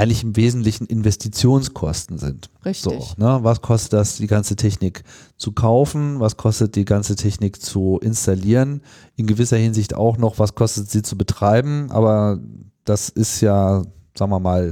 eigentlich 0.01 0.25
im 0.25 0.35
Wesentlichen 0.35 0.87
Investitionskosten 0.87 2.17
sind. 2.17 2.49
Richtig. 2.65 3.03
So, 3.03 3.15
ne? 3.19 3.41
Was 3.43 3.61
kostet 3.61 3.93
das, 3.93 4.17
die 4.17 4.27
ganze 4.27 4.57
Technik 4.57 5.05
zu 5.37 5.53
kaufen? 5.53 6.21
Was 6.21 6.39
kostet 6.39 6.75
die 6.75 6.87
ganze 6.87 7.17
Technik 7.17 7.61
zu 7.61 7.99
installieren? 8.03 8.81
In 9.17 9.27
gewisser 9.27 9.59
Hinsicht 9.59 9.95
auch 9.95 10.17
noch, 10.17 10.39
was 10.39 10.55
kostet 10.55 10.91
sie 10.91 11.03
zu 11.03 11.19
betreiben? 11.19 11.91
Aber 11.91 12.41
das 12.85 13.11
ist 13.11 13.43
ja, 13.43 13.83
sagen 14.17 14.31
wir 14.31 14.41
mal, 14.41 14.69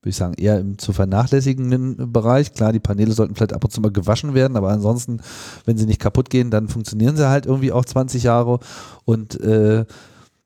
würde 0.00 0.10
ich 0.10 0.16
sagen, 0.16 0.34
eher 0.34 0.58
im 0.58 0.78
zu 0.78 0.94
vernachlässigenden 0.94 2.12
Bereich. 2.12 2.54
Klar, 2.54 2.72
die 2.72 2.80
Paneele 2.80 3.12
sollten 3.12 3.34
vielleicht 3.34 3.52
ab 3.52 3.62
und 3.62 3.72
zu 3.72 3.82
mal 3.82 3.92
gewaschen 3.92 4.32
werden, 4.32 4.56
aber 4.56 4.70
ansonsten, 4.70 5.20
wenn 5.66 5.76
sie 5.76 5.86
nicht 5.86 6.00
kaputt 6.00 6.30
gehen, 6.30 6.50
dann 6.50 6.68
funktionieren 6.68 7.18
sie 7.18 7.28
halt 7.28 7.44
irgendwie 7.44 7.72
auch 7.72 7.84
20 7.84 8.22
Jahre 8.22 8.58
und 9.04 9.38
äh, 9.40 9.84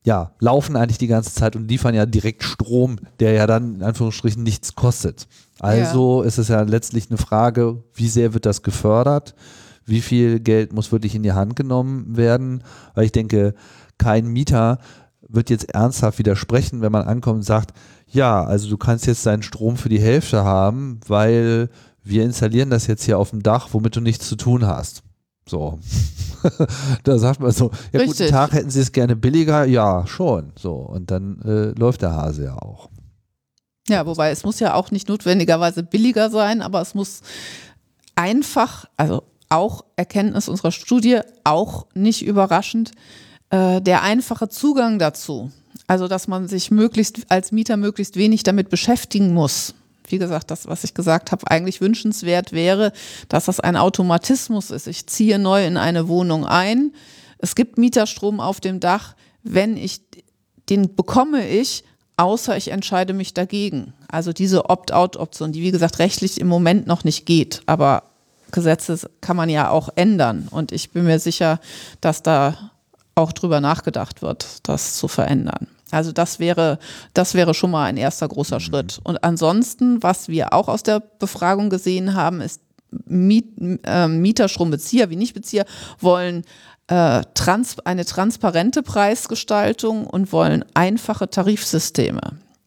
ja, 0.06 0.30
laufen 0.38 0.76
eigentlich 0.76 0.98
die 0.98 1.08
ganze 1.08 1.34
Zeit 1.34 1.56
und 1.56 1.68
liefern 1.68 1.92
ja 1.92 2.06
direkt 2.06 2.44
Strom, 2.44 3.00
der 3.18 3.32
ja 3.32 3.48
dann 3.48 3.74
in 3.74 3.82
Anführungsstrichen 3.82 4.40
nichts 4.40 4.76
kostet. 4.76 5.26
Also 5.58 6.22
ist 6.22 6.38
es 6.38 6.46
ja 6.46 6.62
letztlich 6.62 7.10
eine 7.10 7.18
Frage, 7.18 7.82
wie 7.92 8.06
sehr 8.06 8.32
wird 8.32 8.46
das 8.46 8.62
gefördert? 8.62 9.34
Wie 9.84 10.00
viel 10.00 10.38
Geld 10.38 10.72
muss 10.72 10.92
wirklich 10.92 11.16
in 11.16 11.24
die 11.24 11.32
Hand 11.32 11.56
genommen 11.56 12.16
werden? 12.16 12.62
Weil 12.94 13.06
ich 13.06 13.12
denke, 13.12 13.54
kein 13.98 14.28
Mieter 14.28 14.78
wird 15.28 15.50
jetzt 15.50 15.74
ernsthaft 15.74 16.20
widersprechen, 16.20 16.82
wenn 16.82 16.92
man 16.92 17.02
ankommt 17.02 17.38
und 17.38 17.42
sagt, 17.42 17.72
ja, 18.06 18.44
also 18.44 18.68
du 18.68 18.76
kannst 18.76 19.08
jetzt 19.08 19.26
deinen 19.26 19.42
Strom 19.42 19.76
für 19.76 19.88
die 19.88 20.00
Hälfte 20.00 20.44
haben, 20.44 21.00
weil 21.08 21.68
wir 22.04 22.22
installieren 22.22 22.70
das 22.70 22.86
jetzt 22.86 23.02
hier 23.02 23.18
auf 23.18 23.30
dem 23.30 23.42
Dach, 23.42 23.70
womit 23.72 23.96
du 23.96 24.00
nichts 24.00 24.28
zu 24.28 24.36
tun 24.36 24.68
hast. 24.68 25.02
So. 25.48 25.78
da 27.04 27.18
sagt 27.18 27.40
man 27.40 27.52
so, 27.52 27.70
ja 27.92 28.00
guten 28.00 28.10
Richtig. 28.10 28.30
Tag, 28.30 28.52
hätten 28.52 28.70
Sie 28.70 28.80
es 28.80 28.92
gerne 28.92 29.16
billiger? 29.16 29.64
Ja, 29.64 30.06
schon. 30.06 30.52
So. 30.58 30.74
Und 30.74 31.10
dann 31.10 31.40
äh, 31.42 31.78
läuft 31.78 32.02
der 32.02 32.12
Hase 32.12 32.44
ja 32.44 32.56
auch. 32.56 32.90
Ja, 33.88 34.04
wobei 34.06 34.30
es 34.30 34.44
muss 34.44 34.58
ja 34.58 34.74
auch 34.74 34.90
nicht 34.90 35.08
notwendigerweise 35.08 35.82
billiger 35.82 36.30
sein, 36.30 36.60
aber 36.60 36.80
es 36.80 36.94
muss 36.94 37.20
einfach, 38.16 38.86
also 38.96 39.22
auch 39.48 39.84
Erkenntnis 39.94 40.48
unserer 40.48 40.72
Studie, 40.72 41.20
auch 41.44 41.86
nicht 41.94 42.26
überraschend, 42.26 42.90
äh, 43.50 43.80
der 43.80 44.02
einfache 44.02 44.48
Zugang 44.48 44.98
dazu. 44.98 45.52
Also, 45.86 46.08
dass 46.08 46.26
man 46.26 46.48
sich 46.48 46.72
möglichst 46.72 47.30
als 47.30 47.52
Mieter 47.52 47.76
möglichst 47.76 48.16
wenig 48.16 48.42
damit 48.42 48.70
beschäftigen 48.70 49.32
muss. 49.32 49.74
Wie 50.10 50.18
gesagt, 50.18 50.50
das, 50.50 50.66
was 50.66 50.84
ich 50.84 50.94
gesagt 50.94 51.32
habe, 51.32 51.50
eigentlich 51.50 51.80
wünschenswert 51.80 52.52
wäre, 52.52 52.92
dass 53.28 53.46
das 53.46 53.60
ein 53.60 53.76
Automatismus 53.76 54.70
ist. 54.70 54.86
Ich 54.86 55.06
ziehe 55.06 55.38
neu 55.38 55.66
in 55.66 55.76
eine 55.76 56.08
Wohnung 56.08 56.46
ein. 56.46 56.92
Es 57.38 57.54
gibt 57.54 57.78
Mieterstrom 57.78 58.40
auf 58.40 58.60
dem 58.60 58.80
Dach. 58.80 59.14
Wenn 59.42 59.76
ich 59.76 60.00
den 60.68 60.94
bekomme 60.96 61.46
ich, 61.46 61.84
außer 62.16 62.56
ich 62.56 62.68
entscheide 62.68 63.12
mich 63.12 63.34
dagegen. 63.34 63.92
Also 64.08 64.32
diese 64.32 64.68
Opt-out-Option, 64.68 65.52
die 65.52 65.62
wie 65.62 65.70
gesagt 65.70 65.98
rechtlich 65.98 66.40
im 66.40 66.48
Moment 66.48 66.86
noch 66.86 67.04
nicht 67.04 67.26
geht, 67.26 67.62
aber 67.66 68.04
Gesetze 68.52 69.10
kann 69.20 69.36
man 69.36 69.48
ja 69.48 69.70
auch 69.70 69.90
ändern. 69.96 70.48
Und 70.50 70.72
ich 70.72 70.90
bin 70.90 71.04
mir 71.04 71.18
sicher, 71.18 71.60
dass 72.00 72.22
da 72.22 72.70
auch 73.14 73.32
drüber 73.32 73.60
nachgedacht 73.60 74.22
wird, 74.22 74.68
das 74.68 74.96
zu 74.96 75.08
verändern. 75.08 75.68
Also 75.90 76.12
das 76.12 76.38
wäre, 76.38 76.78
das 77.14 77.34
wäre 77.34 77.54
schon 77.54 77.70
mal 77.70 77.84
ein 77.84 77.96
erster 77.96 78.28
großer 78.28 78.60
Schritt. 78.60 78.98
Und 79.04 79.22
ansonsten, 79.22 80.02
was 80.02 80.28
wir 80.28 80.52
auch 80.52 80.68
aus 80.68 80.82
der 80.82 81.00
Befragung 81.00 81.70
gesehen 81.70 82.14
haben, 82.14 82.40
ist 82.40 82.60
Miet, 83.04 83.46
äh, 83.84 84.08
Mieterstrombezieher 84.08 85.10
wie 85.10 85.16
Nichtbezieher 85.16 85.64
wollen 85.98 86.44
äh, 86.88 87.22
trans 87.34 87.78
eine 87.80 88.04
transparente 88.04 88.82
Preisgestaltung 88.82 90.06
und 90.06 90.32
wollen 90.32 90.64
einfache 90.74 91.28
Tarifsysteme. 91.28 92.20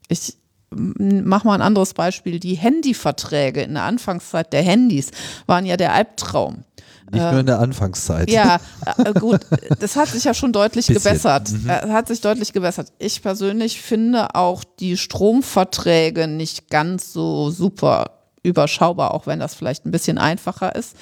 Ich 0.09 0.37
mach 0.71 1.43
mal 1.43 1.55
ein 1.55 1.61
anderes 1.61 1.93
Beispiel. 1.93 2.39
Die 2.39 2.55
Handyverträge 2.55 3.61
in 3.61 3.73
der 3.73 3.83
Anfangszeit 3.83 4.53
der 4.53 4.61
Handys 4.61 5.11
waren 5.47 5.65
ja 5.65 5.77
der 5.77 5.93
Albtraum. 5.93 6.63
Nicht 7.11 7.31
nur 7.31 7.39
in 7.39 7.45
der 7.45 7.59
Anfangszeit. 7.59 8.29
Ja, 8.29 8.59
äh, 8.97 9.13
gut, 9.13 9.41
das 9.79 9.95
hat 9.95 10.09
sich 10.09 10.23
ja 10.23 10.33
schon 10.33 10.53
deutlich 10.53 10.87
Bisschen. 10.87 11.03
gebessert. 11.03 11.51
Äh, 11.67 11.89
hat 11.89 12.07
sich 12.07 12.21
deutlich 12.21 12.53
gebessert. 12.53 12.91
Ich 12.99 13.21
persönlich 13.21 13.81
finde 13.81 14.35
auch 14.35 14.63
die 14.63 14.97
Stromverträge 14.97 16.27
nicht 16.27 16.69
ganz 16.69 17.13
so 17.13 17.49
super 17.49 18.11
überschaubar, 18.43 19.13
auch 19.13 19.27
wenn 19.27 19.39
das 19.39 19.55
vielleicht 19.55 19.85
ein 19.85 19.91
bisschen 19.91 20.17
einfacher 20.17 20.75
ist. 20.75 20.95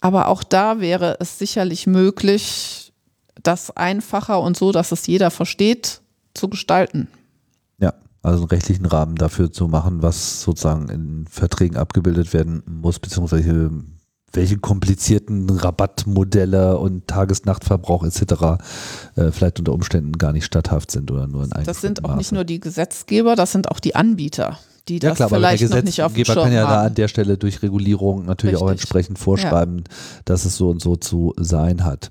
Aber 0.00 0.28
auch 0.28 0.42
da 0.42 0.80
wäre 0.80 1.16
es 1.20 1.38
sicherlich 1.38 1.86
möglich, 1.86 2.92
das 3.42 3.70
einfacher 3.76 4.40
und 4.40 4.56
so, 4.56 4.72
dass 4.72 4.92
es 4.92 5.06
jeder 5.06 5.30
versteht, 5.30 6.00
zu 6.34 6.48
gestalten. 6.48 7.08
Ja, 7.78 7.94
also 8.22 8.40
einen 8.40 8.48
rechtlichen 8.48 8.86
Rahmen 8.86 9.16
dafür 9.16 9.52
zu 9.52 9.68
machen, 9.68 10.02
was 10.02 10.42
sozusagen 10.42 10.88
in 10.88 11.26
Verträgen 11.28 11.76
abgebildet 11.76 12.32
werden 12.32 12.62
muss, 12.66 12.98
beziehungsweise 12.98 13.42
welche 14.32 14.58
komplizierten 14.58 15.48
Rabattmodelle 15.50 16.78
und 16.78 17.06
Tages-Nachtverbrauch 17.06 18.04
etc. 18.04 18.22
Äh, 19.16 19.30
vielleicht 19.30 19.58
unter 19.58 19.72
Umständen 19.72 20.12
gar 20.18 20.32
nicht 20.32 20.44
statthaft 20.44 20.90
sind 20.90 21.10
oder 21.10 21.26
nur 21.26 21.44
in 21.44 21.52
einem 21.52 21.66
Das 21.66 21.80
sind 21.80 22.04
auch 22.04 22.16
nicht 22.16 22.32
nur 22.32 22.44
die 22.44 22.60
Gesetzgeber, 22.60 23.36
das 23.36 23.52
sind 23.52 23.70
auch 23.70 23.80
die 23.80 23.94
Anbieter, 23.94 24.58
die 24.88 24.94
ja 24.94 25.10
das 25.10 25.16
klar, 25.16 25.28
vielleicht 25.28 25.68
noch 25.68 25.82
nicht 25.82 26.02
auf 26.02 26.12
dem 26.12 26.16
Gesetzgeber 26.16 26.32
Schirm 26.32 26.44
kann 26.44 26.52
ja 26.52 26.62
da 26.62 26.68
an 26.68 26.84
haben. 26.86 26.94
der 26.94 27.08
Stelle 27.08 27.38
durch 27.38 27.62
Regulierung 27.62 28.24
natürlich 28.24 28.56
auch 28.56 28.62
Richtig. 28.62 28.82
entsprechend 28.82 29.18
vorschreiben, 29.18 29.84
dass 30.24 30.44
es 30.44 30.56
so 30.56 30.70
und 30.70 30.80
so 30.80 30.96
zu 30.96 31.34
sein 31.38 31.84
hat. 31.84 32.10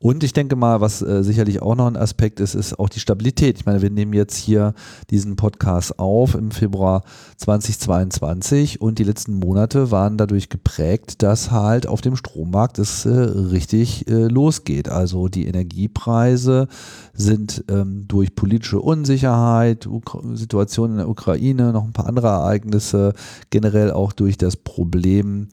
Und 0.00 0.22
ich 0.22 0.32
denke 0.32 0.54
mal, 0.54 0.80
was 0.80 1.02
äh, 1.02 1.24
sicherlich 1.24 1.60
auch 1.60 1.74
noch 1.74 1.88
ein 1.88 1.96
Aspekt 1.96 2.38
ist, 2.38 2.54
ist 2.54 2.78
auch 2.78 2.88
die 2.88 3.00
Stabilität. 3.00 3.58
Ich 3.58 3.66
meine, 3.66 3.82
wir 3.82 3.90
nehmen 3.90 4.12
jetzt 4.12 4.36
hier 4.36 4.74
diesen 5.10 5.34
Podcast 5.34 5.98
auf 5.98 6.36
im 6.36 6.52
Februar 6.52 7.02
2022 7.38 8.80
und 8.80 9.00
die 9.00 9.04
letzten 9.04 9.34
Monate 9.34 9.90
waren 9.90 10.16
dadurch 10.16 10.50
geprägt, 10.50 11.24
dass 11.24 11.50
halt 11.50 11.88
auf 11.88 12.00
dem 12.00 12.14
Strommarkt 12.14 12.78
es 12.78 13.06
äh, 13.06 13.10
richtig 13.10 14.08
äh, 14.08 14.28
losgeht. 14.28 14.88
Also 14.88 15.26
die 15.26 15.46
Energiepreise 15.46 16.68
sind 17.12 17.64
ähm, 17.68 18.04
durch 18.06 18.36
politische 18.36 18.80
Unsicherheit, 18.80 19.88
Ukra 19.88 20.20
Situation 20.34 20.92
in 20.92 20.96
der 20.98 21.08
Ukraine, 21.08 21.72
noch 21.72 21.84
ein 21.84 21.92
paar 21.92 22.06
andere 22.06 22.28
Ereignisse, 22.28 23.14
generell 23.50 23.90
auch 23.90 24.12
durch 24.12 24.38
das 24.38 24.56
Problem 24.56 25.48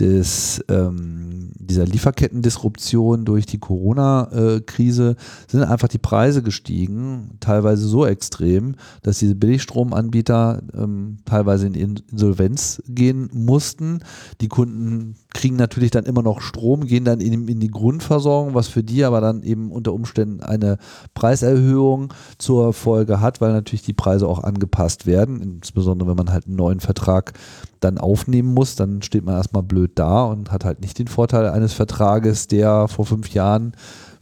des, 0.00 0.64
ähm, 0.68 1.52
dieser 1.54 1.86
Lieferkettendisruption 1.86 3.24
durch 3.24 3.46
die 3.46 3.58
Corona-Krise 3.58 5.16
sind 5.48 5.62
einfach 5.62 5.88
die 5.88 5.98
Preise 5.98 6.42
gestiegen, 6.42 7.36
teilweise 7.40 7.86
so 7.86 8.04
extrem, 8.04 8.74
dass 9.02 9.20
diese 9.20 9.36
Billigstromanbieter 9.36 10.62
ähm, 10.74 11.18
teilweise 11.24 11.66
in 11.68 11.74
Insolvenz 12.10 12.82
gehen 12.88 13.30
mussten. 13.32 14.00
Die 14.40 14.48
Kunden 14.48 15.14
kriegen 15.34 15.56
natürlich 15.56 15.90
dann 15.90 16.06
immer 16.06 16.22
noch 16.22 16.40
Strom, 16.40 16.86
gehen 16.86 17.04
dann 17.04 17.20
in, 17.20 17.46
in 17.46 17.60
die 17.60 17.70
Grundversorgung, 17.70 18.54
was 18.54 18.68
für 18.68 18.82
die 18.82 19.04
aber 19.04 19.20
dann 19.20 19.42
eben 19.42 19.70
unter 19.70 19.92
Umständen 19.92 20.42
eine 20.42 20.78
Preiserhöhung 21.12 22.14
zur 22.38 22.72
Folge 22.72 23.20
hat, 23.20 23.42
weil 23.42 23.52
natürlich 23.52 23.82
die 23.82 23.92
Preise 23.92 24.26
auch 24.26 24.42
angepasst 24.42 25.04
werden, 25.04 25.42
insbesondere 25.42 26.08
wenn 26.08 26.16
man 26.16 26.32
halt 26.32 26.46
einen 26.46 26.56
neuen 26.56 26.80
Vertrag 26.80 27.34
dann 27.80 27.98
aufnehmen 27.98 28.54
muss, 28.54 28.76
dann 28.76 29.02
steht 29.02 29.24
man 29.24 29.34
erstmal 29.34 29.64
blöd 29.64 29.92
da 29.96 30.24
und 30.24 30.50
hat 30.50 30.64
halt 30.64 30.80
nicht 30.80 30.98
den 30.98 31.08
Vorteil 31.08 31.50
eines 31.50 31.74
Vertrages, 31.74 32.46
der 32.46 32.88
vor 32.88 33.04
fünf 33.04 33.28
Jahren 33.34 33.72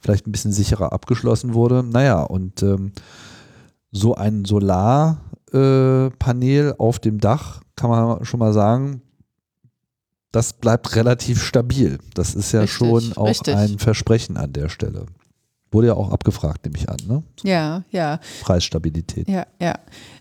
vielleicht 0.00 0.26
ein 0.26 0.32
bisschen 0.32 0.52
sicherer 0.52 0.92
abgeschlossen 0.92 1.54
wurde. 1.54 1.84
Naja, 1.84 2.22
und 2.22 2.62
ähm, 2.62 2.92
so 3.92 4.14
ein 4.14 4.44
Solarpanel 4.44 5.18
äh, 6.70 6.74
auf 6.78 6.98
dem 6.98 7.20
Dach, 7.20 7.60
kann 7.76 7.90
man 7.90 8.24
schon 8.24 8.40
mal 8.40 8.52
sagen, 8.52 9.02
das 10.32 10.54
bleibt 10.54 10.96
relativ 10.96 11.42
stabil. 11.42 11.98
Das 12.14 12.34
ist 12.34 12.52
ja 12.52 12.60
richtig, 12.60 12.76
schon 12.76 13.12
auch 13.16 13.26
richtig. 13.26 13.54
ein 13.54 13.78
Versprechen 13.78 14.36
an 14.36 14.52
der 14.52 14.68
Stelle. 14.68 15.06
Wurde 15.70 15.88
ja 15.88 15.94
auch 15.94 16.10
abgefragt, 16.10 16.64
nehme 16.64 16.76
ich 16.76 16.88
an, 16.88 16.98
ne? 17.06 17.22
Ja, 17.42 17.84
ja. 17.90 18.18
Preisstabilität. 18.42 19.28
Ja, 19.28 19.46
ja. 19.60 19.78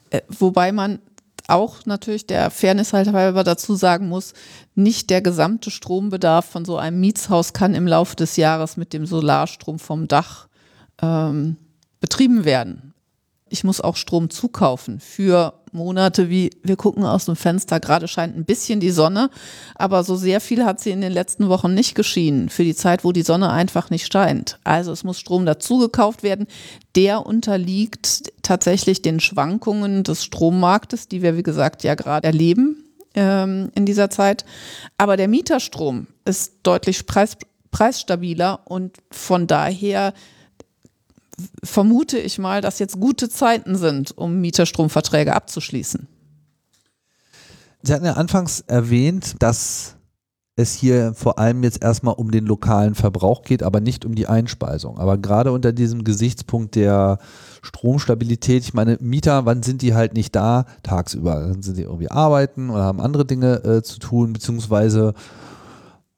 Äh, 0.10 0.22
wobei 0.30 0.72
man 0.72 1.00
auch 1.48 1.86
natürlich 1.86 2.28
der 2.28 2.52
Fairness 2.52 2.94
halber 2.94 3.44
dazu 3.44 3.76
sagen 3.76 4.08
muss, 4.08 4.34
nicht 4.76 5.10
der 5.10 5.22
gesamte 5.22 5.72
Strombedarf 5.72 6.46
von 6.46 6.64
so 6.64 6.78
einem 6.78 7.00
Mietshaus 7.00 7.52
kann 7.52 7.74
im 7.74 7.88
Laufe 7.88 8.16
des 8.16 8.38
Jahres 8.38 8.78
mit 8.78 8.94
dem 8.94 9.06
Solarstrom 9.06 9.80
vom 9.80 10.08
Dach 10.08 10.48
ähm, 11.02 11.58
betrieben 12.00 12.46
werden 12.46 12.92
ich 13.52 13.64
muss 13.64 13.82
auch 13.82 13.98
Strom 13.98 14.30
zukaufen 14.30 15.00
für 15.00 15.54
Monate 15.74 16.30
wie 16.30 16.52
wir 16.64 16.76
gucken 16.76 17.04
aus 17.04 17.26
dem 17.26 17.36
Fenster, 17.36 17.80
gerade 17.80 18.08
scheint 18.08 18.36
ein 18.36 18.46
bisschen 18.46 18.80
die 18.80 18.92
Sonne, 18.92 19.30
aber 19.76 20.04
so 20.04 20.16
sehr 20.16 20.42
viel 20.42 20.66
hat 20.66 20.80
sie 20.80 20.92
in 20.92 21.02
den 21.02 21.12
letzten 21.12 21.50
Wochen 21.50 21.74
nicht 21.74 21.96
geschienen 21.96 22.50
für 22.50 22.64
die 22.64 22.76
Zeit, 22.76 23.04
wo 23.04 23.12
die 23.12 23.22
Sonne 23.22 23.50
einfach 23.50 23.90
nicht 23.90 24.12
scheint. 24.12 24.60
Also 24.64 24.92
es 24.92 25.04
muss 25.04 25.20
Strom 25.20 25.46
dazu 25.46 25.78
gekauft 25.80 26.24
werden. 26.24 26.48
Der 26.96 27.26
unterliegt 27.26 28.32
tatsächlich 28.42 29.02
den 29.02 29.20
Schwankungen 29.20 30.04
des 30.04 30.24
Strommarktes, 30.24 31.08
die 31.08 31.22
wir 31.22 31.38
wie 31.38 31.44
gesagt 31.44 31.84
ja 31.84 31.96
gerade 31.96 32.28
erleben 32.28 32.84
ähm, 33.16 33.72
in 33.76 33.86
dieser 33.86 34.10
Zeit. 34.10 34.46
Aber 34.98 35.18
der 35.18 35.28
Mieterstrom 35.28 36.08
ist 36.26 36.54
deutlich 36.64 37.06
preis, 37.06 37.38
preisstabiler 37.72 38.62
und 38.66 38.98
von 39.10 39.48
daher 39.48 40.14
vermute 41.64 42.18
ich 42.18 42.40
mal, 42.40 42.62
dass 42.62 42.80
jetzt 42.80 43.00
gute 43.00 43.30
Zeiten 43.30 43.76
sind, 43.76 44.18
um 44.18 44.42
Mieterstromverträge 44.42 45.36
abzuschließen. 45.36 46.08
Sie 47.84 47.94
hatten 47.94 48.06
ja 48.06 48.14
anfangs 48.14 48.62
erwähnt, 48.62 49.36
dass 49.40 49.96
es 50.56 50.74
hier 50.74 51.14
vor 51.14 51.40
allem 51.40 51.64
jetzt 51.64 51.82
erstmal 51.82 52.14
um 52.16 52.32
den 52.32 52.46
lokalen 52.46 52.94
Verbrauch 52.94 53.44
geht, 53.44 53.64
aber 53.64 53.80
nicht 53.80 54.06
um 54.06 54.16
die 54.16 54.28
Einspeisung. 54.28 54.98
Aber 54.98 55.18
gerade 55.18 55.52
unter 55.52 55.72
diesem 55.72 56.04
Gesichtspunkt 56.04 56.76
der 56.76 57.20
Stromstabilität, 57.62 58.64
ich 58.64 58.74
meine, 58.74 58.98
Mieter, 59.00 59.46
wann 59.46 59.64
sind 59.64 59.82
die 59.82 59.94
halt 59.94 60.14
nicht 60.14 60.36
da? 60.36 60.66
Tagsüber. 60.84 61.48
Dann 61.48 61.62
sind 61.62 61.76
sie 61.76 61.84
irgendwie 61.84 62.12
arbeiten 62.12 62.70
oder 62.70 62.84
haben 62.84 63.02
andere 63.02 63.26
Dinge 63.26 63.64
äh, 63.64 63.82
zu 63.82 64.00
tun, 64.00 64.34
beziehungsweise 64.34 65.14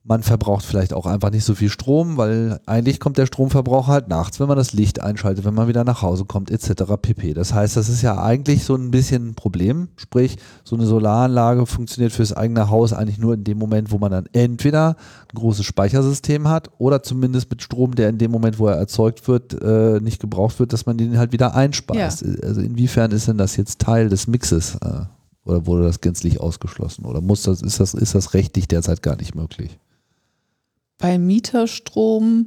man 0.05 0.21
verbraucht 0.21 0.65
vielleicht 0.65 0.93
auch 0.93 1.05
einfach 1.05 1.31
nicht 1.31 1.45
so 1.45 1.55
viel 1.55 1.69
Strom, 1.69 2.17
weil 2.17 2.59
eigentlich 2.65 2.99
kommt 2.99 3.17
der 3.17 3.25
Stromverbrauch 3.25 3.87
halt 3.87 4.09
nachts, 4.09 4.37
wenn 4.41 4.49
man 4.49 4.57
das 4.57 4.73
Licht 4.73 5.01
einschaltet, 5.01 5.45
wenn 5.45 5.53
man 5.53 5.69
wieder 5.69 5.85
nach 5.85 6.01
Hause 6.01 6.25
kommt, 6.25 6.51
etc. 6.51 6.83
pp. 7.01 7.33
Das 7.33 7.53
heißt, 7.53 7.77
das 7.77 7.87
ist 7.87 8.01
ja 8.01 8.21
eigentlich 8.21 8.65
so 8.65 8.75
ein 8.75 8.91
bisschen 8.91 9.29
ein 9.29 9.35
Problem. 9.35 9.87
Sprich, 9.95 10.35
so 10.65 10.75
eine 10.75 10.85
Solaranlage 10.85 11.65
funktioniert 11.65 12.11
fürs 12.11 12.33
eigene 12.33 12.69
Haus 12.69 12.91
eigentlich 12.91 13.17
nur 13.17 13.33
in 13.33 13.45
dem 13.45 13.57
Moment, 13.57 13.91
wo 13.91 13.97
man 13.97 14.11
dann 14.11 14.25
entweder 14.33 14.97
ein 15.33 15.39
großes 15.39 15.65
Speichersystem 15.65 16.49
hat 16.49 16.69
oder 16.79 17.01
zumindest 17.01 17.49
mit 17.49 17.61
Strom, 17.61 17.95
der 17.95 18.09
in 18.09 18.17
dem 18.17 18.31
Moment, 18.31 18.59
wo 18.59 18.67
er 18.67 18.75
erzeugt 18.75 19.25
wird, 19.29 19.53
äh, 19.61 20.01
nicht 20.01 20.19
gebraucht 20.19 20.59
wird, 20.59 20.73
dass 20.73 20.85
man 20.85 20.97
den 20.97 21.17
halt 21.17 21.31
wieder 21.31 21.55
einspeist. 21.55 22.23
Ja. 22.23 22.45
Also 22.45 22.59
inwiefern 22.59 23.11
ist 23.11 23.29
denn 23.29 23.37
das 23.37 23.55
jetzt 23.55 23.79
Teil 23.79 24.09
des 24.09 24.27
Mixes? 24.27 24.75
Äh, 24.81 25.05
oder 25.45 25.65
wurde 25.65 25.83
das 25.83 26.01
gänzlich 26.01 26.41
ausgeschlossen? 26.41 27.05
Oder 27.05 27.21
muss 27.21 27.43
das, 27.43 27.61
ist 27.61 27.79
das, 27.79 27.93
ist 27.93 28.15
das 28.15 28.33
rechtlich 28.33 28.67
derzeit 28.67 29.01
gar 29.01 29.15
nicht 29.15 29.33
möglich? 29.33 29.79
Bei 31.03 31.17
Mieterstrom, 31.17 32.45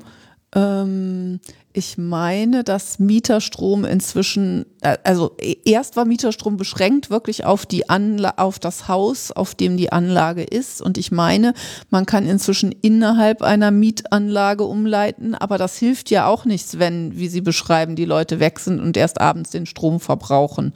ähm, 0.54 1.40
ich 1.74 1.98
meine, 1.98 2.64
dass 2.64 2.98
Mieterstrom 2.98 3.84
inzwischen, 3.84 4.64
äh, 4.80 4.96
also 5.04 5.36
e, 5.38 5.57
erst 5.66 5.96
war 5.96 6.07
Mieterstrom 6.07 6.57
beschränkt 6.57 7.11
wirklich 7.11 7.44
auf 7.44 7.66
die 7.66 7.90
Anla 7.90 8.32
auf 8.38 8.59
das 8.59 8.88
Haus, 8.88 9.30
auf 9.30 9.54
dem 9.54 9.76
die 9.76 9.92
Anlage 9.92 10.42
ist. 10.42 10.80
Und 10.80 10.96
ich 10.96 11.12
meine, 11.12 11.52
man 11.90 12.07
kann 12.07 12.24
inzwischen 12.24 12.72
innerhalb 12.72 13.42
einer 13.42 13.70
Mietanlage 13.70 14.64
umleiten, 14.64 15.34
aber 15.34 15.59
das 15.59 15.76
hilft 15.76 16.09
ja 16.09 16.26
auch 16.26 16.46
nichts, 16.46 16.78
wenn, 16.78 17.14
wie 17.14 17.28
Sie 17.28 17.42
beschreiben, 17.42 17.94
die 17.94 18.07
Leute 18.07 18.40
weg 18.40 18.59
sind 18.59 18.80
und 18.80 18.96
erst 18.96 19.20
abends 19.20 19.50
den 19.50 19.66
Strom 19.66 20.00
verbrauchen. 20.00 20.72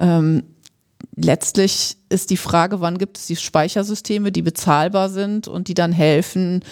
Ähm, 0.00 0.42
letztlich 1.16 1.96
ist 2.08 2.30
die 2.30 2.36
Frage, 2.36 2.80
wann 2.80 2.98
gibt 2.98 3.18
es 3.18 3.26
die 3.26 3.36
Speichersysteme, 3.36 4.32
die 4.32 4.42
bezahlbar 4.42 5.08
sind 5.08 5.48
und 5.48 5.68
die 5.68 5.74
dann 5.74 5.92
helfen, 5.92 6.64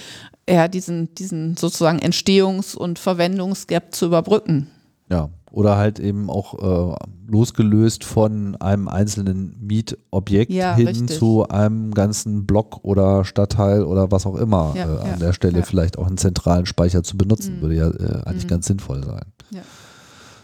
ja, 0.48 0.68
diesen, 0.68 1.14
diesen 1.14 1.56
sozusagen 1.56 1.98
Entstehungs- 1.98 2.76
und 2.76 2.98
Verwendungsgap 2.98 3.94
zu 3.94 4.06
überbrücken. 4.06 4.68
Ja, 5.10 5.28
oder 5.52 5.76
halt 5.76 5.98
eben 5.98 6.30
auch 6.30 6.92
äh, 6.92 6.96
losgelöst 7.26 8.04
von 8.04 8.56
einem 8.56 8.88
einzelnen 8.88 9.56
Mietobjekt 9.60 10.52
ja, 10.52 10.76
hin 10.76 10.88
richtig. 10.88 11.18
zu 11.18 11.48
einem 11.48 11.92
ganzen 11.92 12.46
Block 12.46 12.80
oder 12.82 13.24
Stadtteil 13.24 13.82
oder 13.82 14.10
was 14.12 14.26
auch 14.26 14.36
immer 14.36 14.74
ja, 14.76 14.84
äh, 14.84 14.98
an 15.00 15.06
ja, 15.06 15.16
der 15.16 15.32
Stelle 15.32 15.62
vielleicht 15.64 15.98
auch 15.98 16.06
einen 16.06 16.18
zentralen 16.18 16.66
Speicher 16.66 17.02
zu 17.02 17.16
benutzen, 17.16 17.56
mhm. 17.56 17.62
würde 17.62 17.74
ja 17.74 17.88
äh, 17.88 18.22
eigentlich 18.24 18.44
mhm. 18.44 18.48
ganz 18.48 18.66
sinnvoll 18.66 19.04
sein. 19.04 19.24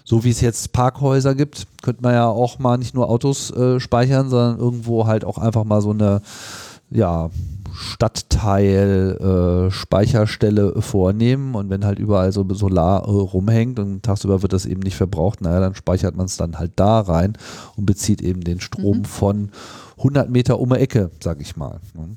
So 0.09 0.22
wie 0.22 0.30
es 0.30 0.40
jetzt 0.40 0.72
Parkhäuser 0.72 1.34
gibt, 1.34 1.66
könnte 1.82 2.03
man 2.03 2.14
ja 2.14 2.28
auch 2.28 2.61
mal 2.61 2.78
nicht 2.78 2.94
nur 2.94 3.11
Autos 3.11 3.51
äh, 3.51 3.80
speichern, 3.80 4.28
sondern 4.30 4.59
irgendwo 4.59 5.07
halt 5.07 5.24
auch 5.24 5.38
einfach 5.38 5.64
mal 5.64 5.82
so 5.82 5.90
eine 5.90 6.22
ja, 6.90 7.30
Stadtteil 7.77 9.66
äh, 9.68 9.70
Speicherstelle 9.70 10.81
vornehmen 10.81 11.55
und 11.55 11.68
wenn 11.70 11.85
halt 11.85 11.99
überall 11.99 12.33
so 12.33 12.47
Solar 12.55 13.05
äh, 13.05 13.11
rumhängt 13.11 13.79
und 13.79 14.03
tagsüber 14.03 14.43
wird 14.43 14.53
das 14.53 14.66
eben 14.66 14.81
nicht 14.81 14.97
verbraucht, 14.97 15.43
naja, 15.43 15.61
dann 15.61 15.74
speichert 15.74 16.16
man 16.16 16.27
es 16.27 16.37
dann 16.37 16.59
halt 16.59 16.72
da 16.77 17.01
rein 17.01 17.37
und 17.77 17.87
bezieht 17.87 18.22
eben 18.22 18.43
den 18.43 18.61
Strom 18.61 18.99
mhm. 18.99 19.05
von 19.05 19.51
100 19.99 20.31
Meter 20.31 20.59
um 20.59 20.70
die 20.70 20.77
Ecke, 20.77 21.11
sag 21.22 21.41
ich 21.41 21.57
mal. 21.57 21.81
Ne? 21.95 22.16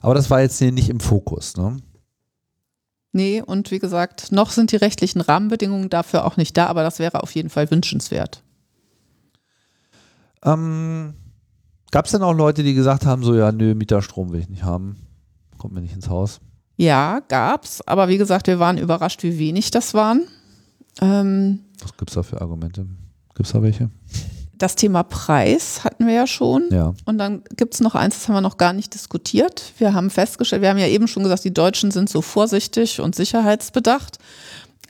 Aber 0.00 0.14
das 0.14 0.30
war 0.30 0.40
jetzt 0.40 0.60
nicht 0.60 0.88
im 0.88 1.00
Fokus. 1.00 1.56
Ne? 1.56 1.78
Nee, 3.12 3.42
und 3.42 3.70
wie 3.70 3.78
gesagt, 3.78 4.30
noch 4.30 4.50
sind 4.50 4.72
die 4.72 4.76
rechtlichen 4.76 5.20
Rahmenbedingungen 5.20 5.88
dafür 5.88 6.24
auch 6.24 6.36
nicht 6.36 6.56
da, 6.56 6.66
aber 6.66 6.82
das 6.82 6.98
wäre 6.98 7.22
auf 7.22 7.34
jeden 7.34 7.50
Fall 7.50 7.70
wünschenswert. 7.70 8.42
Ähm, 10.44 11.14
Gab 11.90 12.06
es 12.06 12.12
denn 12.12 12.22
auch 12.22 12.32
Leute, 12.32 12.62
die 12.62 12.74
gesagt 12.74 13.06
haben, 13.06 13.22
so 13.22 13.34
ja, 13.34 13.52
nö, 13.52 13.74
Mieterstrom 13.74 14.32
will 14.32 14.40
ich 14.40 14.48
nicht 14.48 14.64
haben, 14.64 14.96
kommt 15.58 15.74
mir 15.74 15.80
nicht 15.80 15.94
ins 15.94 16.08
Haus? 16.08 16.40
Ja, 16.76 17.20
gab's, 17.28 17.80
aber 17.86 18.08
wie 18.08 18.18
gesagt, 18.18 18.48
wir 18.48 18.58
waren 18.58 18.76
überrascht, 18.76 19.22
wie 19.22 19.38
wenig 19.38 19.70
das 19.70 19.94
waren. 19.94 20.26
Ähm, 21.00 21.60
Was 21.80 21.96
gibt 21.96 22.10
es 22.10 22.14
da 22.14 22.22
für 22.22 22.40
Argumente? 22.40 22.86
Gibt 23.34 23.46
es 23.46 23.52
da 23.52 23.62
welche? 23.62 23.90
Das 24.58 24.74
Thema 24.74 25.02
Preis 25.02 25.84
hatten 25.84 26.06
wir 26.06 26.14
ja 26.14 26.26
schon. 26.26 26.68
Ja. 26.70 26.94
Und 27.04 27.18
dann 27.18 27.44
gibt 27.56 27.74
es 27.74 27.80
noch 27.80 27.94
eins, 27.94 28.14
das 28.14 28.28
haben 28.28 28.36
wir 28.36 28.40
noch 28.40 28.56
gar 28.56 28.72
nicht 28.72 28.94
diskutiert. 28.94 29.72
Wir 29.78 29.92
haben 29.92 30.08
festgestellt, 30.08 30.62
wir 30.62 30.70
haben 30.70 30.78
ja 30.78 30.86
eben 30.86 31.08
schon 31.08 31.22
gesagt, 31.22 31.44
die 31.44 31.52
Deutschen 31.52 31.90
sind 31.90 32.08
so 32.08 32.22
vorsichtig 32.22 33.00
und 33.00 33.14
sicherheitsbedacht 33.14 34.18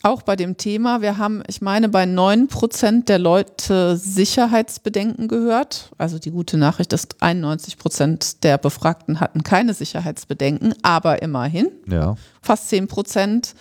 auch 0.07 0.23
bei 0.23 0.37
dem 0.37 0.57
Thema. 0.57 1.03
Wir 1.03 1.19
haben, 1.19 1.43
ich 1.49 1.61
meine, 1.61 1.89
bei 1.89 2.07
9 2.07 2.49
Prozent 2.49 3.09
der 3.09 3.19
Leute 3.19 3.97
Sicherheitsbedenken 3.97 5.29
gehört. 5.29 5.91
Also 5.99 6.19
die 6.19 6.31
gute 6.31 6.57
Nachricht 6.57 6.93
ist, 6.93 7.17
91 7.21 7.77
Prozent 7.77 8.45
der 8.45 8.57
Befragten 8.59 9.21
hatten 9.21 9.43
keine 9.43 9.75
Sicherheitsbedenken, 9.75 10.75
aber 10.83 11.23
immerhin. 11.23 11.69
Ja. 11.89 12.17
Fast 12.41 12.69
10 12.69 12.87
Prozent 12.87 13.55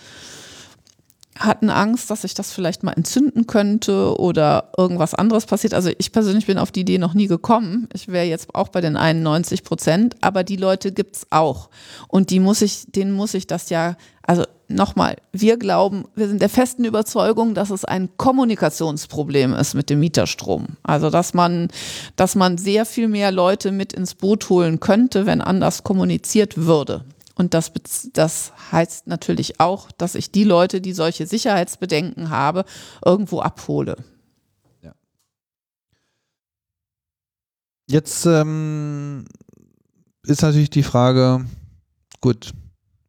hatten 1.38 1.70
Angst, 1.70 2.10
dass 2.10 2.22
sich 2.22 2.34
das 2.34 2.52
vielleicht 2.52 2.82
mal 2.82 2.92
entzünden 2.92 3.46
könnte 3.46 4.18
oder 4.18 4.70
irgendwas 4.76 5.14
anderes 5.14 5.46
passiert. 5.46 5.74
Also 5.74 5.90
ich 5.98 6.12
persönlich 6.12 6.46
bin 6.46 6.58
auf 6.58 6.72
die 6.72 6.80
Idee 6.80 6.98
noch 6.98 7.14
nie 7.14 7.26
gekommen. 7.26 7.88
Ich 7.92 8.08
wäre 8.08 8.26
jetzt 8.26 8.54
auch 8.54 8.68
bei 8.68 8.80
den 8.80 8.96
91 8.96 9.62
Prozent, 9.64 10.16
aber 10.20 10.44
die 10.44 10.56
Leute 10.56 10.92
gibt's 10.92 11.26
auch. 11.30 11.68
Und 12.08 12.30
die 12.30 12.40
muss 12.40 12.62
ich, 12.62 12.90
denen 12.90 13.12
muss 13.12 13.34
ich 13.34 13.46
das 13.46 13.70
ja, 13.70 13.96
also 14.22 14.44
nochmal, 14.68 15.16
wir 15.32 15.56
glauben, 15.58 16.04
wir 16.14 16.28
sind 16.28 16.42
der 16.42 16.48
festen 16.48 16.84
Überzeugung, 16.84 17.54
dass 17.54 17.70
es 17.70 17.84
ein 17.84 18.08
Kommunikationsproblem 18.16 19.54
ist 19.54 19.74
mit 19.74 19.90
dem 19.90 20.00
Mieterstrom. 20.00 20.66
Also 20.82 21.10
dass 21.10 21.34
man, 21.34 21.68
dass 22.16 22.34
man 22.34 22.58
sehr 22.58 22.86
viel 22.86 23.08
mehr 23.08 23.30
Leute 23.30 23.72
mit 23.72 23.92
ins 23.92 24.14
Boot 24.14 24.48
holen 24.48 24.80
könnte, 24.80 25.26
wenn 25.26 25.40
anders 25.40 25.84
kommuniziert 25.84 26.56
würde. 26.56 27.04
Und 27.36 27.52
das, 27.52 27.70
das 28.14 28.52
heißt 28.72 29.06
natürlich 29.06 29.60
auch, 29.60 29.92
dass 29.92 30.14
ich 30.14 30.32
die 30.32 30.44
Leute, 30.44 30.80
die 30.80 30.94
solche 30.94 31.26
Sicherheitsbedenken 31.26 32.30
habe, 32.30 32.64
irgendwo 33.04 33.40
abhole. 33.40 33.96
Ja. 34.82 34.94
Jetzt 37.88 38.24
ähm, 38.24 39.26
ist 40.24 40.40
natürlich 40.40 40.70
die 40.70 40.82
Frage, 40.82 41.44
gut, 42.22 42.54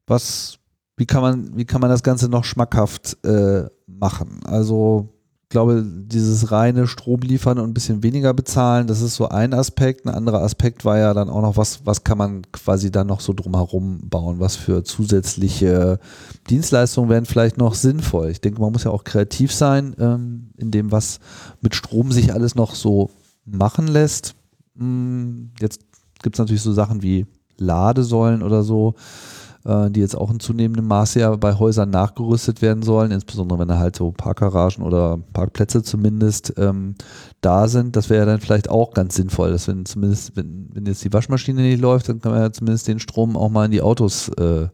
was, 0.07 0.59
wie 0.97 1.05
kann 1.05 1.21
man, 1.21 1.55
wie 1.55 1.65
kann 1.65 1.79
man 1.79 1.89
das 1.89 2.03
Ganze 2.03 2.27
noch 2.27 2.43
schmackhaft 2.43 3.23
äh, 3.25 3.69
machen? 3.85 4.41
Also 4.43 5.16
glaube, 5.49 5.85
dieses 5.85 6.51
reine 6.51 6.87
Strom 6.87 7.21
liefern 7.21 7.57
und 7.59 7.69
ein 7.69 7.73
bisschen 7.73 8.03
weniger 8.03 8.33
bezahlen, 8.33 8.87
das 8.87 9.01
ist 9.01 9.15
so 9.15 9.29
ein 9.29 9.53
Aspekt. 9.53 10.05
Ein 10.05 10.13
anderer 10.13 10.41
Aspekt 10.41 10.83
war 10.83 10.97
ja 10.97 11.13
dann 11.13 11.29
auch 11.29 11.41
noch, 11.41 11.57
was, 11.57 11.85
was 11.85 12.03
kann 12.03 12.17
man 12.17 12.41
quasi 12.51 12.91
dann 12.91 13.07
noch 13.07 13.21
so 13.21 13.33
drumherum 13.33 14.09
bauen? 14.09 14.39
Was 14.39 14.55
für 14.57 14.83
zusätzliche 14.83 15.99
Dienstleistungen 16.49 17.09
wären 17.09 17.25
vielleicht 17.25 17.57
noch 17.57 17.75
sinnvoll? 17.75 18.29
Ich 18.29 18.41
denke, 18.41 18.59
man 18.59 18.73
muss 18.73 18.83
ja 18.83 18.91
auch 18.91 19.05
kreativ 19.05 19.53
sein, 19.53 19.95
ähm, 19.99 20.49
in 20.57 20.71
dem, 20.71 20.91
was 20.91 21.19
mit 21.61 21.75
Strom 21.75 22.11
sich 22.11 22.33
alles 22.33 22.55
noch 22.55 22.75
so 22.75 23.09
machen 23.45 23.87
lässt. 23.87 24.35
Hm, 24.77 25.51
jetzt 25.61 25.79
gibt 26.21 26.35
es 26.35 26.39
natürlich 26.39 26.61
so 26.61 26.73
Sachen 26.73 27.01
wie 27.01 27.25
Ladesäulen 27.57 28.43
oder 28.43 28.63
so 28.63 28.95
äh, 29.67 29.91
die 29.91 29.99
jetzt 29.99 30.15
auch 30.15 30.31
in 30.31 30.39
zunehmendem 30.39 30.87
Maße 30.87 31.19
ja 31.19 31.35
bei 31.35 31.53
Häusern 31.53 31.89
nachgerüstet 31.89 32.61
werden 32.61 32.83
sollen, 32.83 33.11
insbesondere 33.11 33.59
wenn 33.59 33.67
da 33.67 33.77
halt 33.77 33.95
so 33.95 34.11
Parkgaragen 34.11 34.83
oder 34.83 35.19
Parkplätze 35.33 35.83
zumindest 35.83 36.53
ähm, 36.57 36.95
da 37.41 37.67
sind. 37.67 37.95
Das 37.95 38.09
wäre 38.09 38.21
ja 38.21 38.25
dann 38.25 38.39
vielleicht 38.39 38.69
auch 38.69 38.93
ganz 38.93 39.15
sinnvoll, 39.15 39.51
dass 39.51 39.67
wenn 39.67 39.85
zumindest, 39.85 40.37
wenn, 40.37 40.69
wenn 40.73 40.85
jetzt 40.85 41.03
die 41.03 41.11
Waschmaschine 41.11 41.61
nicht 41.61 41.81
läuft, 41.81 42.09
dann 42.09 42.21
kann 42.21 42.31
man 42.31 42.41
ja 42.41 42.51
zumindest 42.51 42.87
den 42.87 42.99
Strom 42.99 43.35
auch 43.35 43.49
mal 43.49 43.65
in 43.65 43.71
die 43.71 43.81
Autos 43.81 44.29
äh, 44.29 44.67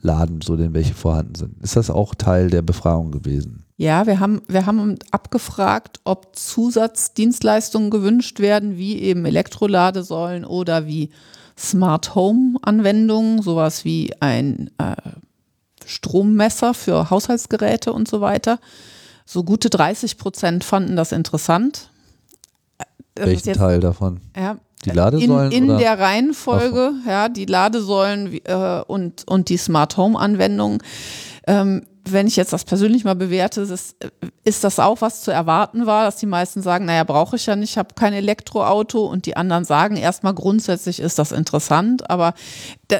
laden, 0.00 0.40
so 0.40 0.56
denn 0.56 0.74
welche 0.74 0.94
vorhanden 0.94 1.34
sind. 1.34 1.62
Ist 1.62 1.76
das 1.76 1.90
auch 1.90 2.14
Teil 2.14 2.50
der 2.50 2.62
Befragung 2.62 3.10
gewesen? 3.10 3.64
Ja, 3.76 4.06
wir 4.06 4.18
haben, 4.18 4.42
wir 4.48 4.66
haben 4.66 4.98
abgefragt, 5.10 6.00
ob 6.04 6.34
Zusatzdienstleistungen 6.34 7.90
gewünscht 7.90 8.40
werden, 8.40 8.76
wie 8.76 8.98
eben 8.98 9.24
Elektroladesäulen 9.24 10.44
oder 10.44 10.86
wie 10.86 11.10
Smart 11.58 12.14
Home 12.14 12.56
Anwendungen, 12.62 13.42
sowas 13.42 13.84
wie 13.84 14.12
ein 14.20 14.70
äh, 14.78 14.94
Strommesser 15.84 16.74
für 16.74 17.10
Haushaltsgeräte 17.10 17.92
und 17.92 18.08
so 18.08 18.20
weiter. 18.20 18.58
So 19.24 19.42
gute 19.42 19.68
30 19.68 20.18
Prozent 20.18 20.64
fanden 20.64 20.96
das 20.96 21.12
interessant. 21.12 21.90
Das 23.14 23.26
Welchen 23.26 23.48
jetzt, 23.48 23.58
Teil 23.58 23.80
davon? 23.80 24.20
Ja, 24.36 24.58
die 24.84 24.90
Ladesäulen? 24.90 25.52
In, 25.52 25.70
in 25.70 25.78
der 25.78 25.98
Reihenfolge, 25.98 26.92
ja, 27.06 27.28
die 27.28 27.46
Ladesäulen 27.46 28.40
äh, 28.44 28.82
und, 28.86 29.26
und 29.26 29.48
die 29.48 29.56
Smart 29.56 29.96
Home 29.96 30.18
Anwendungen. 30.18 30.78
Ähm, 31.46 31.84
wenn 32.12 32.26
ich 32.26 32.36
jetzt 32.36 32.52
das 32.52 32.64
persönlich 32.64 33.04
mal 33.04 33.14
bewerte, 33.14 33.62
ist, 33.62 33.96
ist 34.44 34.64
das 34.64 34.78
auch, 34.78 35.00
was 35.00 35.22
zu 35.22 35.30
erwarten 35.30 35.86
war, 35.86 36.04
dass 36.04 36.16
die 36.16 36.26
meisten 36.26 36.62
sagen, 36.62 36.84
naja, 36.84 37.04
brauche 37.04 37.36
ich 37.36 37.46
ja 37.46 37.56
nicht, 37.56 37.70
ich 37.70 37.78
habe 37.78 37.94
kein 37.94 38.12
Elektroauto 38.12 39.06
und 39.06 39.26
die 39.26 39.36
anderen 39.36 39.64
sagen, 39.64 39.96
erstmal 39.96 40.34
grundsätzlich 40.34 41.00
ist 41.00 41.18
das 41.18 41.32
interessant, 41.32 42.10
aber 42.10 42.34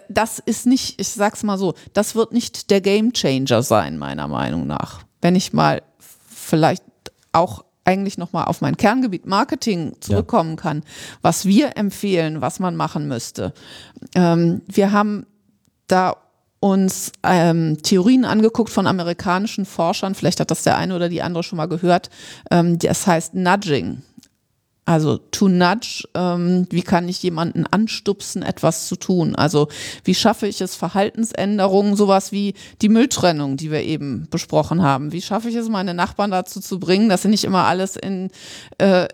das 0.08 0.38
ist 0.38 0.66
nicht, 0.66 1.00
ich 1.00 1.08
sag's 1.08 1.42
mal 1.42 1.58
so, 1.58 1.74
das 1.92 2.14
wird 2.14 2.32
nicht 2.32 2.70
der 2.70 2.80
Game 2.80 3.12
Changer 3.12 3.62
sein, 3.62 3.98
meiner 3.98 4.28
Meinung 4.28 4.66
nach. 4.66 5.00
Wenn 5.20 5.36
ich 5.36 5.52
mal 5.52 5.82
vielleicht 6.28 6.84
auch 7.32 7.64
eigentlich 7.84 8.18
nochmal 8.18 8.44
auf 8.44 8.60
mein 8.60 8.76
Kerngebiet 8.76 9.24
Marketing 9.24 9.94
zurückkommen 10.00 10.50
ja. 10.50 10.56
kann, 10.56 10.82
was 11.22 11.46
wir 11.46 11.78
empfehlen, 11.78 12.42
was 12.42 12.60
man 12.60 12.76
machen 12.76 13.08
müsste. 13.08 13.54
Ähm, 14.14 14.60
wir 14.66 14.92
haben 14.92 15.26
da 15.86 16.16
uns 16.60 17.12
ähm, 17.22 17.82
Theorien 17.82 18.24
angeguckt 18.24 18.70
von 18.70 18.86
amerikanischen 18.86 19.64
Forschern, 19.64 20.14
vielleicht 20.14 20.40
hat 20.40 20.50
das 20.50 20.64
der 20.64 20.76
eine 20.76 20.96
oder 20.96 21.08
die 21.08 21.22
andere 21.22 21.42
schon 21.42 21.56
mal 21.56 21.66
gehört, 21.66 22.10
ähm, 22.50 22.78
das 22.78 23.06
heißt 23.06 23.34
Nudging. 23.34 24.02
Also 24.88 25.18
to 25.18 25.48
nudge, 25.48 26.08
ähm, 26.14 26.66
wie 26.70 26.80
kann 26.80 27.10
ich 27.10 27.22
jemanden 27.22 27.66
anstupsen, 27.66 28.42
etwas 28.42 28.88
zu 28.88 28.96
tun? 28.96 29.36
Also 29.36 29.68
wie 30.02 30.14
schaffe 30.14 30.46
ich 30.46 30.62
es, 30.62 30.76
Verhaltensänderungen, 30.76 31.94
sowas 31.94 32.32
wie 32.32 32.54
die 32.80 32.88
Mülltrennung, 32.88 33.58
die 33.58 33.70
wir 33.70 33.82
eben 33.82 34.28
besprochen 34.30 34.82
haben. 34.82 35.12
Wie 35.12 35.20
schaffe 35.20 35.50
ich 35.50 35.56
es, 35.56 35.68
meine 35.68 35.92
Nachbarn 35.92 36.30
dazu 36.30 36.60
zu 36.60 36.80
bringen, 36.80 37.10
dass 37.10 37.20
sie 37.20 37.28
nicht 37.28 37.44
immer 37.44 37.66
alles 37.66 37.96
in, 37.96 38.30
äh, 38.78 39.08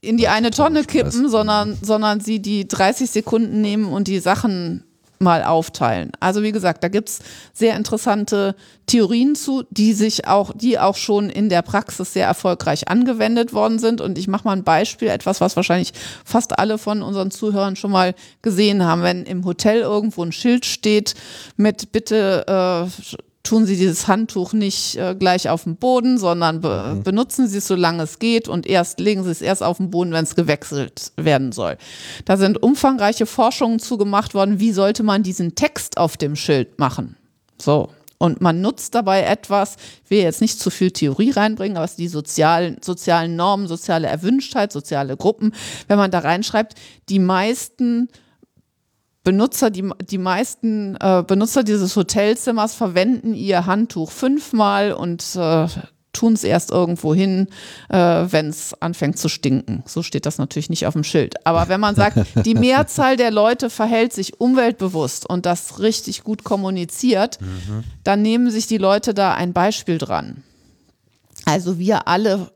in 0.00 0.16
die 0.16 0.28
eine 0.28 0.52
Tonne 0.52 0.84
kippen, 0.84 1.28
sondern, 1.28 1.76
sondern 1.82 2.20
sie 2.20 2.40
die 2.40 2.66
30 2.66 3.10
Sekunden 3.10 3.60
nehmen 3.60 3.84
und 3.84 4.08
die 4.08 4.20
Sachen 4.20 4.84
mal 5.20 5.44
aufteilen. 5.44 6.12
Also 6.18 6.42
wie 6.42 6.50
gesagt, 6.50 6.82
da 6.82 6.88
gibt's 6.88 7.20
sehr 7.52 7.76
interessante 7.76 8.56
Theorien 8.86 9.34
zu, 9.34 9.64
die 9.70 9.92
sich 9.92 10.26
auch, 10.26 10.52
die 10.54 10.78
auch 10.78 10.96
schon 10.96 11.28
in 11.28 11.50
der 11.50 11.60
Praxis 11.62 12.14
sehr 12.14 12.26
erfolgreich 12.26 12.88
angewendet 12.88 13.52
worden 13.52 13.78
sind. 13.78 14.00
Und 14.00 14.18
ich 14.18 14.28
mache 14.28 14.44
mal 14.44 14.56
ein 14.56 14.64
Beispiel, 14.64 15.08
etwas, 15.08 15.40
was 15.42 15.56
wahrscheinlich 15.56 15.92
fast 16.24 16.58
alle 16.58 16.78
von 16.78 17.02
unseren 17.02 17.30
Zuhörern 17.30 17.76
schon 17.76 17.90
mal 17.90 18.14
gesehen 18.40 18.82
haben. 18.84 19.02
Wenn 19.02 19.24
im 19.24 19.44
Hotel 19.44 19.80
irgendwo 19.82 20.24
ein 20.24 20.32
Schild 20.32 20.64
steht 20.64 21.14
mit 21.56 21.92
bitte 21.92 22.88
äh, 22.88 23.26
tun 23.50 23.66
Sie 23.66 23.76
dieses 23.76 24.06
Handtuch 24.06 24.52
nicht 24.52 24.96
äh, 24.96 25.16
gleich 25.16 25.48
auf 25.48 25.64
den 25.64 25.74
Boden, 25.74 26.18
sondern 26.18 26.60
be 26.60 26.94
mhm. 26.94 27.02
benutzen 27.02 27.48
Sie 27.48 27.58
es, 27.58 27.66
solange 27.66 28.04
es 28.04 28.20
geht 28.20 28.46
und 28.46 28.64
erst 28.64 29.00
legen 29.00 29.24
Sie 29.24 29.30
es 29.30 29.42
erst 29.42 29.64
auf 29.64 29.78
den 29.78 29.90
Boden, 29.90 30.12
wenn 30.12 30.22
es 30.22 30.36
gewechselt 30.36 31.10
werden 31.16 31.50
soll. 31.50 31.76
Da 32.24 32.36
sind 32.36 32.62
umfangreiche 32.62 33.26
Forschungen 33.26 33.80
zu 33.80 33.98
gemacht 33.98 34.34
worden, 34.34 34.60
wie 34.60 34.70
sollte 34.70 35.02
man 35.02 35.24
diesen 35.24 35.56
Text 35.56 35.98
auf 35.98 36.16
dem 36.16 36.36
Schild 36.36 36.78
machen. 36.78 37.16
So. 37.60 37.88
Und 38.18 38.40
man 38.40 38.60
nutzt 38.60 38.94
dabei 38.94 39.22
etwas, 39.22 39.76
ich 40.04 40.10
will 40.10 40.20
jetzt 40.20 40.42
nicht 40.42 40.60
zu 40.60 40.70
viel 40.70 40.92
Theorie 40.92 41.30
reinbringen, 41.30 41.76
aber 41.76 41.86
es 41.86 41.96
die 41.96 42.06
sozialen, 42.06 42.76
sozialen 42.82 43.34
Normen, 43.34 43.66
soziale 43.66 44.06
Erwünschtheit, 44.06 44.70
soziale 44.70 45.16
Gruppen. 45.16 45.54
Wenn 45.88 45.98
man 45.98 46.12
da 46.12 46.20
reinschreibt, 46.20 46.74
die 47.08 47.18
meisten 47.18 48.10
Benutzer, 49.22 49.70
die, 49.70 49.88
die 50.10 50.18
meisten 50.18 50.96
äh, 50.96 51.22
Benutzer 51.26 51.62
dieses 51.62 51.94
Hotelzimmers 51.94 52.74
verwenden 52.74 53.34
ihr 53.34 53.66
Handtuch 53.66 54.10
fünfmal 54.10 54.92
und 54.92 55.36
äh, 55.36 55.66
tun 56.12 56.32
es 56.32 56.44
erst 56.44 56.70
irgendwo 56.70 57.14
hin, 57.14 57.48
äh, 57.88 57.96
wenn 57.98 58.48
es 58.48 58.74
anfängt 58.80 59.18
zu 59.18 59.28
stinken. 59.28 59.82
So 59.86 60.02
steht 60.02 60.26
das 60.26 60.38
natürlich 60.38 60.70
nicht 60.70 60.86
auf 60.86 60.94
dem 60.94 61.04
Schild. 61.04 61.46
Aber 61.46 61.68
wenn 61.68 61.80
man 61.80 61.94
sagt, 61.94 62.18
die 62.46 62.54
Mehrzahl 62.54 63.16
der 63.16 63.30
Leute 63.30 63.70
verhält 63.70 64.12
sich 64.12 64.40
umweltbewusst 64.40 65.28
und 65.28 65.46
das 65.46 65.80
richtig 65.80 66.24
gut 66.24 66.42
kommuniziert, 66.42 67.40
mhm. 67.40 67.84
dann 68.04 68.22
nehmen 68.22 68.50
sich 68.50 68.66
die 68.66 68.78
Leute 68.78 69.14
da 69.14 69.34
ein 69.34 69.52
Beispiel 69.52 69.98
dran. 69.98 70.42
Also 71.44 71.78
wir 71.78 72.08
alle 72.08 72.50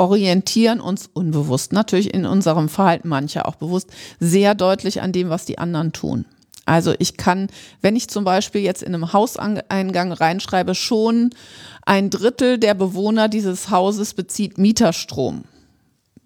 orientieren 0.00 0.80
uns 0.80 1.10
unbewusst, 1.12 1.74
natürlich 1.74 2.14
in 2.14 2.24
unserem 2.24 2.70
Verhalten 2.70 3.08
mancher 3.08 3.46
auch 3.46 3.56
bewusst, 3.56 3.90
sehr 4.18 4.54
deutlich 4.54 5.02
an 5.02 5.12
dem, 5.12 5.28
was 5.28 5.44
die 5.44 5.58
anderen 5.58 5.92
tun. 5.92 6.24
Also 6.64 6.94
ich 6.98 7.18
kann, 7.18 7.48
wenn 7.82 7.96
ich 7.96 8.08
zum 8.08 8.24
Beispiel 8.24 8.62
jetzt 8.62 8.82
in 8.82 8.94
einem 8.94 9.12
Hauseingang 9.12 10.12
reinschreibe, 10.12 10.74
schon 10.74 11.30
ein 11.84 12.08
Drittel 12.08 12.56
der 12.56 12.72
Bewohner 12.72 13.28
dieses 13.28 13.68
Hauses 13.70 14.14
bezieht 14.14 14.56
Mieterstrom. 14.56 15.44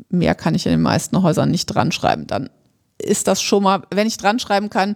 Mehr 0.08 0.36
kann 0.36 0.54
ich 0.54 0.66
in 0.66 0.72
den 0.72 0.82
meisten 0.82 1.20
Häusern 1.22 1.50
nicht 1.50 1.66
dran 1.66 1.90
schreiben. 1.90 2.28
Dann 2.28 2.50
ist 2.98 3.26
das 3.26 3.42
schon 3.42 3.64
mal, 3.64 3.82
wenn 3.92 4.06
ich 4.06 4.18
dran 4.18 4.38
schreiben 4.38 4.70
kann, 4.70 4.94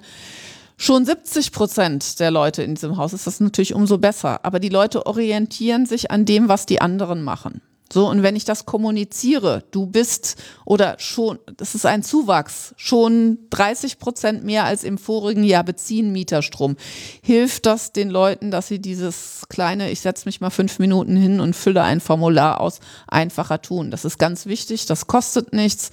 schon 0.76 1.04
70 1.04 1.50
Prozent 1.50 2.20
der 2.20 2.30
Leute 2.30 2.62
in 2.62 2.76
diesem 2.76 2.96
Haus 2.96 3.12
ist 3.12 3.26
das 3.26 3.40
natürlich 3.40 3.74
umso 3.74 3.98
besser. 3.98 4.44
Aber 4.44 4.60
die 4.60 4.68
Leute 4.68 5.06
orientieren 5.06 5.84
sich 5.84 6.12
an 6.12 6.24
dem, 6.24 6.48
was 6.48 6.64
die 6.64 6.80
anderen 6.80 7.22
machen. 7.22 7.60
So, 7.90 8.08
und 8.08 8.22
wenn 8.22 8.36
ich 8.36 8.44
das 8.44 8.66
kommuniziere, 8.66 9.64
du 9.70 9.86
bist 9.86 10.36
oder 10.66 10.96
schon, 10.98 11.38
das 11.56 11.74
ist 11.74 11.86
ein 11.86 12.02
Zuwachs, 12.02 12.74
schon 12.76 13.38
30 13.50 13.98
Prozent 13.98 14.44
mehr 14.44 14.64
als 14.64 14.84
im 14.84 14.98
vorigen 14.98 15.42
Jahr 15.42 15.64
beziehen 15.64 16.12
Mieterstrom, 16.12 16.76
hilft 17.22 17.64
das 17.64 17.92
den 17.92 18.10
Leuten, 18.10 18.50
dass 18.50 18.68
sie 18.68 18.78
dieses 18.78 19.46
kleine, 19.48 19.90
ich 19.90 20.00
setze 20.00 20.26
mich 20.26 20.42
mal 20.42 20.50
fünf 20.50 20.78
Minuten 20.78 21.16
hin 21.16 21.40
und 21.40 21.56
fülle 21.56 21.82
ein 21.82 22.00
Formular 22.00 22.60
aus, 22.60 22.80
einfacher 23.06 23.62
tun. 23.62 23.90
Das 23.90 24.04
ist 24.04 24.18
ganz 24.18 24.44
wichtig, 24.44 24.84
das 24.84 25.06
kostet 25.06 25.54
nichts 25.54 25.90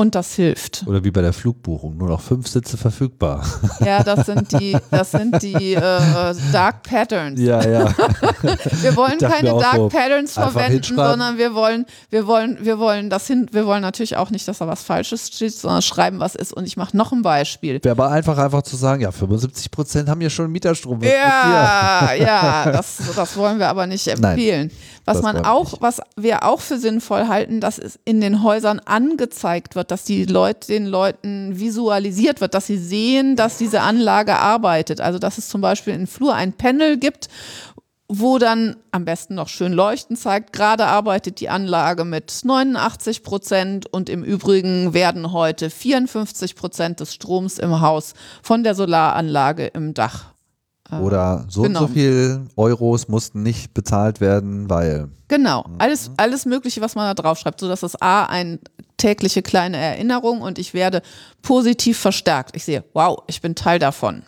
Und 0.00 0.14
das 0.14 0.34
hilft. 0.34 0.84
Oder 0.86 1.04
wie 1.04 1.10
bei 1.10 1.20
der 1.20 1.34
Flugbuchung, 1.34 1.98
nur 1.98 2.08
noch 2.08 2.22
fünf 2.22 2.48
Sitze 2.48 2.78
verfügbar. 2.78 3.44
Ja, 3.80 4.02
das 4.02 4.26
sind 4.26 4.52
die, 4.52 4.76
das 4.90 5.10
sind 5.10 5.42
die 5.42 5.74
äh, 5.74 6.34
Dark 6.52 6.82
Patterns. 6.82 7.40
Ja, 7.40 7.62
ja. 7.66 7.88
wir 8.82 8.96
wollen 8.96 9.18
keine 9.18 9.50
Dark 9.50 9.76
so 9.76 9.88
Patterns 9.88 10.34
verwenden, 10.34 10.96
sondern 10.96 11.38
wir 11.38 11.54
wollen, 11.54 11.86
wir 12.10 12.26
wollen, 12.26 12.58
wir 12.60 12.78
wollen 12.78 13.10
das 13.10 13.26
hin, 13.26 13.48
wir 13.52 13.66
wollen 13.66 13.80
natürlich 13.80 14.16
auch 14.16 14.30
nicht, 14.30 14.46
dass 14.48 14.58
da 14.58 14.66
was 14.66 14.82
Falsches 14.82 15.28
steht, 15.28 15.54
sondern 15.54 15.82
schreiben, 15.82 16.20
was 16.20 16.34
ist. 16.34 16.52
Und 16.52 16.66
ich 16.66 16.76
mache 16.76 16.96
noch 16.96 17.12
ein 17.12 17.22
Beispiel. 17.22 17.82
Wäre 17.82 17.92
aber 17.92 18.10
einfach, 18.10 18.36
einfach 18.38 18.62
zu 18.62 18.76
sagen, 18.76 19.02
ja, 19.02 19.12
75 19.12 19.70
Prozent 19.70 20.08
haben 20.08 20.20
hier 20.20 20.30
schon 20.30 20.50
Mieterstrom. 20.52 21.02
Ja, 21.02 22.12
ja, 22.18 22.70
das, 22.70 22.98
das 23.16 23.36
wollen 23.36 23.58
wir 23.58 23.68
aber 23.68 23.86
nicht 23.86 24.06
empfehlen. 24.08 24.68
Nein, 24.68 24.76
was 25.04 25.22
man 25.22 25.44
auch, 25.44 25.72
nicht. 25.72 25.82
was 25.82 26.00
wir 26.16 26.44
auch 26.44 26.60
für 26.60 26.78
sinnvoll 26.78 27.28
halten, 27.28 27.60
dass 27.60 27.78
es 27.78 27.98
in 28.04 28.20
den 28.20 28.42
Häusern 28.42 28.80
angezeigt 28.80 29.74
wird, 29.74 29.89
dass 29.90 30.04
die 30.04 30.24
Leute, 30.24 30.68
den 30.68 30.86
Leuten 30.86 31.58
visualisiert 31.58 32.40
wird, 32.40 32.54
dass 32.54 32.66
sie 32.66 32.78
sehen, 32.78 33.36
dass 33.36 33.58
diese 33.58 33.80
Anlage 33.80 34.36
arbeitet. 34.36 35.00
Also 35.00 35.18
dass 35.18 35.38
es 35.38 35.48
zum 35.48 35.60
Beispiel 35.60 35.94
im 35.94 36.06
Flur 36.06 36.34
ein 36.34 36.52
Panel 36.52 36.96
gibt, 36.98 37.28
wo 38.12 38.38
dann 38.38 38.76
am 38.90 39.04
besten 39.04 39.36
noch 39.36 39.48
schön 39.48 39.72
leuchten 39.72 40.16
zeigt, 40.16 40.52
gerade 40.52 40.86
arbeitet 40.86 41.38
die 41.40 41.48
Anlage 41.48 42.04
mit 42.04 42.40
89 42.42 43.22
Prozent 43.22 43.86
und 43.86 44.08
im 44.08 44.24
Übrigen 44.24 44.94
werden 44.94 45.30
heute 45.32 45.70
54 45.70 46.56
Prozent 46.56 46.98
des 46.98 47.14
Stroms 47.14 47.58
im 47.58 47.80
Haus 47.80 48.14
von 48.42 48.64
der 48.64 48.74
Solaranlage 48.74 49.68
im 49.68 49.94
Dach. 49.94 50.29
Äh, 50.90 50.96
Oder 50.96 51.44
so 51.48 51.62
genau. 51.62 51.82
und 51.82 51.88
so 51.88 51.92
viel 51.92 52.40
Euros 52.56 53.08
mussten 53.08 53.42
nicht 53.42 53.74
bezahlt 53.74 54.20
werden, 54.20 54.68
weil. 54.68 55.08
Genau, 55.28 55.64
alles, 55.78 56.10
alles 56.16 56.46
Mögliche, 56.46 56.80
was 56.80 56.94
man 56.94 57.14
da 57.14 57.22
draufschreibt, 57.22 57.60
sodass 57.60 57.80
das 57.80 58.00
A 58.00 58.24
ein 58.26 58.58
tägliche 58.96 59.42
kleine 59.42 59.76
Erinnerung 59.76 60.40
und 60.42 60.58
ich 60.58 60.74
werde 60.74 61.02
positiv 61.42 61.98
verstärkt. 61.98 62.56
Ich 62.56 62.64
sehe, 62.64 62.84
wow, 62.92 63.22
ich 63.26 63.40
bin 63.40 63.54
Teil 63.54 63.78
davon. 63.78 64.22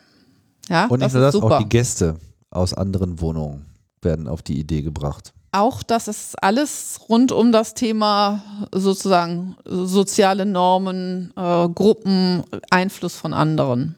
Ja, 0.68 0.86
und 0.86 1.00
nicht 1.00 1.12
nur 1.12 1.22
das, 1.22 1.32
super. 1.32 1.56
auch 1.56 1.58
die 1.58 1.68
Gäste 1.68 2.16
aus 2.50 2.72
anderen 2.72 3.20
Wohnungen 3.20 3.66
werden 4.00 4.28
auf 4.28 4.42
die 4.42 4.58
Idee 4.58 4.82
gebracht. 4.82 5.32
Auch 5.54 5.82
das 5.82 6.08
ist 6.08 6.42
alles 6.42 7.00
rund 7.08 7.30
um 7.30 7.52
das 7.52 7.74
Thema 7.74 8.42
sozusagen 8.72 9.56
soziale 9.66 10.46
Normen, 10.46 11.32
äh, 11.36 11.68
Gruppen, 11.68 12.42
Einfluss 12.70 13.16
von 13.16 13.34
anderen. 13.34 13.96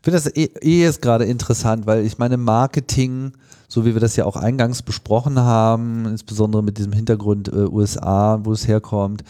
Ich 0.00 0.04
finde 0.04 0.18
das 0.18 0.34
eh, 0.34 0.48
eh 0.62 0.80
jetzt 0.80 1.02
gerade 1.02 1.26
interessant, 1.26 1.86
weil 1.86 2.06
ich 2.06 2.16
meine, 2.16 2.38
Marketing, 2.38 3.32
so 3.68 3.84
wie 3.84 3.92
wir 3.92 4.00
das 4.00 4.16
ja 4.16 4.24
auch 4.24 4.36
eingangs 4.36 4.80
besprochen 4.80 5.38
haben, 5.38 6.06
insbesondere 6.06 6.62
mit 6.62 6.78
diesem 6.78 6.94
Hintergrund 6.94 7.48
äh, 7.48 7.66
USA, 7.66 8.40
wo 8.42 8.52
es 8.52 8.66
herkommt, 8.66 9.24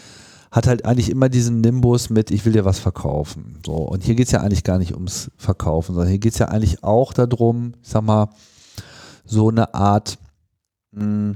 hat 0.49 0.67
halt 0.67 0.85
eigentlich 0.85 1.09
immer 1.09 1.27
diesen 1.27 1.59
Nimbus 1.59 2.09
mit, 2.09 2.31
ich 2.31 2.45
will 2.45 2.53
dir 2.53 2.63
was 2.63 2.79
verkaufen. 2.79 3.59
So, 3.65 3.73
und 3.73 4.01
hier 4.01 4.15
geht 4.15 4.27
es 4.27 4.31
ja 4.31 4.39
eigentlich 4.39 4.63
gar 4.63 4.77
nicht 4.77 4.93
ums 4.93 5.29
Verkaufen, 5.35 5.93
sondern 5.93 6.09
hier 6.09 6.19
geht 6.19 6.33
es 6.33 6.39
ja 6.39 6.47
eigentlich 6.47 6.85
auch 6.85 7.11
darum, 7.11 7.73
ich 7.83 7.89
sag 7.89 8.03
mal, 8.03 8.29
so 9.25 9.49
eine 9.49 9.73
Art 9.73 10.17
mh, 10.93 11.01
hm, 11.03 11.35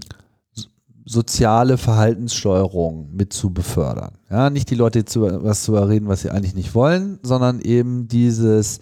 soziale 1.06 1.78
Verhaltenssteuerung 1.78 3.10
mit 3.14 3.34
zu 3.34 3.52
befördern. 3.52 4.14
Ja, 4.30 4.50
nicht 4.50 4.70
die 4.70 4.76
Leute 4.76 5.04
zu 5.04 5.22
was 5.44 5.64
zu 5.64 5.74
überreden, 5.74 6.08
was 6.08 6.22
sie 6.22 6.32
eigentlich 6.32 6.56
nicht 6.56 6.74
wollen, 6.74 7.20
sondern 7.22 7.60
eben 7.60 8.08
dieses 8.08 8.80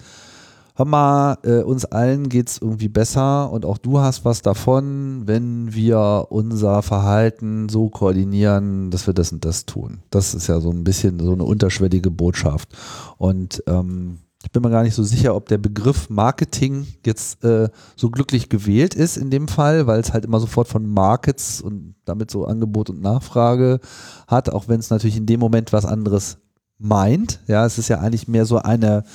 hör 0.76 0.86
mal, 0.86 1.38
äh, 1.44 1.62
uns 1.62 1.86
allen 1.86 2.30
geht 2.30 2.50
es 2.50 2.58
irgendwie 2.58 2.90
besser 2.90 3.52
und 3.52 3.66
auch 3.66 3.78
du 3.78 4.00
hast 4.00 4.26
was 4.26 4.42
davon, 4.42 5.24
wenn 5.26 5.74
wir 5.74 6.28
unser 6.30 6.82
Verhalten 6.82 7.70
so 7.70 7.90
koordinieren, 7.90 8.90
dass 8.90 9.06
wir 9.06 9.14
das 9.14 9.32
und 9.32 9.46
das 9.46 9.66
tun. 9.66 10.00
Das 10.10 10.34
ist 10.34 10.48
ja 10.48 10.60
so 10.60 10.72
ein 10.72 10.84
bisschen 10.84 11.20
so 11.20 11.34
eine 11.34 11.44
unterschwellige 11.44 12.10
Botschaft. 12.10 12.70
Und 13.18 13.64
ähm, 13.68 14.20
ich 14.44 14.52
bin 14.52 14.62
mir 14.62 14.72
gar 14.72 14.84
nicht 14.84 14.96
so 14.96 15.04
sicher, 15.04 15.36
ob 15.36 15.48
der 15.48 15.58
Begriff 15.58 16.10
Marketing 16.10 16.86
jetzt 17.06 17.44
äh, 17.46 17.70
so 17.96 18.10
glücklich 18.10 18.50
gewählt 18.50 18.94
ist 18.94 19.16
in 19.16 19.30
dem 19.30 19.48
Fall, 19.48 19.88
weil 19.88 20.00
es 20.00 20.12
halt 20.12 20.26
immer 20.26 20.40
sofort 20.40 20.68
von 20.68 20.86
Markets 20.86 21.62
und 21.62 21.96
damit 22.04 22.30
so 22.30 22.46
Angebot 22.46 22.90
und 22.90 23.02
Nachfrage 23.02 23.80
hat, 24.28 24.50
auch 24.50 24.68
wenn 24.68 24.80
es 24.80 24.90
natürlich 24.90 25.16
in 25.18 25.28
dem 25.28 25.40
Moment 25.40 25.72
was 25.72 25.86
anderes 25.86 26.40
meint. 26.78 27.40
Ja, 27.48 27.66
es 27.66 27.78
ist 27.78 27.88
ja 27.88 28.00
eigentlich 28.00 28.28
mehr 28.28 28.46
so 28.46 28.58
eine 28.58 29.06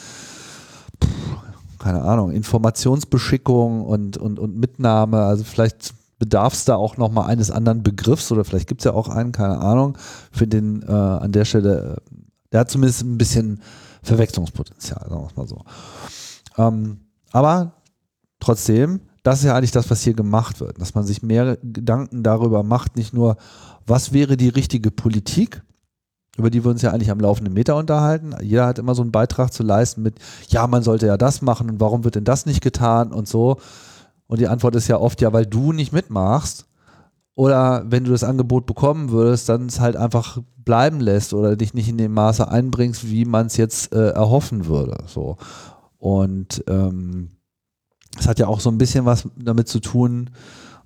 keine 1.79 2.03
Ahnung, 2.03 2.31
Informationsbeschickung 2.31 3.85
und, 3.85 4.16
und, 4.16 4.39
und 4.39 4.57
Mitnahme. 4.57 5.22
Also 5.22 5.45
vielleicht 5.45 5.95
bedarf 6.18 6.55
es 6.55 6.64
da 6.64 6.76
auch 6.76 6.97
nochmal 6.97 7.31
eines 7.31 7.51
anderen 7.51 7.83
Begriffs 7.83 8.31
oder 8.33 8.45
vielleicht 8.45 8.68
gibt 8.68 8.81
es 8.81 8.85
ja 8.85 8.93
auch 8.93 9.09
einen, 9.09 9.33
keine 9.33 9.59
Ahnung. 9.59 9.97
Für 10.33 10.47
den 10.47 10.83
äh, 10.83 10.93
an 10.93 11.33
der 11.33 11.45
Stelle, 11.45 11.97
äh, 11.97 12.14
der 12.53 12.61
hat 12.61 12.70
zumindest 12.70 13.03
ein 13.03 13.18
bisschen 13.18 13.61
Verwechslungspotenzial, 14.03 15.07
sagen 15.09 15.22
wir 15.22 15.29
es 15.29 15.37
mal 15.37 15.49
so. 15.49 15.64
Ähm, 16.57 17.01
aber 17.31 17.72
trotzdem, 18.41 19.01
das 19.22 19.41
ist 19.41 19.45
ja 19.45 19.55
eigentlich 19.55 19.72
das, 19.72 19.91
was 19.91 20.03
hier 20.03 20.14
gemacht 20.14 20.61
wird, 20.61 20.81
dass 20.81 20.95
man 20.95 21.05
sich 21.05 21.22
mehr 21.22 21.57
Gedanken 21.62 22.22
darüber 22.22 22.62
macht, 22.62 22.97
nicht 22.97 23.12
nur, 23.12 23.37
was 23.87 24.12
wäre 24.12 24.37
die 24.37 24.49
richtige 24.49 24.91
Politik, 24.91 25.62
über 26.39 26.51
die 26.51 26.64
wir 26.64 26.70
uns 26.70 26.82
ja 26.82 26.93
eigentlich 26.93 27.11
am 27.11 27.20
laufenden 27.20 27.53
Meter 27.53 27.76
unterhalten. 27.76 28.34
Jeder 28.41 28.66
hat 28.66 28.78
immer 28.78 28.95
so 28.95 29.03
einen 29.03 29.12
Beitrag 29.12 29.53
zu 29.53 29.62
leisten 29.62 30.03
mit, 30.03 30.18
ja, 30.49 30.66
man 30.66 30.82
sollte 30.82 31.07
ja 31.07 31.16
das 31.16 31.43
machen 31.43 31.68
und 31.68 31.80
warum 31.80 32.05
wird 32.05 32.14
denn 32.14 32.24
das 32.24 32.47
nicht 32.47 32.62
getan 32.62 33.12
und 33.12 33.28
so. 33.28 33.59
Und 34.28 34.41
die 34.41 34.49
Antwort 34.49 34.76
ist 34.76 34.89
ja 34.89 34.99
oft, 34.99 35.20
ja, 35.20 35.32
weil 35.32 35.47
du 35.47 35.72
nicht 35.72 35.93
mitmachst. 35.93 36.66
Oder 37.34 37.84
wenn 37.86 38.05
du 38.05 38.11
das 38.11 38.24
Angebot 38.24 38.66
bekommen 38.66 39.11
würdest, 39.11 39.49
dann 39.49 39.66
es 39.66 39.80
halt 39.80 39.97
einfach 39.97 40.39
bleiben 40.57 41.01
lässt 41.01 41.34
oder 41.34 41.57
dich 41.57 41.72
nicht 41.74 41.89
in 41.89 41.99
dem 41.99 42.12
Maße 42.12 42.49
einbringst, 42.49 43.09
wie 43.09 43.24
man 43.24 43.47
es 43.47 43.57
jetzt 43.57 43.93
äh, 43.93 44.11
erhoffen 44.11 44.66
würde. 44.66 44.99
So. 45.07 45.36
Und 45.99 46.64
ähm, 46.68 47.30
es 48.18 48.26
hat 48.26 48.39
ja 48.39 48.47
auch 48.49 48.61
so 48.61 48.70
ein 48.70 48.78
bisschen 48.78 49.05
was 49.05 49.28
damit 49.36 49.68
zu 49.68 49.80
tun, 49.80 50.30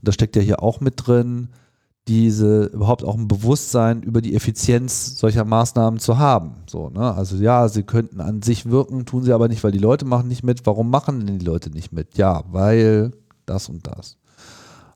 und 0.03 0.09
das 0.09 0.15
steckt 0.15 0.37
ja 0.37 0.43
hier 0.43 0.63
auch 0.63 0.81
mit 0.81 1.07
drin, 1.07 1.49
diese 2.09 2.65
überhaupt 2.65 3.05
auch 3.05 3.17
ein 3.17 3.29
Bewusstsein 3.29 4.03
über 4.03 4.21
die 4.21 4.35
Effizienz 4.35 5.19
solcher 5.19 5.45
Maßnahmen 5.45 6.01
zu 6.01 6.19
haben. 6.19 6.57
So, 6.67 6.91
ne? 6.91 7.15
Also 7.15 7.37
ja, 7.37 7.69
sie 7.69 7.85
könnten 7.85 8.21
an 8.21 8.43
sich 8.43 8.69
wirken, 8.69 9.07
tun 9.07 9.23
sie 9.23 9.33
aber 9.33 9.49
nicht, 9.49 9.63
weil 9.63 9.71
die 9.71 9.79
Leute 9.79 10.05
machen 10.05 10.29
nicht 10.29 10.43
mit. 10.43 10.67
Warum 10.67 10.91
machen 10.91 11.25
denn 11.27 11.39
die 11.39 11.45
Leute 11.45 11.71
nicht 11.71 11.93
mit? 11.93 12.19
Ja, 12.19 12.43
weil 12.51 13.13
das 13.47 13.69
und 13.69 13.87
das. 13.87 14.19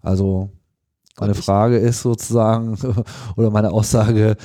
Also 0.02 0.50
meine 1.18 1.34
Frage 1.34 1.78
ist 1.78 2.02
sozusagen, 2.02 2.76
oder 3.36 3.50
meine 3.50 3.72
Aussage, 3.72 4.36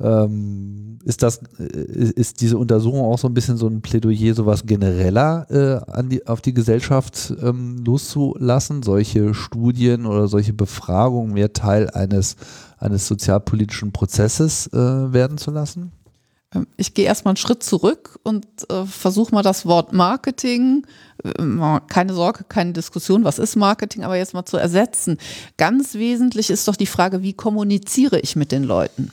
ähm, 0.00 0.98
ist 1.04 1.22
das, 1.22 1.40
äh, 1.58 1.64
ist 1.64 2.40
diese 2.40 2.58
Untersuchung 2.58 3.00
auch 3.00 3.18
so 3.18 3.28
ein 3.28 3.34
bisschen 3.34 3.56
so 3.56 3.66
ein 3.66 3.80
Plädoyer, 3.80 4.34
sowas 4.34 4.64
genereller 4.64 5.46
äh, 5.50 5.90
an 5.90 6.08
die, 6.08 6.26
auf 6.26 6.40
die 6.40 6.54
Gesellschaft 6.54 7.34
ähm, 7.42 7.82
loszulassen, 7.84 8.82
solche 8.82 9.34
Studien 9.34 10.06
oder 10.06 10.28
solche 10.28 10.52
Befragungen 10.52 11.32
mehr 11.32 11.52
Teil 11.52 11.90
eines, 11.90 12.36
eines 12.78 13.06
sozialpolitischen 13.06 13.92
Prozesses 13.92 14.68
äh, 14.68 14.76
werden 15.12 15.38
zu 15.38 15.50
lassen? 15.50 15.92
Ähm, 16.54 16.66
ich 16.76 16.94
gehe 16.94 17.06
erstmal 17.06 17.32
einen 17.32 17.36
Schritt 17.36 17.62
zurück 17.62 18.18
und 18.22 18.46
äh, 18.70 18.84
versuche 18.84 19.34
mal 19.34 19.42
das 19.42 19.66
Wort 19.66 19.92
Marketing, 19.92 20.86
äh, 21.24 21.80
keine 21.88 22.14
Sorge, 22.14 22.44
keine 22.48 22.72
Diskussion, 22.72 23.24
was 23.24 23.38
ist 23.38 23.56
Marketing, 23.56 24.04
aber 24.04 24.16
jetzt 24.16 24.34
mal 24.34 24.44
zu 24.44 24.56
ersetzen. 24.56 25.18
Ganz 25.56 25.94
wesentlich 25.94 26.50
ist 26.50 26.66
doch 26.68 26.76
die 26.76 26.86
Frage, 26.86 27.22
wie 27.22 27.32
kommuniziere 27.32 28.20
ich 28.20 28.36
mit 28.36 28.52
den 28.52 28.64
Leuten? 28.64 29.12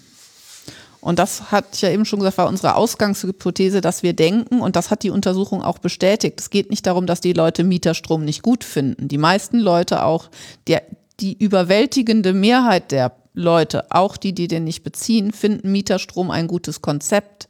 Und 1.00 1.20
das 1.20 1.52
hat 1.52 1.68
ich 1.74 1.82
ja 1.82 1.90
eben 1.90 2.06
schon 2.06 2.20
gesagt, 2.20 2.38
war 2.38 2.50
unsere 2.50 2.76
Ausgangshypothese, 2.76 3.82
dass 3.82 4.04
wir 4.04 4.14
denken, 4.14 4.60
und 4.60 4.76
das 4.76 4.90
hat 4.90 5.04
die 5.04 5.10
Untersuchung 5.10 5.62
auch 5.62 5.78
bestätigt. 5.78 6.40
Es 6.40 6.50
geht 6.50 6.70
nicht 6.70 6.86
darum, 6.86 7.06
dass 7.06 7.22
die 7.22 7.34
Leute 7.34 7.64
Mieterstrom 7.64 8.26
nicht 8.26 8.42
gut 8.42 8.64
finden. 8.64 9.08
Die 9.08 9.20
meisten 9.20 9.60
Leute 9.60 10.04
auch, 10.04 10.30
der, 10.66 10.82
die 11.20 11.38
überwältigende 11.38 12.34
Mehrheit 12.34 12.92
der 12.92 13.16
Leute, 13.38 13.86
auch 13.92 14.18
die, 14.18 14.34
die 14.34 14.48
den 14.48 14.64
nicht 14.64 14.84
beziehen, 14.84 15.32
finden 15.32 15.72
Mieterstrom 15.72 16.32
ein 16.32 16.48
gutes 16.48 16.82
Konzept. 16.82 17.48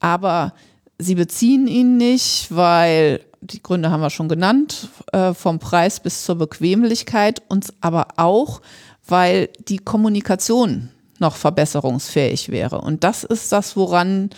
Aber 0.00 0.52
sie 0.98 1.14
beziehen 1.14 1.66
ihn 1.66 1.96
nicht, 1.96 2.54
weil 2.54 3.20
die 3.40 3.62
Gründe 3.62 3.90
haben 3.90 4.02
wir 4.02 4.10
schon 4.10 4.28
genannt, 4.28 4.88
äh, 5.12 5.32
vom 5.32 5.58
Preis 5.58 6.00
bis 6.00 6.24
zur 6.24 6.36
Bequemlichkeit, 6.36 7.42
uns 7.48 7.72
aber 7.80 8.08
auch, 8.16 8.60
weil 9.06 9.48
die 9.68 9.78
Kommunikation 9.78 10.90
noch 11.18 11.36
verbesserungsfähig 11.36 12.50
wäre. 12.50 12.80
Und 12.80 13.02
das 13.02 13.24
ist 13.24 13.50
das, 13.50 13.76
woran 13.76 14.30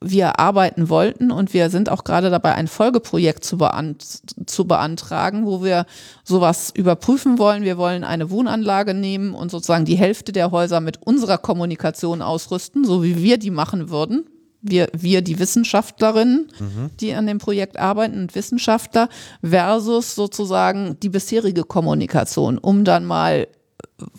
wir 0.00 0.38
arbeiten 0.38 0.88
wollten 0.88 1.32
und 1.32 1.52
wir 1.52 1.70
sind 1.70 1.88
auch 1.88 2.04
gerade 2.04 2.30
dabei, 2.30 2.54
ein 2.54 2.68
Folgeprojekt 2.68 3.44
zu, 3.44 3.58
beant 3.58 4.04
zu 4.46 4.64
beantragen, 4.64 5.44
wo 5.44 5.64
wir 5.64 5.86
sowas 6.22 6.70
überprüfen 6.74 7.38
wollen. 7.38 7.64
Wir 7.64 7.78
wollen 7.78 8.04
eine 8.04 8.30
Wohnanlage 8.30 8.94
nehmen 8.94 9.34
und 9.34 9.50
sozusagen 9.50 9.84
die 9.84 9.96
Hälfte 9.96 10.32
der 10.32 10.52
Häuser 10.52 10.80
mit 10.80 11.02
unserer 11.04 11.38
Kommunikation 11.38 12.22
ausrüsten, 12.22 12.84
so 12.84 13.02
wie 13.02 13.20
wir 13.22 13.38
die 13.38 13.50
machen 13.50 13.90
würden. 13.90 14.26
Wir, 14.60 14.88
wir 14.92 15.22
die 15.22 15.38
Wissenschaftlerinnen, 15.38 16.48
mhm. 16.58 16.90
die 17.00 17.14
an 17.14 17.28
dem 17.28 17.38
Projekt 17.38 17.78
arbeiten 17.78 18.20
und 18.22 18.34
Wissenschaftler 18.34 19.08
versus 19.40 20.16
sozusagen 20.16 20.98
die 21.00 21.08
bisherige 21.08 21.62
Kommunikation, 21.62 22.58
um 22.58 22.84
dann 22.84 23.04
mal 23.04 23.46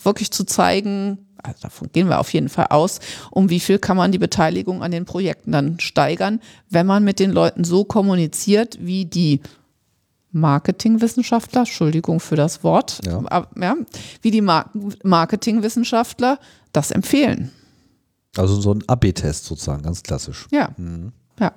wirklich 0.02 0.32
zu 0.32 0.44
zeigen, 0.46 1.26
also 1.42 1.60
davon 1.62 1.90
gehen 1.94 2.10
wir 2.10 2.20
auf 2.20 2.34
jeden 2.34 2.50
Fall 2.50 2.68
aus, 2.70 3.00
um 3.32 3.50
wie 3.50 3.60
viel 3.60 3.80
kann 3.80 3.96
man 3.98 4.12
die 4.12 4.18
Beteiligung 4.18 4.84
an 4.84 4.92
den 4.92 5.06
Projekten 5.06 5.52
dann 5.54 5.80
steigern, 5.80 6.42
wenn 6.70 6.86
man 6.86 7.04
mit 7.04 7.20
den 7.20 7.32
Leuten 7.32 7.64
so 7.64 7.86
kommuniziert, 7.86 8.78
wie 8.82 9.06
die 9.06 9.42
Marketingwissenschaftler, 10.32 11.62
Entschuldigung 11.62 12.20
für 12.20 12.36
das 12.36 12.64
Wort, 12.64 13.00
Ja. 13.06 13.18
aber, 13.26 13.48
ja, 13.60 13.76
wie 14.22 14.32
die 14.32 14.42
Mar 14.42 14.70
Marketingwissenschaftler 15.04 16.40
das 16.72 16.92
empfehlen. 16.92 17.52
Also 18.38 18.62
so 18.62 18.74
ein 18.74 18.84
AB-Test 18.88 19.46
sozusagen, 19.46 19.82
ganz 19.82 20.04
klassisch. 20.04 20.46
Ja, 20.52 20.70
Mhm. 20.78 21.14
ja. 21.40 21.52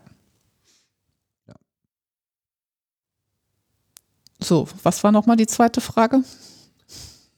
So, 4.40 4.66
was 4.82 5.04
war 5.04 5.12
nochmal 5.12 5.36
die 5.36 5.46
zweite 5.46 5.80
Frage? 5.80 6.24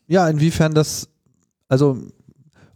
Ja, 0.06 0.28
inwiefern 0.28 0.74
das, 0.74 1.08
also 1.68 1.98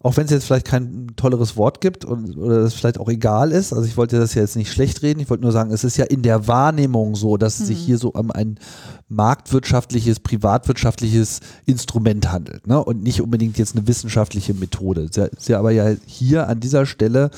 auch 0.00 0.16
wenn 0.16 0.26
es 0.26 0.30
jetzt 0.30 0.44
vielleicht 0.44 0.66
kein 0.66 1.08
tolleres 1.16 1.56
Wort 1.56 1.80
gibt 1.80 2.04
und, 2.04 2.36
oder 2.36 2.58
es 2.58 2.74
vielleicht 2.74 2.98
auch 2.98 3.08
egal 3.08 3.50
ist, 3.50 3.72
also 3.72 3.84
ich 3.84 3.96
wollte 3.96 4.18
das 4.18 4.34
ja 4.34 4.42
jetzt 4.42 4.54
nicht 4.54 4.70
schlecht 4.72 5.02
reden, 5.02 5.18
ich 5.18 5.28
wollte 5.28 5.42
nur 5.42 5.50
sagen, 5.52 5.72
es 5.72 5.82
ist 5.82 5.96
ja 5.96 6.04
in 6.04 6.22
der 6.22 6.46
Wahrnehmung 6.46 7.16
so, 7.16 7.36
dass 7.36 7.58
es 7.58 7.66
sich 7.66 7.78
hier 7.78 7.98
so 7.98 8.10
um 8.10 8.30
ein 8.30 8.60
marktwirtschaftliches, 9.08 10.20
privatwirtschaftliches 10.20 11.40
Instrument 11.66 12.30
handelt 12.30 12.66
ne? 12.68 12.82
und 12.82 13.02
nicht 13.02 13.20
unbedingt 13.20 13.58
jetzt 13.58 13.76
eine 13.76 13.88
wissenschaftliche 13.88 14.54
Methode. 14.54 15.02
Es 15.02 15.10
ist 15.10 15.16
ja, 15.16 15.24
ist 15.24 15.48
ja 15.48 15.58
aber 15.58 15.72
ja 15.72 15.94
hier 16.06 16.48
an 16.48 16.60
dieser 16.60 16.86
Stelle 16.86 17.30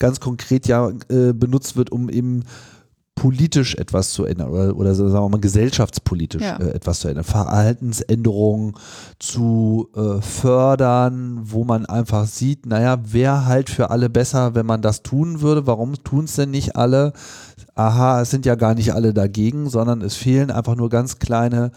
ganz 0.00 0.18
konkret 0.18 0.66
ja 0.66 0.90
äh, 1.08 1.32
benutzt 1.32 1.76
wird, 1.76 1.92
um 1.92 2.08
eben 2.08 2.42
politisch 3.18 3.74
etwas 3.74 4.10
zu 4.12 4.24
ändern 4.24 4.48
oder, 4.50 4.76
oder 4.76 4.94
sagen 4.94 5.12
wir 5.12 5.28
mal 5.28 5.40
gesellschaftspolitisch 5.40 6.42
Ja. 6.42 6.56
äh, 6.58 6.70
etwas 6.70 7.00
zu 7.00 7.08
ändern. 7.08 7.24
Verhaltensänderungen 7.24 8.74
zu 9.18 9.88
äh, 9.96 10.20
fördern, 10.22 11.40
wo 11.42 11.64
man 11.64 11.84
einfach 11.86 12.26
sieht, 12.26 12.66
naja, 12.66 12.98
wäre 13.04 13.46
halt 13.46 13.70
für 13.70 13.90
alle 13.90 14.08
besser, 14.08 14.54
wenn 14.54 14.66
man 14.66 14.82
das 14.82 15.02
tun 15.02 15.40
würde. 15.40 15.66
Warum 15.66 15.94
tun 16.04 16.26
es 16.26 16.36
denn 16.36 16.50
nicht 16.52 16.76
alle? 16.76 17.12
Aha, 17.74 18.20
es 18.22 18.30
sind 18.30 18.46
ja 18.46 18.54
gar 18.54 18.74
nicht 18.74 18.94
alle 18.94 19.12
dagegen, 19.12 19.68
sondern 19.68 20.00
es 20.02 20.14
fehlen 20.14 20.50
einfach 20.52 20.76
nur 20.76 20.88
ganz 20.88 21.18
kleine 21.18 21.72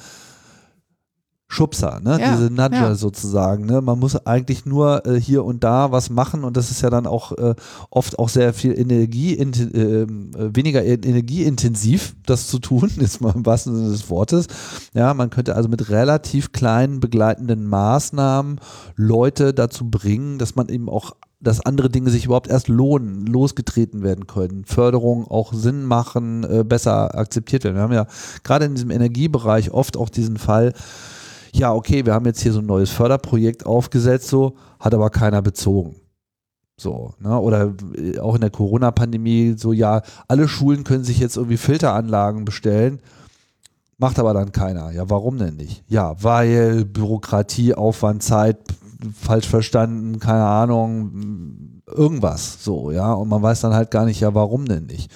Schubser, 1.52 2.00
ne? 2.02 2.18
Ja, 2.18 2.32
diese 2.32 2.50
Nudger 2.50 2.72
ja. 2.72 2.96
sozusagen. 2.96 3.66
Ne? 3.66 3.82
Man 3.82 4.00
muss 4.00 4.16
eigentlich 4.26 4.66
nur 4.66 5.06
äh, 5.06 5.20
hier 5.20 5.44
und 5.44 5.66
da 5.66 5.92
was 5.92 6.10
machen 6.10 6.46
und 6.46 6.56
das 6.56 6.72
ist 6.72 6.82
ja 6.82 6.90
dann 6.90 7.06
auch 7.06 7.34
äh, 7.34 7.56
oft 7.90 8.18
auch 8.20 8.30
sehr 8.30 8.54
viel 8.54 8.80
Energie, 8.80 9.38
äh, 9.38 10.08
weniger 10.08 10.82
e- 10.86 10.94
energieintensiv, 10.94 12.16
das 12.26 12.48
zu 12.48 12.60
tun, 12.60 12.90
ist 13.00 13.20
mal 13.20 13.34
im 13.36 13.46
wahrsten 13.46 13.76
Sinne 13.76 13.90
des 13.90 14.10
Wortes. 14.10 14.48
Ja, 14.94 15.14
man 15.14 15.30
könnte 15.30 15.58
also 15.58 15.68
mit 15.68 15.90
relativ 15.90 16.54
kleinen 16.54 17.02
begleitenden 17.02 17.68
Maßnahmen 17.68 18.62
Leute 18.96 19.54
dazu 19.54 19.90
bringen, 19.90 20.38
dass 20.38 20.56
man 20.56 20.70
eben 20.70 20.88
auch 20.88 21.18
dass 21.42 21.60
andere 21.60 21.90
Dinge 21.90 22.12
sich 22.12 22.26
überhaupt 22.26 22.48
erst 22.48 22.68
lohnen, 22.68 23.26
losgetreten 23.26 24.04
werden 24.04 24.28
können, 24.28 24.64
Förderung 24.64 25.28
auch 25.28 25.54
Sinn 25.54 25.84
machen, 25.84 26.44
äh, 26.44 26.64
besser 26.64 27.18
akzeptiert 27.18 27.64
werden. 27.64 27.76
Wir 27.76 27.82
haben 27.82 27.94
ja 27.94 28.06
gerade 28.44 28.66
in 28.66 28.76
diesem 28.76 28.92
Energiebereich 28.92 29.72
oft 29.72 29.98
auch 29.98 30.10
diesen 30.10 30.38
Fall, 30.38 30.74
ja, 31.54 31.74
okay, 31.74 32.06
wir 32.06 32.14
haben 32.14 32.26
jetzt 32.26 32.42
hier 32.42 32.54
so 32.54 32.60
ein 32.60 32.66
neues 32.66 32.90
Förderprojekt 32.90 33.66
aufgesetzt, 33.66 34.28
so, 34.28 34.56
hat 34.80 34.94
aber 34.94 35.10
keiner 35.10 35.42
bezogen. 35.42 35.96
So, 36.78 37.14
ne? 37.20 37.40
Oder 37.40 37.74
äh, 37.96 38.20
auch 38.20 38.36
in 38.36 38.42
der 38.42 38.50
Corona-Pandemie, 38.50 39.56
so, 39.58 39.72
ja, 39.72 40.02
alle 40.28 40.48
Schulen 40.48 40.84
können 40.84 41.04
sich 41.04 41.20
jetzt 41.20 41.38
irgendwie 41.38 41.58
Filteranlagen 41.58 42.44
bestellen, 42.44 43.00
macht 43.98 44.18
aber 44.18 44.34
dann 44.34 44.52
keiner. 44.52 44.92
Ja, 44.92 45.10
warum 45.10 45.38
denn 45.38 45.58
nicht? 45.58 45.84
Ja, 45.88 46.16
weil 46.24 46.86
Bürokratie, 46.86 47.76
Aufwand, 47.76 48.24
Zeit, 48.24 48.58
falsch 49.20 49.48
verstanden, 49.48 50.20
keine 50.20 50.46
Ahnung, 50.46 51.82
irgendwas, 51.88 52.64
so, 52.64 52.92
ja, 52.92 53.14
und 53.14 53.28
man 53.28 53.42
weiß 53.42 53.62
dann 53.62 53.74
halt 53.74 53.92
gar 53.92 54.06
nicht, 54.06 54.20
ja, 54.20 54.34
warum 54.34 54.66
denn 54.66 54.86
nicht? 54.86 55.12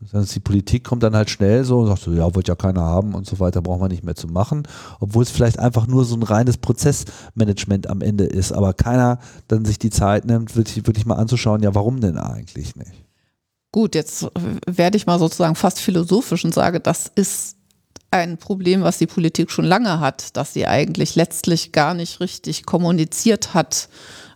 Die 0.00 0.40
Politik 0.40 0.84
kommt 0.84 1.02
dann 1.02 1.16
halt 1.16 1.28
schnell 1.28 1.64
so 1.64 1.80
und 1.80 1.88
sagt 1.88 2.02
so, 2.02 2.12
ja, 2.12 2.32
wird 2.32 2.46
ja 2.46 2.54
keiner 2.54 2.82
haben 2.82 3.14
und 3.14 3.26
so 3.26 3.40
weiter, 3.40 3.62
braucht 3.62 3.80
man 3.80 3.90
nicht 3.90 4.04
mehr 4.04 4.14
zu 4.14 4.28
machen, 4.28 4.62
obwohl 5.00 5.24
es 5.24 5.30
vielleicht 5.30 5.58
einfach 5.58 5.88
nur 5.88 6.04
so 6.04 6.14
ein 6.14 6.22
reines 6.22 6.56
Prozessmanagement 6.56 7.90
am 7.90 8.00
Ende 8.00 8.24
ist, 8.24 8.52
aber 8.52 8.74
keiner 8.74 9.18
dann 9.48 9.64
sich 9.64 9.80
die 9.80 9.90
Zeit 9.90 10.24
nimmt, 10.24 10.54
wirklich, 10.54 10.86
wirklich 10.86 11.04
mal 11.04 11.16
anzuschauen, 11.16 11.64
ja, 11.64 11.74
warum 11.74 12.00
denn 12.00 12.16
eigentlich 12.16 12.76
nicht? 12.76 13.04
Gut, 13.72 13.96
jetzt 13.96 14.28
werde 14.66 14.96
ich 14.96 15.06
mal 15.06 15.18
sozusagen 15.18 15.56
fast 15.56 15.80
philosophisch 15.80 16.44
und 16.44 16.54
sage, 16.54 16.78
das 16.78 17.10
ist 17.14 17.56
ein 18.10 18.38
Problem, 18.38 18.82
was 18.82 18.98
die 18.98 19.06
Politik 19.06 19.50
schon 19.50 19.64
lange 19.64 20.00
hat, 20.00 20.36
dass 20.36 20.54
sie 20.54 20.66
eigentlich 20.66 21.16
letztlich 21.16 21.72
gar 21.72 21.94
nicht 21.94 22.20
richtig 22.20 22.64
kommuniziert 22.64 23.52
hat 23.52 23.88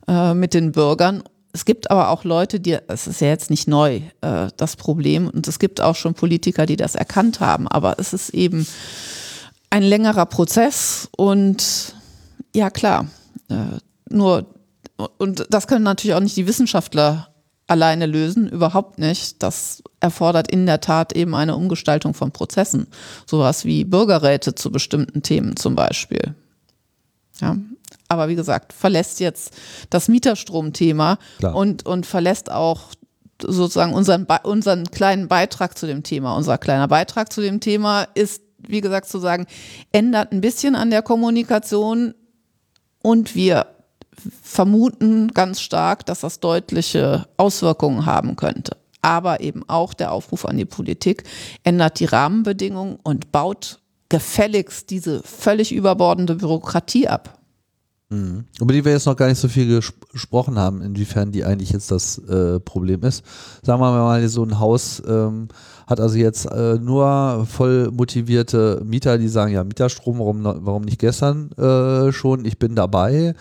äh, 0.09 0.35
mit 0.35 0.55
den 0.55 0.73
Bürgern. 0.73 1.23
Es 1.53 1.65
gibt 1.65 1.91
aber 1.91 2.09
auch 2.09 2.25
Leute, 2.25 2.61
die, 2.61 2.79
es 2.89 3.07
ist 3.07 3.21
ja 3.21 3.29
jetzt 3.29 3.51
nicht 3.51 3.69
neu, 3.69 4.01
äh, 4.23 4.49
das 4.57 4.77
Problem, 4.77 5.29
und 5.29 5.47
es 5.47 5.59
gibt 5.59 5.81
auch 5.81 5.97
schon 5.97 6.15
Politiker, 6.15 6.65
die 6.65 6.77
das 6.77 6.95
erkannt 6.95 7.41
haben, 7.41 7.69
aber 7.69 7.99
es 7.99 8.13
ist 8.13 8.31
eben 8.31 8.67
ein 9.71 9.83
längerer 9.83 10.27
Prozess 10.27 11.09
und 11.17 11.95
ja 12.55 12.71
klar, 12.71 13.07
äh, 13.49 13.79
nur, 14.09 14.47
und 15.19 15.47
das 15.51 15.67
können 15.67 15.85
natürlich 15.85 16.15
auch 16.15 16.21
nicht 16.21 16.37
die 16.37 16.47
Wissenschaftler 16.47 17.29
alleine 17.67 18.07
lösen, 18.07 18.49
überhaupt 18.49 18.99
nicht. 18.99 19.43
Das 19.43 19.83
erfordert 20.01 20.51
in 20.51 20.67
der 20.67 20.81
Tat 20.81 21.15
eben 21.15 21.35
eine 21.35 21.57
Umgestaltung 21.57 22.13
von 22.13 22.31
Prozessen. 22.31 22.87
Sowas 23.27 23.65
wie 23.65 23.85
Bürgerräte 23.85 24.55
zu 24.55 24.71
bestimmten 24.71 25.23
Themen 25.23 25.57
zum 25.57 25.75
Beispiel. 25.75 26.35
Ja. 27.41 27.57
Aber 28.13 28.29
wie 28.29 28.35
gesagt, 28.35 28.75
verlässt 28.75 29.21
jetzt 29.21 29.55
das 29.89 30.09
Mieterstromthema 30.09 31.19
und, 31.55 31.87
und 31.87 32.05
verlässt 32.05 32.53
auch 32.53 32.91
sozusagen 33.41 33.95
unseren, 33.95 34.27
unseren 34.45 34.85
kleinen 34.91 35.29
Beitrag 35.29 35.79
zu 35.79 35.87
dem 35.87 36.03
Thema. 36.03 36.37
Unser 36.37 36.59
kleiner 36.59 36.89
Beitrag 36.89 37.33
zu 37.33 37.41
dem 37.41 37.61
Thema 37.61 38.07
ist, 38.15 38.43
wie 38.59 38.83
gesagt, 38.83 39.09
zu 39.09 39.19
sagen, 39.19 39.47
ändert 39.93 40.31
ein 40.31 40.43
bisschen 40.43 40.77
an 40.77 40.91
der 40.91 41.01
Kommunikation 41.03 42.15
und 43.03 43.35
wir 43.35 43.67
vermuten 44.43 45.29
ganz 45.29 45.61
stark, 45.61 46.05
dass 46.05 46.21
das 46.21 46.39
deutliche 46.39 47.27
Auswirkungen 47.39 48.05
haben 48.05 48.37
könnte. 48.37 48.77
Aber 49.01 49.41
eben 49.41 49.69
auch 49.69 49.95
der 49.95 50.13
Aufruf 50.13 50.45
an 50.45 50.59
die 50.59 50.67
Politik 50.67 51.25
ändert 51.65 51.99
die 51.99 52.05
Rahmenbedingungen 52.05 52.99
und 53.03 53.33
baut 53.33 53.81
gefälligst 54.13 54.91
diese 54.91 55.23
völlig 55.23 55.73
überbordende 55.73 56.35
Bürokratie 56.35 57.09
ab. 57.09 57.39
Über 58.61 58.73
die 58.73 58.85
wir 58.85 58.93
jetzt 58.93 59.07
noch 59.07 59.17
gar 59.17 59.29
nicht 59.29 59.39
so 59.39 59.49
viel 59.49 59.67
ges 59.67 59.93
gesprochen 60.13 60.59
haben, 60.59 60.83
inwiefern 60.83 61.33
die 61.33 61.45
eigentlich 61.45 61.71
jetzt 61.71 61.91
das 61.91 62.19
äh, 62.19 62.61
Problem 62.61 63.03
ist. 63.03 63.25
Sagen 63.63 63.81
wir 63.81 63.91
mal, 63.91 64.29
so 64.29 64.45
ein 64.45 64.59
Haus 64.59 65.03
ähm, 65.07 65.49
hat 65.87 66.01
also 66.01 66.17
jetzt 66.17 66.45
äh, 66.47 66.75
nur 66.75 67.47
voll 67.51 67.91
motivierte 67.91 68.83
Mieter, 68.85 69.19
die 69.19 69.29
sagen, 69.29 69.53
ja, 69.53 69.65
Mieterstrom, 69.65 70.19
warum, 70.19 70.45
warum 70.45 70.83
nicht 70.83 70.99
gestern 70.99 71.53
äh, 71.53 72.13
schon? 72.13 72.45
Ich 72.45 72.59
bin 72.59 72.75
dabei. 72.75 73.35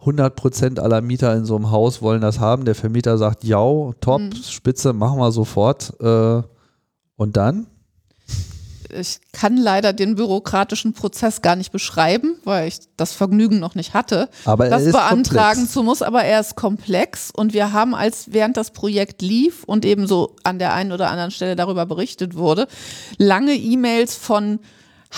100 0.00 0.36
Prozent 0.36 0.80
aller 0.80 1.00
Mieter 1.00 1.34
in 1.36 1.44
so 1.44 1.56
einem 1.56 1.70
Haus 1.70 2.02
wollen 2.02 2.20
das 2.20 2.40
haben. 2.40 2.64
Der 2.64 2.74
Vermieter 2.74 3.18
sagt, 3.18 3.44
ja, 3.44 3.60
top, 4.00 4.20
spitze, 4.34 4.92
machen 4.92 5.18
wir 5.18 5.32
sofort. 5.32 5.94
Äh, 6.00 6.42
und 7.16 7.36
dann? 7.36 7.66
Ich 8.90 9.20
kann 9.32 9.56
leider 9.56 9.92
den 9.92 10.14
bürokratischen 10.14 10.92
Prozess 10.92 11.42
gar 11.42 11.56
nicht 11.56 11.72
beschreiben, 11.72 12.36
weil 12.44 12.68
ich 12.68 12.80
das 12.96 13.12
Vergnügen 13.12 13.58
noch 13.58 13.74
nicht 13.74 13.94
hatte, 13.94 14.28
Aber 14.44 14.64
er 14.64 14.70
das 14.70 14.90
beantragen 14.92 15.50
komplex. 15.60 15.72
zu 15.72 15.82
muss. 15.82 16.02
Aber 16.02 16.24
er 16.24 16.40
ist 16.40 16.56
komplex 16.56 17.30
und 17.30 17.52
wir 17.52 17.72
haben, 17.72 17.94
als 17.94 18.32
während 18.32 18.56
das 18.56 18.70
Projekt 18.70 19.22
lief 19.22 19.64
und 19.64 19.84
ebenso 19.84 20.36
an 20.44 20.58
der 20.58 20.72
einen 20.74 20.92
oder 20.92 21.10
anderen 21.10 21.30
Stelle 21.30 21.56
darüber 21.56 21.86
berichtet 21.86 22.34
wurde, 22.36 22.66
lange 23.18 23.54
E-Mails 23.54 24.14
von 24.14 24.60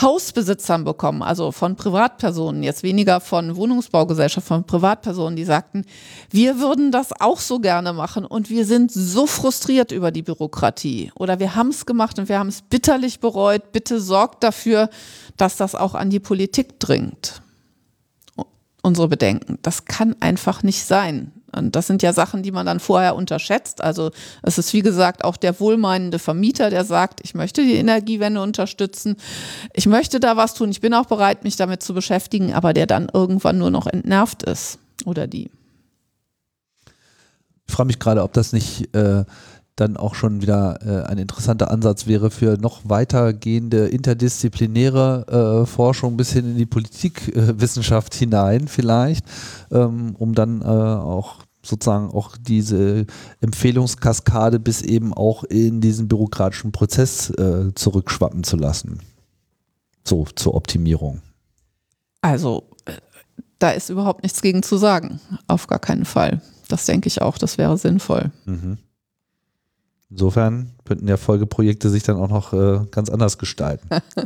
Hausbesitzern 0.00 0.84
bekommen, 0.84 1.22
also 1.22 1.50
von 1.50 1.74
Privatpersonen, 1.74 2.62
jetzt 2.62 2.82
weniger 2.82 3.20
von 3.20 3.56
Wohnungsbaugesellschaften, 3.56 4.56
von 4.56 4.64
Privatpersonen, 4.64 5.34
die 5.34 5.44
sagten, 5.44 5.84
wir 6.30 6.60
würden 6.60 6.92
das 6.92 7.08
auch 7.20 7.40
so 7.40 7.58
gerne 7.58 7.92
machen 7.92 8.24
und 8.24 8.50
wir 8.50 8.64
sind 8.64 8.92
so 8.92 9.26
frustriert 9.26 9.90
über 9.90 10.12
die 10.12 10.22
Bürokratie 10.22 11.10
oder 11.16 11.40
wir 11.40 11.56
haben 11.56 11.70
es 11.70 11.86
gemacht 11.86 12.18
und 12.18 12.28
wir 12.28 12.38
haben 12.38 12.48
es 12.48 12.62
bitterlich 12.62 13.18
bereut. 13.20 13.72
Bitte 13.72 14.00
sorgt 14.00 14.44
dafür, 14.44 14.90
dass 15.36 15.56
das 15.56 15.74
auch 15.74 15.94
an 15.94 16.10
die 16.10 16.20
Politik 16.20 16.78
dringt. 16.78 17.42
Unsere 18.82 19.08
Bedenken. 19.08 19.58
Das 19.60 19.84
kann 19.84 20.16
einfach 20.20 20.62
nicht 20.62 20.84
sein. 20.84 21.32
Und 21.52 21.74
das 21.76 21.86
sind 21.86 22.02
ja 22.02 22.12
Sachen, 22.12 22.42
die 22.42 22.52
man 22.52 22.66
dann 22.66 22.80
vorher 22.80 23.16
unterschätzt. 23.16 23.82
Also 23.82 24.10
es 24.42 24.58
ist 24.58 24.72
wie 24.72 24.82
gesagt 24.82 25.24
auch 25.24 25.36
der 25.36 25.58
wohlmeinende 25.60 26.18
Vermieter, 26.18 26.70
der 26.70 26.84
sagt, 26.84 27.20
ich 27.22 27.34
möchte 27.34 27.62
die 27.62 27.74
Energiewende 27.74 28.40
unterstützen, 28.40 29.16
ich 29.72 29.86
möchte 29.86 30.20
da 30.20 30.36
was 30.36 30.54
tun, 30.54 30.70
ich 30.70 30.80
bin 30.80 30.94
auch 30.94 31.06
bereit, 31.06 31.44
mich 31.44 31.56
damit 31.56 31.82
zu 31.82 31.94
beschäftigen, 31.94 32.54
aber 32.54 32.72
der 32.72 32.86
dann 32.86 33.08
irgendwann 33.12 33.58
nur 33.58 33.70
noch 33.70 33.86
entnervt 33.86 34.42
ist 34.44 34.78
oder 35.04 35.26
die. 35.26 35.50
Ich 37.66 37.74
frage 37.74 37.86
mich 37.86 37.98
gerade, 37.98 38.22
ob 38.22 38.32
das 38.32 38.52
nicht 38.52 38.94
äh, 38.94 39.24
dann 39.80 39.96
auch 39.96 40.14
schon 40.14 40.42
wieder 40.42 40.78
äh, 40.84 41.08
ein 41.08 41.18
interessanter 41.18 41.70
Ansatz 41.70 42.06
wäre 42.06 42.30
für 42.30 42.58
noch 42.58 42.82
weitergehende 42.84 43.88
interdisziplinäre 43.88 45.62
äh, 45.62 45.66
Forschung 45.66 46.16
bis 46.16 46.32
hin 46.32 46.52
in 46.52 46.56
die 46.56 46.66
Politikwissenschaft 46.66 48.14
hinein 48.14 48.68
vielleicht, 48.68 49.24
ähm, 49.70 50.14
um 50.18 50.34
dann 50.34 50.60
äh, 50.62 50.64
auch 50.64 51.44
sozusagen 51.62 52.10
auch 52.10 52.36
diese 52.36 53.06
Empfehlungskaskade 53.40 54.58
bis 54.60 54.82
eben 54.82 55.12
auch 55.12 55.44
in 55.44 55.80
diesen 55.80 56.08
bürokratischen 56.08 56.72
Prozess 56.72 57.30
äh, 57.30 57.74
zurückschwappen 57.74 58.44
zu 58.44 58.56
lassen. 58.56 59.00
So 60.06 60.26
zur 60.34 60.54
Optimierung. 60.54 61.20
Also 62.22 62.64
äh, 62.86 62.92
da 63.58 63.70
ist 63.70 63.90
überhaupt 63.90 64.22
nichts 64.22 64.40
gegen 64.42 64.62
zu 64.62 64.76
sagen. 64.76 65.20
Auf 65.46 65.66
gar 65.66 65.78
keinen 65.78 66.04
Fall. 66.04 66.40
Das 66.68 66.86
denke 66.86 67.08
ich 67.08 67.20
auch, 67.20 67.36
das 67.36 67.58
wäre 67.58 67.76
sinnvoll. 67.76 68.30
Mhm. 68.46 68.78
Insofern 70.10 70.72
könnten 70.84 71.06
ja 71.06 71.16
Folgeprojekte 71.16 71.88
sich 71.88 72.02
dann 72.02 72.16
auch 72.16 72.28
noch 72.28 72.52
äh, 72.52 72.80
ganz 72.90 73.10
anders 73.10 73.38
gestalten. 73.38 73.86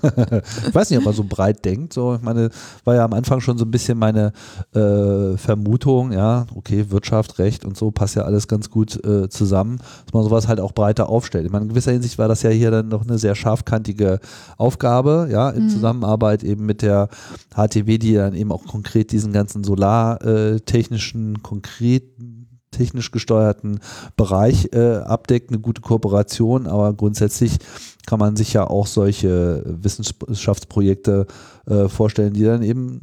ich 0.66 0.74
weiß 0.74 0.88
nicht, 0.88 0.98
ob 0.98 1.04
man 1.04 1.12
so 1.12 1.24
breit 1.28 1.62
denkt. 1.66 1.92
So, 1.92 2.14
ich 2.14 2.22
meine, 2.22 2.48
war 2.84 2.94
ja 2.94 3.04
am 3.04 3.12
Anfang 3.12 3.42
schon 3.42 3.58
so 3.58 3.66
ein 3.66 3.70
bisschen 3.70 3.98
meine 3.98 4.32
äh, 4.74 5.36
Vermutung, 5.36 6.12
ja, 6.12 6.46
okay, 6.54 6.86
Wirtschaft, 6.88 7.38
Recht 7.38 7.66
und 7.66 7.76
so 7.76 7.90
passt 7.90 8.16
ja 8.16 8.22
alles 8.22 8.48
ganz 8.48 8.70
gut 8.70 9.04
äh, 9.04 9.28
zusammen, 9.28 9.76
dass 10.06 10.14
man 10.14 10.24
sowas 10.24 10.48
halt 10.48 10.58
auch 10.58 10.72
breiter 10.72 11.10
aufstellt. 11.10 11.44
Ich 11.44 11.52
meine, 11.52 11.64
in 11.64 11.68
gewisser 11.68 11.92
Hinsicht 11.92 12.16
war 12.16 12.28
das 12.28 12.42
ja 12.42 12.48
hier 12.48 12.70
dann 12.70 12.88
noch 12.88 13.06
eine 13.06 13.18
sehr 13.18 13.34
scharfkantige 13.34 14.20
Aufgabe, 14.56 15.28
ja, 15.30 15.50
in 15.50 15.64
mhm. 15.64 15.68
Zusammenarbeit 15.68 16.44
eben 16.44 16.64
mit 16.64 16.80
der 16.80 17.10
HTW, 17.54 17.98
die 17.98 18.14
dann 18.14 18.32
eben 18.32 18.52
auch 18.52 18.64
konkret 18.64 19.12
diesen 19.12 19.34
ganzen 19.34 19.64
solartechnischen, 19.64 21.42
konkreten 21.42 22.33
technisch 22.74 23.10
gesteuerten 23.10 23.80
Bereich 24.16 24.68
äh, 24.72 24.96
abdeckt, 24.96 25.50
eine 25.50 25.60
gute 25.60 25.80
Kooperation, 25.80 26.66
aber 26.66 26.92
grundsätzlich 26.92 27.58
kann 28.06 28.18
man 28.18 28.36
sich 28.36 28.52
ja 28.52 28.66
auch 28.66 28.86
solche 28.86 29.62
Wissenschaftsprojekte 29.66 31.26
äh, 31.66 31.88
vorstellen, 31.88 32.34
die 32.34 32.44
dann 32.44 32.62
eben 32.62 33.00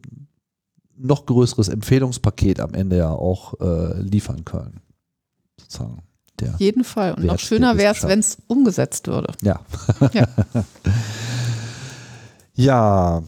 noch 0.98 1.26
größeres 1.26 1.70
Empfehlungspaket 1.70 2.60
am 2.60 2.74
Ende 2.74 2.98
ja 2.98 3.10
auch 3.12 3.60
äh, 3.60 4.00
liefern 4.02 4.46
können. 4.46 4.82
Sozusagen. 5.60 6.04
Der 6.40 6.56
jeden 6.58 6.84
Fall. 6.84 7.14
Und 7.14 7.26
noch 7.26 7.40
schöner 7.40 7.78
wäre 7.78 7.94
es, 7.94 8.04
wenn 8.04 8.20
es 8.20 8.38
umgesetzt 8.48 9.08
würde. 9.08 9.34
Ja. 9.42 9.60
Ja. 10.14 10.28
ja. 12.54 13.24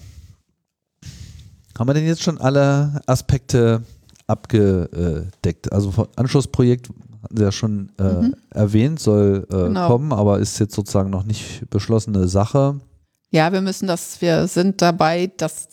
Haben 1.77 1.89
wir 1.89 1.93
denn 1.93 2.05
jetzt 2.05 2.21
schon 2.21 2.39
alle 2.39 3.01
Aspekte 3.07 3.83
abgedeckt. 4.27 5.71
Also 5.71 6.07
Anschlussprojekt 6.15 6.89
hatten 7.23 7.37
Sie 7.37 7.43
ja 7.43 7.51
schon 7.51 7.91
äh, 7.99 8.03
mhm. 8.03 8.35
erwähnt, 8.49 8.99
soll 8.99 9.47
äh, 9.51 9.55
genau. 9.55 9.87
kommen, 9.87 10.13
aber 10.13 10.39
ist 10.39 10.59
jetzt 10.59 10.75
sozusagen 10.75 11.09
noch 11.09 11.23
nicht 11.23 11.69
beschlossene 11.69 12.27
Sache. 12.27 12.79
Ja, 13.31 13.51
wir 13.51 13.61
müssen 13.61 13.87
das, 13.87 14.21
wir 14.21 14.47
sind 14.47 14.81
dabei, 14.81 15.31
das, 15.37 15.69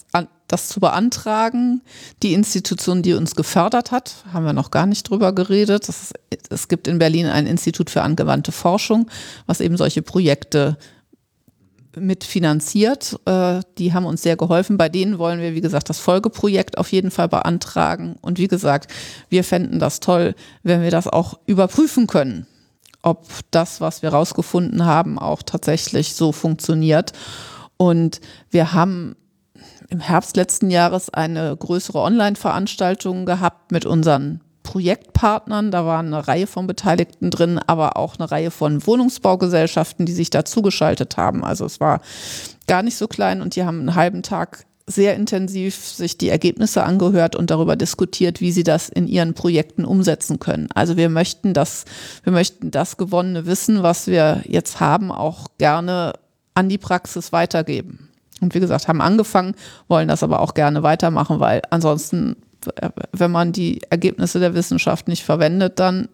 das 0.48 0.68
zu 0.68 0.80
beantragen. 0.80 1.82
Die 2.22 2.32
Institution, 2.32 3.02
die 3.02 3.12
uns 3.12 3.36
gefördert 3.36 3.90
hat, 3.90 4.24
haben 4.32 4.46
wir 4.46 4.54
noch 4.54 4.70
gar 4.70 4.86
nicht 4.86 5.10
drüber 5.10 5.34
geredet. 5.34 5.88
Ist, 5.88 6.14
es 6.48 6.68
gibt 6.68 6.88
in 6.88 6.98
Berlin 6.98 7.26
ein 7.26 7.46
Institut 7.46 7.90
für 7.90 8.02
angewandte 8.02 8.50
Forschung, 8.50 9.10
was 9.46 9.60
eben 9.60 9.76
solche 9.76 10.00
Projekte 10.00 10.78
mitfinanziert. 11.96 13.18
Äh, 13.24 13.60
die 13.78 13.92
haben 13.92 14.06
uns 14.06 14.22
sehr 14.22 14.36
geholfen. 14.36 14.76
Bei 14.76 14.88
denen 14.88 15.18
wollen 15.18 15.40
wir, 15.40 15.54
wie 15.54 15.60
gesagt, 15.60 15.88
das 15.88 15.98
Folgeprojekt 15.98 16.78
auf 16.78 16.92
jeden 16.92 17.10
Fall 17.10 17.28
beantragen. 17.28 18.16
Und 18.20 18.38
wie 18.38 18.48
gesagt, 18.48 18.90
wir 19.28 19.44
fänden 19.44 19.78
das 19.78 20.00
toll, 20.00 20.34
wenn 20.62 20.82
wir 20.82 20.90
das 20.90 21.08
auch 21.08 21.38
überprüfen 21.46 22.06
können, 22.06 22.46
ob 23.02 23.26
das, 23.50 23.80
was 23.80 24.02
wir 24.02 24.10
rausgefunden 24.10 24.84
haben, 24.84 25.18
auch 25.18 25.42
tatsächlich 25.42 26.14
so 26.14 26.32
funktioniert. 26.32 27.12
Und 27.76 28.20
wir 28.50 28.72
haben 28.72 29.16
im 29.88 30.00
Herbst 30.00 30.36
letzten 30.36 30.70
Jahres 30.70 31.10
eine 31.10 31.56
größere 31.56 31.98
Online-Veranstaltung 31.98 33.26
gehabt 33.26 33.72
mit 33.72 33.84
unseren 33.84 34.40
Projektpartnern, 34.70 35.72
da 35.72 35.84
waren 35.84 36.14
eine 36.14 36.28
Reihe 36.28 36.46
von 36.46 36.68
Beteiligten 36.68 37.32
drin, 37.32 37.58
aber 37.66 37.96
auch 37.96 38.20
eine 38.20 38.30
Reihe 38.30 38.52
von 38.52 38.86
Wohnungsbaugesellschaften, 38.86 40.06
die 40.06 40.12
sich 40.12 40.30
dazugeschaltet 40.30 41.16
haben. 41.16 41.44
Also 41.44 41.64
es 41.64 41.80
war 41.80 42.00
gar 42.68 42.84
nicht 42.84 42.96
so 42.96 43.08
klein 43.08 43.42
und 43.42 43.56
die 43.56 43.64
haben 43.64 43.80
einen 43.80 43.96
halben 43.96 44.22
Tag 44.22 44.66
sehr 44.86 45.16
intensiv 45.16 45.74
sich 45.74 46.18
die 46.18 46.28
Ergebnisse 46.28 46.84
angehört 46.84 47.34
und 47.34 47.50
darüber 47.50 47.74
diskutiert, 47.74 48.40
wie 48.40 48.52
sie 48.52 48.62
das 48.62 48.88
in 48.88 49.08
ihren 49.08 49.34
Projekten 49.34 49.84
umsetzen 49.84 50.38
können. 50.38 50.68
Also 50.72 50.96
wir 50.96 51.08
möchten 51.08 51.52
das, 51.52 51.84
wir 52.22 52.32
möchten 52.32 52.70
das 52.70 52.96
gewonnene 52.96 53.46
Wissen, 53.46 53.82
was 53.82 54.06
wir 54.06 54.42
jetzt 54.46 54.78
haben, 54.78 55.10
auch 55.10 55.48
gerne 55.58 56.12
an 56.54 56.68
die 56.68 56.78
Praxis 56.78 57.32
weitergeben. 57.32 58.08
Und 58.40 58.54
wie 58.54 58.60
gesagt, 58.60 58.86
haben 58.86 59.00
angefangen, 59.00 59.56
wollen 59.88 60.06
das 60.06 60.22
aber 60.22 60.38
auch 60.38 60.54
gerne 60.54 60.84
weitermachen, 60.84 61.40
weil 61.40 61.60
ansonsten 61.70 62.36
wenn 63.12 63.30
man 63.30 63.52
die 63.52 63.82
Ergebnisse 63.90 64.40
der 64.40 64.54
Wissenschaft 64.54 65.08
nicht 65.08 65.24
verwendet, 65.24 65.78
dann 65.78 66.08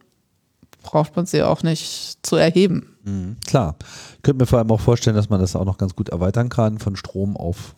braucht 0.82 1.16
man 1.16 1.26
sie 1.26 1.42
auch 1.42 1.62
nicht 1.62 2.18
zu 2.22 2.36
erheben. 2.36 2.97
Mhm, 3.05 3.36
klar. 3.47 3.76
Ich 4.16 4.22
könnte 4.22 4.42
mir 4.42 4.47
vor 4.47 4.59
allem 4.59 4.70
auch 4.70 4.80
vorstellen, 4.80 5.16
dass 5.16 5.30
man 5.30 5.40
das 5.40 5.57
auch 5.57 5.64
noch 5.64 5.78
ganz 5.78 5.94
gut 5.94 6.09
erweitern 6.09 6.49
kann 6.49 6.78
von 6.78 6.97
Strom 6.97 7.36
auf 7.36 7.74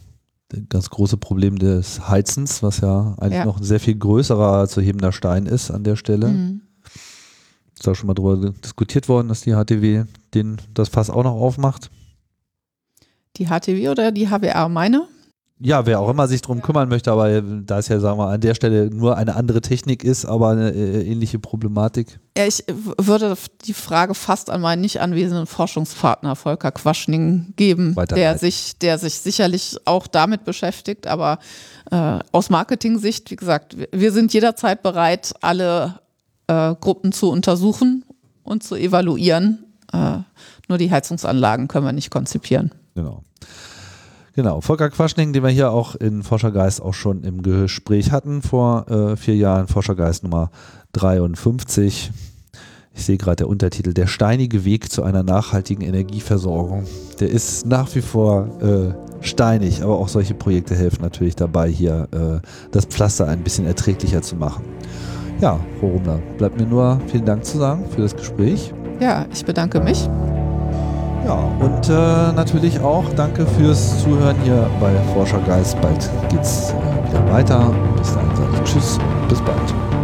das 0.48 0.60
ganz 0.68 0.90
große 0.90 1.16
Problem 1.16 1.58
des 1.58 2.08
Heizens, 2.08 2.62
was 2.62 2.80
ja 2.80 3.14
eigentlich 3.18 3.40
ja. 3.40 3.44
noch 3.44 3.58
ein 3.58 3.64
sehr 3.64 3.80
viel 3.80 3.96
größerer 3.96 4.66
zu 4.68 4.80
hebender 4.80 5.12
Stein 5.12 5.46
ist 5.46 5.70
an 5.70 5.84
der 5.84 5.96
Stelle. 5.96 6.28
Mhm. 6.28 6.62
Ist 7.74 7.86
da 7.86 7.94
schon 7.94 8.08
mal 8.08 8.14
darüber 8.14 8.50
diskutiert 8.50 9.08
worden, 9.08 9.28
dass 9.28 9.42
die 9.42 9.52
HTW 9.52 10.04
den, 10.34 10.56
das 10.74 10.88
Fass 10.88 11.10
auch 11.10 11.22
noch 11.22 11.34
aufmacht? 11.34 11.90
Die 13.36 13.46
HTW 13.46 13.88
oder 13.90 14.10
die 14.10 14.28
HWR 14.28 14.68
meine? 14.68 15.06
Ja, 15.60 15.86
wer 15.86 15.98
auch 16.00 16.08
immer 16.08 16.28
sich 16.28 16.40
darum 16.40 16.62
kümmern 16.62 16.88
möchte, 16.88 17.10
aber 17.10 17.40
da 17.40 17.78
es 17.78 17.88
ja, 17.88 17.98
sagen 17.98 18.18
wir, 18.18 18.28
an 18.28 18.40
der 18.40 18.54
Stelle 18.54 18.90
nur 18.90 19.16
eine 19.16 19.34
andere 19.34 19.60
Technik 19.60 20.04
ist, 20.04 20.24
aber 20.24 20.50
eine 20.50 20.70
äh, 20.70 21.02
ähnliche 21.02 21.38
Problematik. 21.38 22.20
Ja, 22.36 22.46
ich 22.46 22.64
würde 22.96 23.36
die 23.64 23.74
Frage 23.74 24.14
fast 24.14 24.50
an 24.50 24.60
meinen 24.60 24.80
nicht 24.80 25.00
anwesenden 25.00 25.46
Forschungspartner 25.46 26.36
Volker 26.36 26.70
Quaschning 26.70 27.54
geben, 27.56 27.96
der 28.10 28.38
sich, 28.38 28.78
der 28.78 28.98
sich 28.98 29.14
sicherlich 29.18 29.76
auch 29.84 30.06
damit 30.06 30.44
beschäftigt, 30.44 31.08
aber 31.08 31.38
äh, 31.90 32.20
aus 32.30 32.50
Marketing-Sicht, 32.50 33.30
wie 33.32 33.36
gesagt, 33.36 33.76
wir 33.90 34.12
sind 34.12 34.32
jederzeit 34.32 34.82
bereit, 34.82 35.34
alle 35.40 35.98
äh, 36.46 36.74
Gruppen 36.76 37.10
zu 37.10 37.30
untersuchen 37.30 38.04
und 38.44 38.62
zu 38.62 38.76
evaluieren. 38.76 39.64
Äh, 39.92 40.18
nur 40.68 40.78
die 40.78 40.90
Heizungsanlagen 40.90 41.66
können 41.66 41.86
wir 41.86 41.92
nicht 41.92 42.10
konzipieren. 42.10 42.72
Genau. 42.94 43.24
Genau, 44.38 44.60
Volker 44.60 44.88
Quaschning, 44.88 45.32
den 45.32 45.42
wir 45.42 45.50
hier 45.50 45.72
auch 45.72 45.96
in 45.96 46.22
Forschergeist 46.22 46.80
auch 46.80 46.94
schon 46.94 47.24
im 47.24 47.42
Gespräch 47.42 48.12
hatten 48.12 48.40
vor 48.40 48.88
äh, 48.88 49.16
vier 49.16 49.34
Jahren, 49.34 49.66
Forschergeist 49.66 50.22
Nummer 50.22 50.52
53. 50.92 52.12
Ich 52.94 53.04
sehe 53.04 53.16
gerade 53.16 53.34
der 53.34 53.48
Untertitel, 53.48 53.92
der 53.92 54.06
steinige 54.06 54.64
Weg 54.64 54.92
zu 54.92 55.02
einer 55.02 55.24
nachhaltigen 55.24 55.82
Energieversorgung. 55.82 56.84
Der 57.18 57.30
ist 57.30 57.66
nach 57.66 57.92
wie 57.96 58.00
vor 58.00 58.46
äh, 58.62 59.24
steinig, 59.26 59.82
aber 59.82 59.98
auch 59.98 60.08
solche 60.08 60.34
Projekte 60.34 60.76
helfen 60.76 61.02
natürlich 61.02 61.34
dabei, 61.34 61.68
hier 61.68 62.06
äh, 62.12 62.46
das 62.70 62.84
Pflaster 62.84 63.26
ein 63.26 63.42
bisschen 63.42 63.66
erträglicher 63.66 64.22
zu 64.22 64.36
machen. 64.36 64.64
Ja, 65.40 65.58
Frau 65.80 65.88
Rumler, 65.88 66.20
bleibt 66.36 66.60
mir 66.60 66.66
nur 66.66 67.00
vielen 67.08 67.24
Dank 67.24 67.44
zu 67.44 67.58
sagen 67.58 67.86
für 67.90 68.02
das 68.02 68.14
Gespräch. 68.14 68.72
Ja, 69.00 69.26
ich 69.32 69.44
bedanke 69.44 69.80
mich. 69.80 70.08
Ja, 71.24 71.50
und 71.60 71.88
äh, 71.88 72.32
natürlich 72.32 72.80
auch 72.80 73.04
danke 73.16 73.46
fürs 73.46 74.02
Zuhören 74.02 74.36
hier 74.44 74.68
bei 74.80 74.90
Forschergeist. 75.14 75.80
Bald 75.80 76.10
geht's 76.30 76.72
äh, 76.72 77.10
wieder 77.10 77.32
weiter. 77.32 77.72
Bis 77.96 78.14
dahin 78.14 78.36
sage 78.36 78.50
ich 78.54 78.72
Tschüss, 78.72 78.98
bis 79.28 79.40
bald. 79.42 79.97